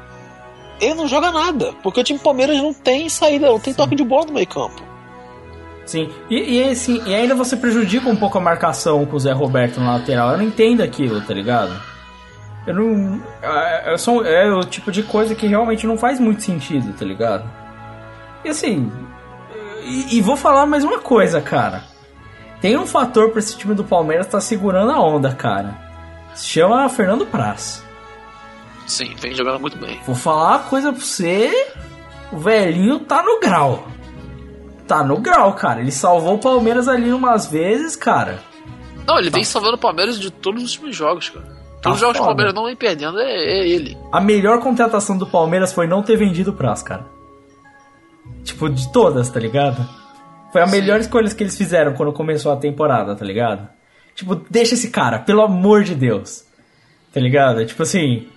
[0.79, 4.03] Ele não joga nada, porque o time Palmeiras não tem saída, não tem toque de
[4.03, 4.81] bola no meio campo.
[5.85, 6.09] Sim.
[6.29, 9.79] E, e, assim, e ainda você prejudica um pouco a marcação com o Zé Roberto
[9.79, 10.31] na lateral.
[10.31, 11.71] Eu não entendo aquilo, tá ligado?
[12.67, 13.21] Eu não.
[13.41, 17.05] É, é só- é o tipo de coisa que realmente não faz muito sentido, tá
[17.05, 17.49] ligado?
[18.43, 18.91] E assim.
[19.85, 21.83] E, e vou falar mais uma coisa, cara.
[22.59, 25.73] Tem um fator pra esse time do Palmeiras estar segurando a onda, cara.
[26.33, 27.81] Se chama Fernando Praz.
[28.88, 29.99] Sim, vem jogando muito bem.
[30.05, 31.51] Vou falar uma coisa pra você.
[32.31, 33.88] O velhinho tá no grau.
[34.88, 35.81] tá no grau, cara.
[35.81, 38.39] Ele salvou o Palmeiras ali umas vezes, cara.
[39.05, 41.45] Não, ele vem salvando o Palmeiras de todos os últimos jogos, cara.
[41.81, 42.26] Todos os jogos que o.
[42.26, 43.97] Palmeiras não vem perdendo é, é ele.
[44.11, 47.05] A melhor contratação do Palmeiras foi não ter vendido o Praz, cara.
[48.43, 49.88] Tipo, de todas, tá ligado?
[50.51, 53.68] Foi a melhor escolha que eles fizeram quando começou a temporada, tá ligado?
[54.15, 56.45] Tipo, deixa esse cara, pelo amor de Deus.
[57.14, 57.65] Tá ligado?
[57.65, 58.27] Tipo assim,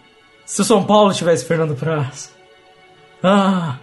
[0.50, 2.34] se o São Paulo tivesse Fernando Praz.
[3.22, 3.76] Ah!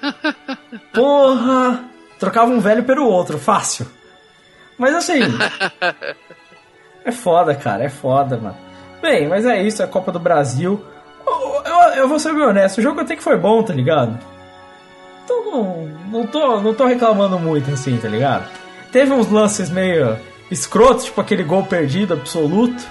[0.94, 1.84] Porra!
[2.18, 3.86] Trocava um velho pelo outro, fácil.
[4.78, 5.20] Mas assim.
[7.04, 8.56] é foda, cara, é foda, mano.
[9.02, 10.82] Bem, mas é isso, é a Copa do Brasil.
[11.26, 14.18] Eu, eu, eu vou ser bem honesto, o jogo até que foi bom, tá ligado?
[15.22, 18.48] Então não, não, tô, não tô reclamando muito assim, tá ligado?
[18.90, 20.18] Teve uns lances meio
[20.50, 22.82] escrotos, tipo aquele gol perdido absoluto.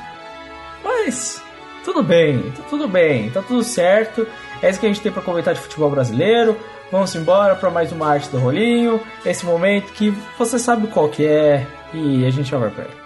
[0.84, 1.42] Mas
[1.84, 4.28] tudo bem, tá tudo bem, tá tudo certo.
[4.62, 6.58] É isso que a gente tem pra comentar de futebol brasileiro.
[6.92, 9.02] Vamos embora para mais uma arte do rolinho.
[9.26, 13.00] Esse momento que você sabe qual que é e a gente já vai pra ele.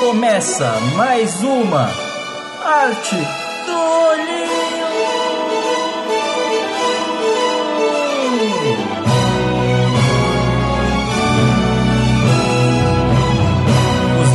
[0.00, 1.88] Começa mais uma
[2.64, 3.16] arte
[3.66, 4.59] do rolinho.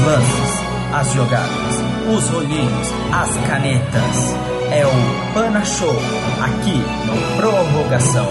[0.06, 0.60] Lances,
[0.94, 1.82] as jogadas,
[2.16, 4.36] os rolinhos, as canetas.
[4.72, 5.96] É o Pana Show,
[6.44, 8.28] aqui no Prorrogação.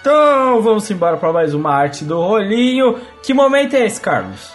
[0.00, 3.00] Então vamos embora para mais uma arte do rolinho.
[3.24, 4.52] Que momento é esse, Carlos?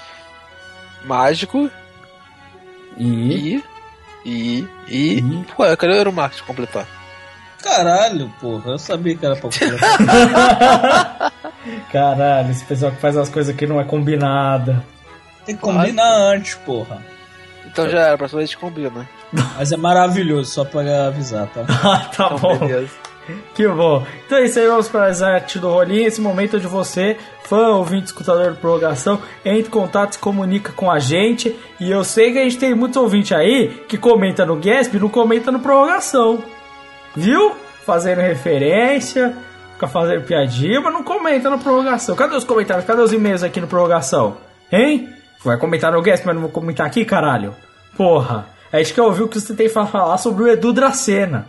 [1.03, 1.70] Mágico
[2.98, 3.57] E.
[3.57, 3.64] e.
[4.26, 4.68] E.
[4.88, 5.20] E.
[5.20, 5.45] E?
[5.56, 7.03] Pô, eu quero o Marcos completar.
[7.64, 11.31] Caralho, porra, eu sabia que era pra colocar.
[11.91, 14.84] Caralho, esse pessoal que faz as coisas que não é combinada.
[15.45, 17.02] Tem que combinar antes, porra.
[17.65, 19.10] Então já era, a próxima vez a gente combina.
[19.57, 21.61] Mas é maravilhoso, só pra avisar, tá?
[21.84, 22.57] Ah, tá Então, bom.
[22.57, 22.91] beleza.
[23.56, 24.06] Que bom.
[24.26, 26.06] Então é isso aí, vamos para as artes do rolinho.
[26.06, 27.15] Esse momento de você,
[27.45, 31.57] fã, ouvinte, escutador de prorrogação, entre em contato, se comunica com a gente.
[31.80, 34.99] E eu sei que a gente tem muitos ouvintes aí que comenta no Gasp e
[34.99, 36.44] não comenta no prorrogação.
[37.15, 37.56] Viu?
[37.85, 39.35] Fazendo referência,
[39.73, 42.15] fica fazendo piadinha, mas não comenta na prorrogação.
[42.15, 42.85] Cadê os comentários?
[42.85, 44.38] Cadê os e-mails aqui no prorrogação?
[44.72, 45.14] Hein?
[45.44, 47.53] Vai comentar no Gasp, mas não vou comentar aqui, caralho?
[47.98, 48.48] Porra.
[48.72, 51.48] A gente quer ouvir o que você tem pra falar sobre o Edu Dracena.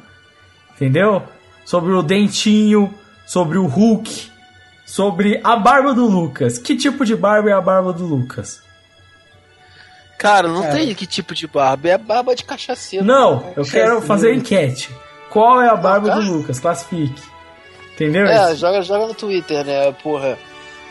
[0.75, 1.23] Entendeu?
[1.65, 2.93] Sobre o dentinho,
[3.25, 4.31] sobre o Hulk,
[4.85, 6.59] sobre a barba do Lucas.
[6.59, 8.63] Que tipo de barba é a barba do Lucas?
[10.19, 10.75] Cara, não Cara.
[10.75, 13.05] tem que tipo de barba, é barba de cachaceiro.
[13.05, 13.53] Não, cara.
[13.57, 14.91] eu quero fazer a enquete.
[15.35, 16.15] Qual é a barba tá.
[16.15, 16.61] do Lucas?
[16.61, 17.21] Classifique.
[17.95, 18.25] Entendeu?
[18.25, 19.91] É, joga, joga no Twitter, né?
[20.01, 20.39] Porra.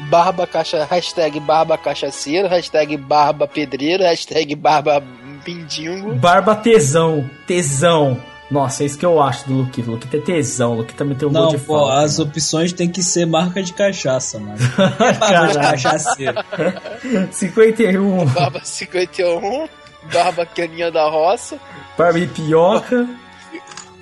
[0.01, 5.01] Barba caixa, hashtag barba cachaceiro, hashtag barba pedreiro, hashtag barba
[5.45, 6.13] pindingo.
[6.15, 7.29] Barba tesão.
[7.47, 8.21] Tesão.
[8.51, 9.89] Nossa, é isso que eu acho do Luquito.
[9.89, 10.73] O Luquito é tesão.
[10.73, 12.01] O Luquito também tem um Não, gol de pô, falta.
[12.01, 14.57] as opções tem que ser marca de cachaça, mano.
[14.99, 16.35] É barba de cachaceiro.
[17.31, 18.25] 51.
[18.25, 19.69] Barba 51,
[20.11, 21.57] barba caninha da roça,
[21.97, 23.07] Barba e pioca.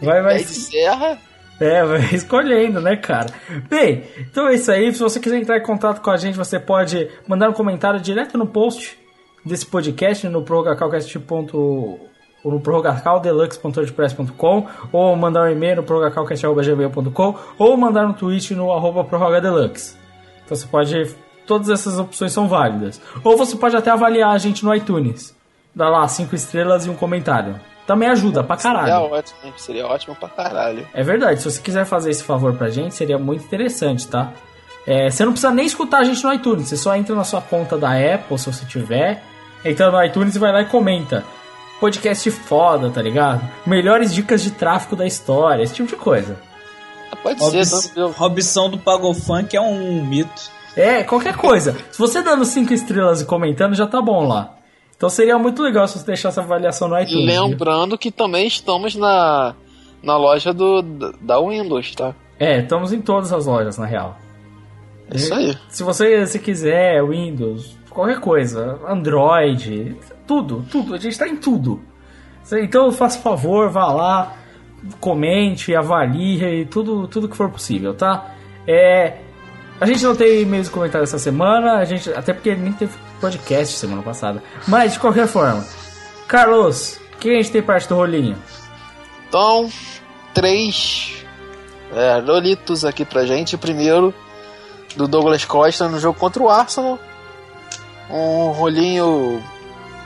[0.01, 0.39] Vai, vai.
[0.39, 1.17] serra.
[1.59, 3.29] É, vai escolhendo, né, cara?
[3.69, 4.91] Bem, então é isso aí.
[4.91, 8.35] Se você quiser entrar em contato com a gente, você pode mandar um comentário direto
[8.37, 8.97] no post
[9.45, 11.99] desse podcast no prorrogacalcast.com
[12.43, 19.03] ou no prorrogacaldeluxe.wordpress.com ou mandar um e-mail no prorrogacalcast.gmail.com ou mandar um tweet no arroba
[19.03, 19.95] prorrogadeluxe.
[20.43, 21.15] Então você pode...
[21.45, 22.99] Todas essas opções são válidas.
[23.23, 25.35] Ou você pode até avaliar a gente no iTunes.
[25.75, 27.59] Dá lá cinco estrelas e um comentário.
[27.91, 28.85] Também ajuda pra caralho.
[28.87, 30.87] Seria ótimo, seria ótimo pra caralho.
[30.93, 34.31] É verdade, se você quiser fazer esse favor pra gente, seria muito interessante, tá?
[34.87, 37.41] É, você não precisa nem escutar a gente no iTunes, você só entra na sua
[37.41, 39.21] conta da Apple, se você tiver,
[39.65, 41.25] entra no iTunes e vai lá e comenta.
[41.81, 43.41] Podcast foda, tá ligado?
[43.65, 46.37] Melhores dicas de tráfico da história, esse tipo de coisa.
[47.21, 47.99] Pode Robs- ser.
[48.11, 50.41] Robson do Pagofunk é um mito.
[50.77, 51.75] É, qualquer coisa.
[51.91, 54.53] se você dando 5 estrelas e comentando, já tá bom lá.
[55.01, 57.25] Então seria muito legal se você deixasse a avaliação no iTunes.
[57.25, 57.45] viu?
[57.45, 59.55] Lembrando que também estamos na,
[60.03, 60.83] na loja do,
[61.19, 62.13] da Windows, tá?
[62.37, 64.15] É, estamos em todas as lojas, na real.
[65.09, 65.57] É isso aí.
[65.69, 69.97] Se você se quiser, Windows, qualquer coisa, Android,
[70.27, 71.81] tudo, tudo, a gente tá em tudo.
[72.61, 74.37] Então faça favor, vá lá,
[74.99, 78.35] comente, avalie, tudo, tudo que for possível, tá?
[78.67, 79.17] É,
[79.81, 83.75] a gente não tem e-mails comentários essa semana, a gente, até porque nem teve podcast
[83.75, 84.41] semana passada.
[84.67, 85.65] Mas de qualquer forma,
[86.27, 88.37] Carlos, o que a gente tem parte do rolinho?
[89.27, 89.67] Então,
[90.35, 91.25] três
[91.93, 93.57] É, Lolitos aqui pra gente.
[93.57, 94.13] Primeiro,
[94.95, 96.99] do Douglas Costa no jogo contra o Arsenal.
[98.07, 99.41] Um rolinho,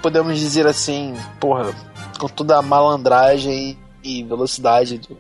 [0.02, 1.76] podemos dizer assim, porra,
[2.18, 5.20] com toda a malandragem e velocidade do,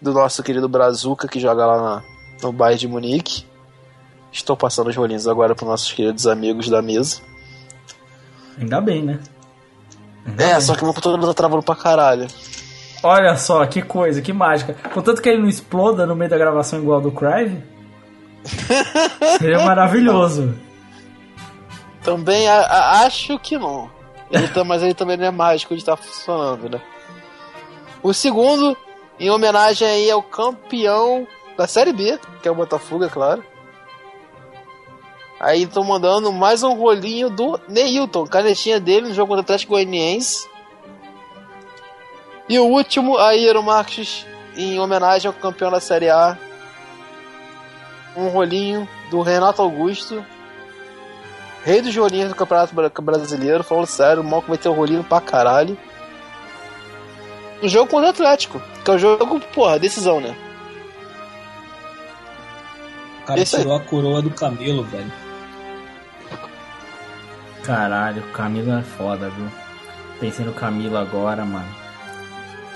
[0.00, 2.02] do nosso querido Brazuca que joga lá na,
[2.42, 3.44] no Bayern de Munique.
[4.32, 7.20] Estou passando os rolinhos agora para nossos queridos amigos da mesa.
[8.58, 9.20] Ainda bem, né?
[10.26, 10.60] Ainda É, bem.
[10.60, 12.26] só que o meu computador tá travando pra caralho.
[13.02, 14.74] Olha só, que coisa, que mágica.
[14.94, 17.62] Contanto que ele não exploda no meio da gravação igual ao do Crive.
[19.38, 20.54] Seria maravilhoso.
[22.02, 23.90] Também a- a- acho que não.
[24.30, 26.80] Ele tá- mas ele também não é mágico de estar funcionando, né?
[28.02, 28.76] O segundo,
[29.20, 31.26] em homenagem aí ao campeão
[31.56, 33.44] da Série B, que é o Botafogo, é claro.
[35.40, 39.72] Aí estão mandando mais um rolinho do Neilton, canetinha dele no jogo contra o Atlético
[39.72, 40.48] Goianiense.
[42.48, 44.26] E o último, aí, Eero Marques,
[44.56, 46.38] em homenagem ao campeão da Série A.
[48.16, 50.24] Um rolinho do Renato Augusto,
[51.64, 55.04] Rei dos rolinhos do Campeonato Bra- Brasileiro, falando sério, o Malco vai ter um rolinho
[55.04, 55.78] pra caralho.
[57.62, 60.36] Um jogo contra o Atlético, que é o jogo, porra, decisão, né?
[63.22, 63.62] O cara Esse aí.
[63.62, 65.12] tirou a coroa do Camilo, velho.
[67.62, 69.46] Caralho, o Camilo é foda, viu?
[70.20, 71.68] Pensei no Camilo agora, mano.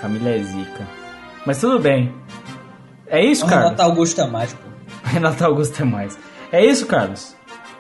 [0.01, 0.87] Camilo é zica.
[1.45, 2.15] Mas tudo bem.
[3.09, 3.71] É isso, O Carlos?
[3.71, 4.61] Renato Augusto é mais, pô.
[5.09, 6.19] Renato Augusto é mais.
[6.53, 7.35] É isso, Carlos?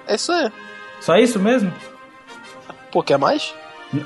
[0.08, 0.52] É isso aí.
[1.00, 1.72] Só isso mesmo?
[2.90, 3.54] Pô, quer mais?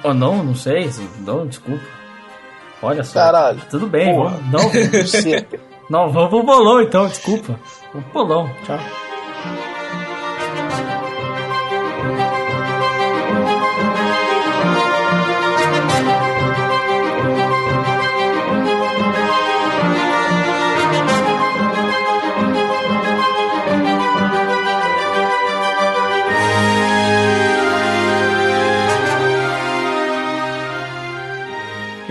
[0.03, 0.91] Ou não, não sei.
[1.21, 1.85] Não, desculpa.
[2.83, 3.15] Olha só.
[3.21, 3.61] Caralho.
[3.71, 4.39] Tudo bem, Porra.
[4.51, 4.73] vamos.
[5.11, 5.41] Não,
[6.07, 7.59] não, vamos pro bolão então, desculpa.
[7.91, 8.79] Pro bolão, tchau.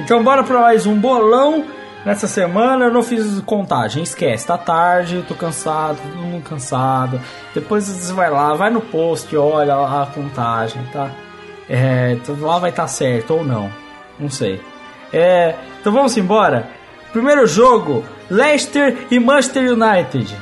[0.10, 1.79] Então bora pra mais um bolão.
[2.06, 7.20] Nessa semana eu não fiz contagem, esquece, tá tarde, tô cansado, todo mundo cansado.
[7.54, 11.12] Depois você vai lá, vai no post, olha lá a contagem, tá?
[11.70, 13.70] É, então lá vai estar certo ou não,
[14.18, 14.62] não sei.
[15.12, 16.70] É, então vamos embora.
[17.12, 20.38] Primeiro jogo, Leicester e Manchester United.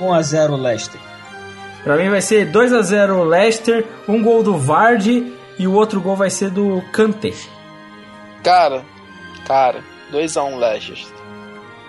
[0.00, 1.00] 1x0 Leicester.
[1.82, 6.00] Pra mim vai ser 2 a 0 Leicester, um gol do Vardy e o outro
[6.00, 7.32] gol vai ser do Kanté.
[8.42, 8.84] Cara,
[9.46, 9.82] cara,
[10.12, 11.16] 2x1 Leicester.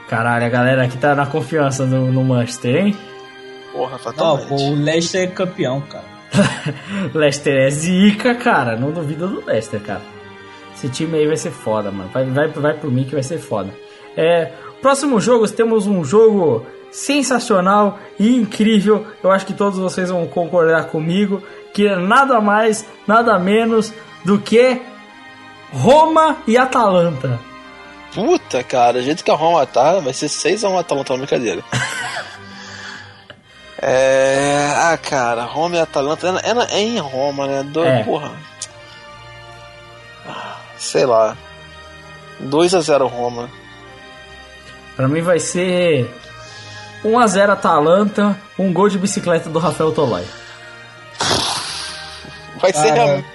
[0.08, 2.98] Caralho, a galera aqui tá na confiança no, no Manchester, hein?
[3.72, 4.48] Porra, Não, fatalmente.
[4.48, 6.06] pô, o Leicester é campeão, cara.
[7.14, 8.76] Leicester é zica, cara.
[8.76, 10.02] Não duvido do Leicester, cara.
[10.76, 12.10] Esse time aí vai ser foda, mano.
[12.14, 13.70] Vai, vai, vai por mim que vai ser foda.
[14.16, 14.52] É,
[14.82, 19.06] próximo jogo, temos um jogo sensacional e incrível.
[19.24, 21.41] Eu acho que todos vocês vão concordar comigo.
[21.74, 23.91] Que é nada mais, nada menos
[24.24, 24.80] do que
[25.72, 27.40] Roma e Atalanta.
[28.14, 31.64] Puta, cara, do jeito que a Roma tá, vai ser 6x1 Atalanta, brincadeira.
[33.81, 34.72] é.
[34.76, 36.27] Ah, cara, Roma e Atalanta.
[36.27, 37.64] É, é, é em Roma, né?
[37.64, 38.03] Do, É.
[38.03, 38.31] Porra.
[40.27, 41.35] Ah, Sei lá.
[42.41, 43.49] 2x0 Roma.
[44.95, 46.07] Pra mim vai ser
[47.03, 50.23] 1 a 0 Atalanta, um gol de bicicleta do Rafael Tolói.
[52.61, 52.94] Vai ser.
[52.94, 53.26] Realmente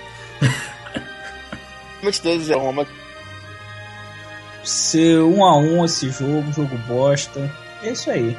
[2.22, 2.86] 2x0 Roma.
[4.64, 7.51] Ser 1x1 esse jogo, jogo bosta.
[7.82, 8.36] É isso aí.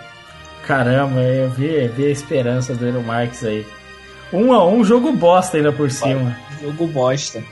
[0.65, 3.65] Caramba, eu vi, vi a esperança do Eero Marques aí.
[4.31, 6.37] Um a um, jogo bosta ainda por cima.
[6.61, 7.43] Jogo bosta.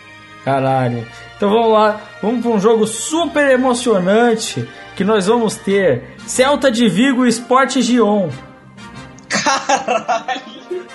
[0.43, 1.05] Caralho.
[1.35, 6.87] Então vamos lá, vamos para um jogo super emocionante que nós vamos ter Celta de
[6.87, 8.29] Vigo e Sport Gion.
[9.27, 10.87] Caralho!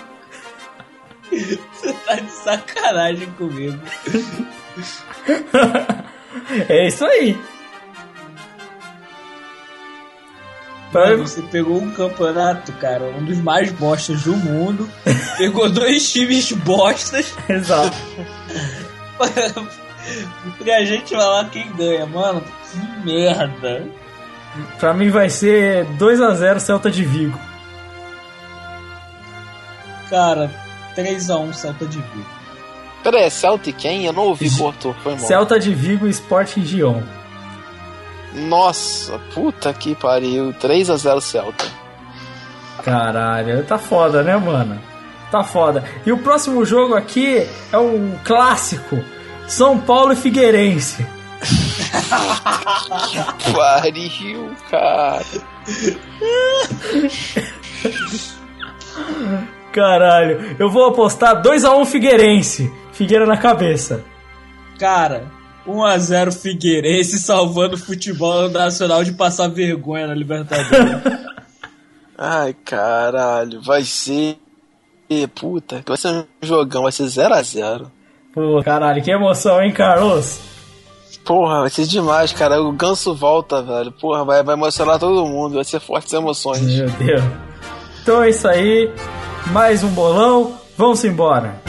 [1.72, 3.78] Você tá de sacanagem comigo.
[6.68, 7.38] é isso aí.
[10.92, 14.88] Você pegou um campeonato, cara, um dos mais bostas do mundo.
[15.38, 17.96] pegou dois times bostas Exato.
[20.58, 22.42] pra gente falar quem ganha, mano.
[22.70, 23.86] Que merda.
[24.78, 27.38] Pra mim vai ser 2 a 0 Celta de Vigo.
[30.10, 30.50] Cara,
[30.94, 32.42] 3x1 Celta de Vigo.
[33.02, 34.04] Pera aí, é Celtic quem?
[34.04, 35.26] Eu não ouvi, cortou, foi mal.
[35.26, 37.02] Celta de Vigo e Sport Gion.
[38.34, 40.52] Nossa, puta que pariu.
[40.54, 41.64] 3x0 Celta.
[42.82, 44.80] Caralho, tá foda, né, mano?
[45.30, 45.84] Tá foda.
[46.04, 48.98] E o próximo jogo aqui é um clássico:
[49.46, 51.06] São Paulo e Figueirense.
[53.54, 55.24] Pariu, cara.
[59.72, 62.72] Caralho, eu vou apostar 2x1 Figueirense.
[62.92, 64.04] Figueira na cabeça.
[64.78, 65.24] Cara,
[65.66, 71.02] 1x0 Figueirense salvando o futebol nacional de passar vergonha na Libertadores.
[72.18, 73.60] Ai, caralho.
[73.62, 74.38] Vai ser.
[75.34, 77.86] Puta, vai ser um jogão, vai ser 0x0.
[78.32, 80.40] Pô, caralho, que emoção, hein, Carlos?
[81.24, 82.60] Porra, vai ser demais, cara.
[82.60, 83.92] O ganso volta, velho.
[83.92, 85.54] Porra, vai, vai emocionar todo mundo.
[85.54, 86.62] Vai ser fortes emoções.
[86.62, 87.22] Meu Deus.
[88.02, 88.90] Então é isso aí.
[89.52, 90.58] Mais um bolão.
[90.76, 91.60] Vamos embora.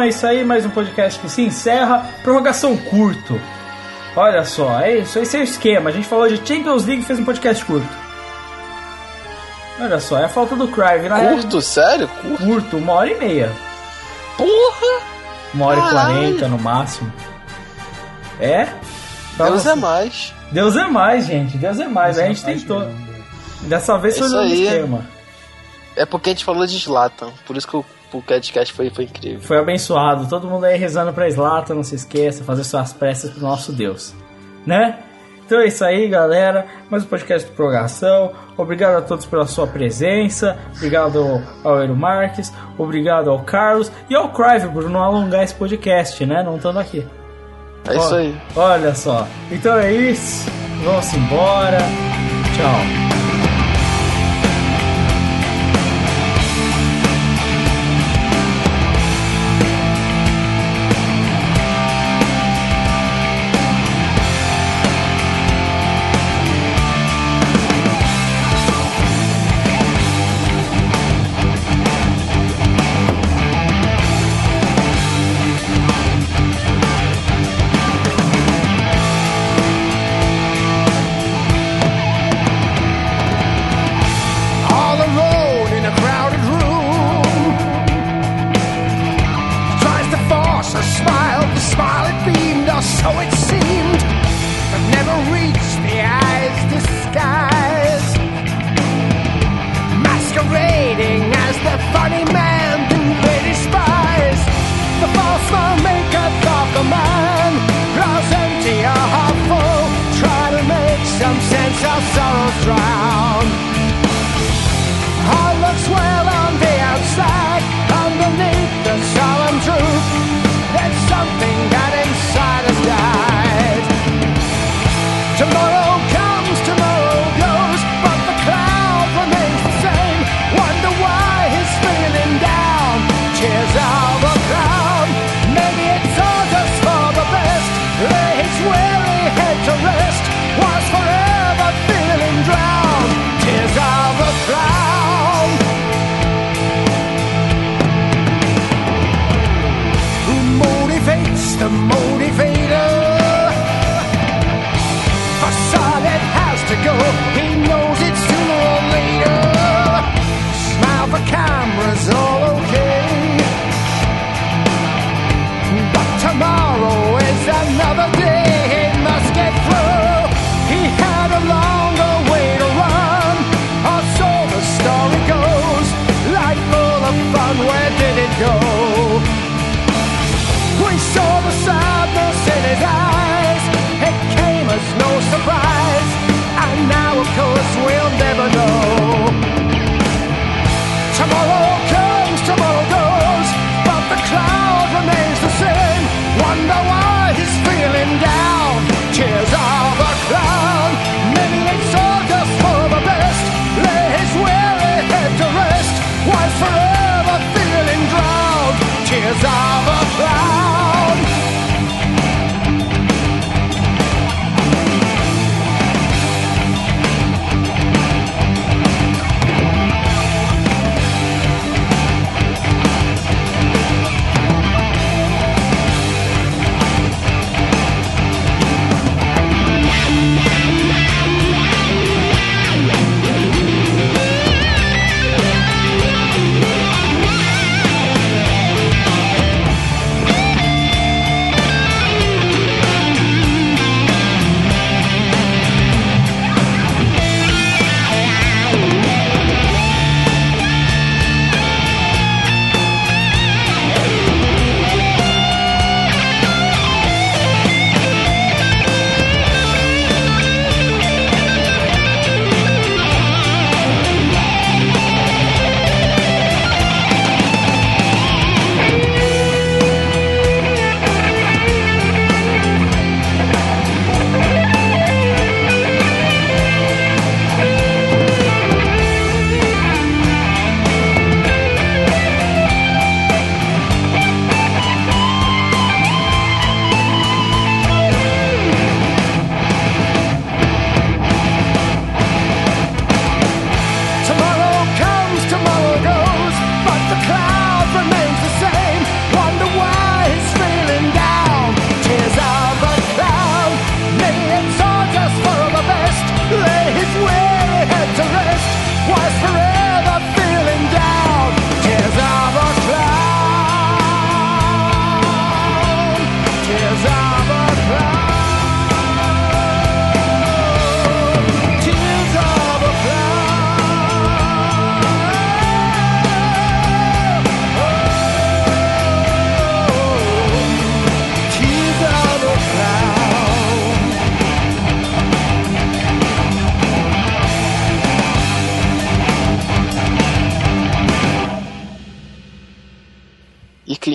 [0.00, 2.06] Então é isso aí, mais um podcast que se encerra.
[2.22, 3.38] Prorrogação curto.
[4.16, 5.90] Olha só, é isso, esse é o esquema.
[5.90, 7.86] A gente falou de Champions League e fez um podcast curto.
[9.78, 11.06] Olha só, é a falta do Crive.
[11.06, 11.60] Na Curto?
[11.60, 12.08] Sério?
[12.08, 12.42] Curto?
[12.44, 13.52] Curto, uma hora e meia.
[14.38, 15.02] Porra!
[15.52, 16.14] Uma hora e Caralho.
[16.14, 17.12] quarenta no máximo.
[18.40, 18.68] É?
[19.36, 20.34] Pra Deus você- é mais.
[20.50, 21.58] Deus é mais, gente.
[21.58, 22.18] Deus é mais.
[22.18, 22.88] a gente tentou.
[23.62, 24.64] Dessa vez foi no aí.
[24.64, 25.04] esquema.
[25.94, 27.32] É porque a gente falou de Slatan.
[27.46, 29.40] Por isso que o, o podcast foi, foi incrível.
[29.40, 30.28] Foi abençoado.
[30.28, 34.14] Todo mundo aí rezando pra Slata, não se esqueça, fazer suas preces pro nosso Deus.
[34.66, 34.98] Né?
[35.50, 36.64] Então é isso aí, galera.
[36.88, 38.32] Mais um podcast de prorrogação.
[38.56, 40.56] Obrigado a todos pela sua presença.
[40.76, 42.52] Obrigado ao Eero Marques.
[42.78, 43.90] Obrigado ao Carlos.
[44.08, 46.42] E ao Crive por não alongar esse podcast, né?
[46.44, 47.04] Não estando aqui.
[47.88, 48.40] É isso aí.
[48.54, 49.26] Olha só.
[49.50, 50.48] Então é isso.
[50.84, 51.78] Vamos embora.
[52.56, 53.19] Tchau.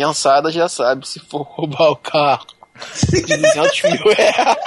[0.05, 2.45] Criançada já sabe, se for roubar o carro
[3.09, 4.57] de 200 mil reais,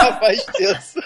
[0.00, 1.00] abasteça.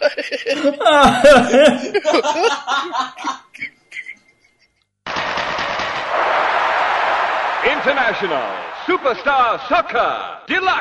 [7.64, 8.48] International
[8.86, 10.72] Superstar Soccer Deluxe.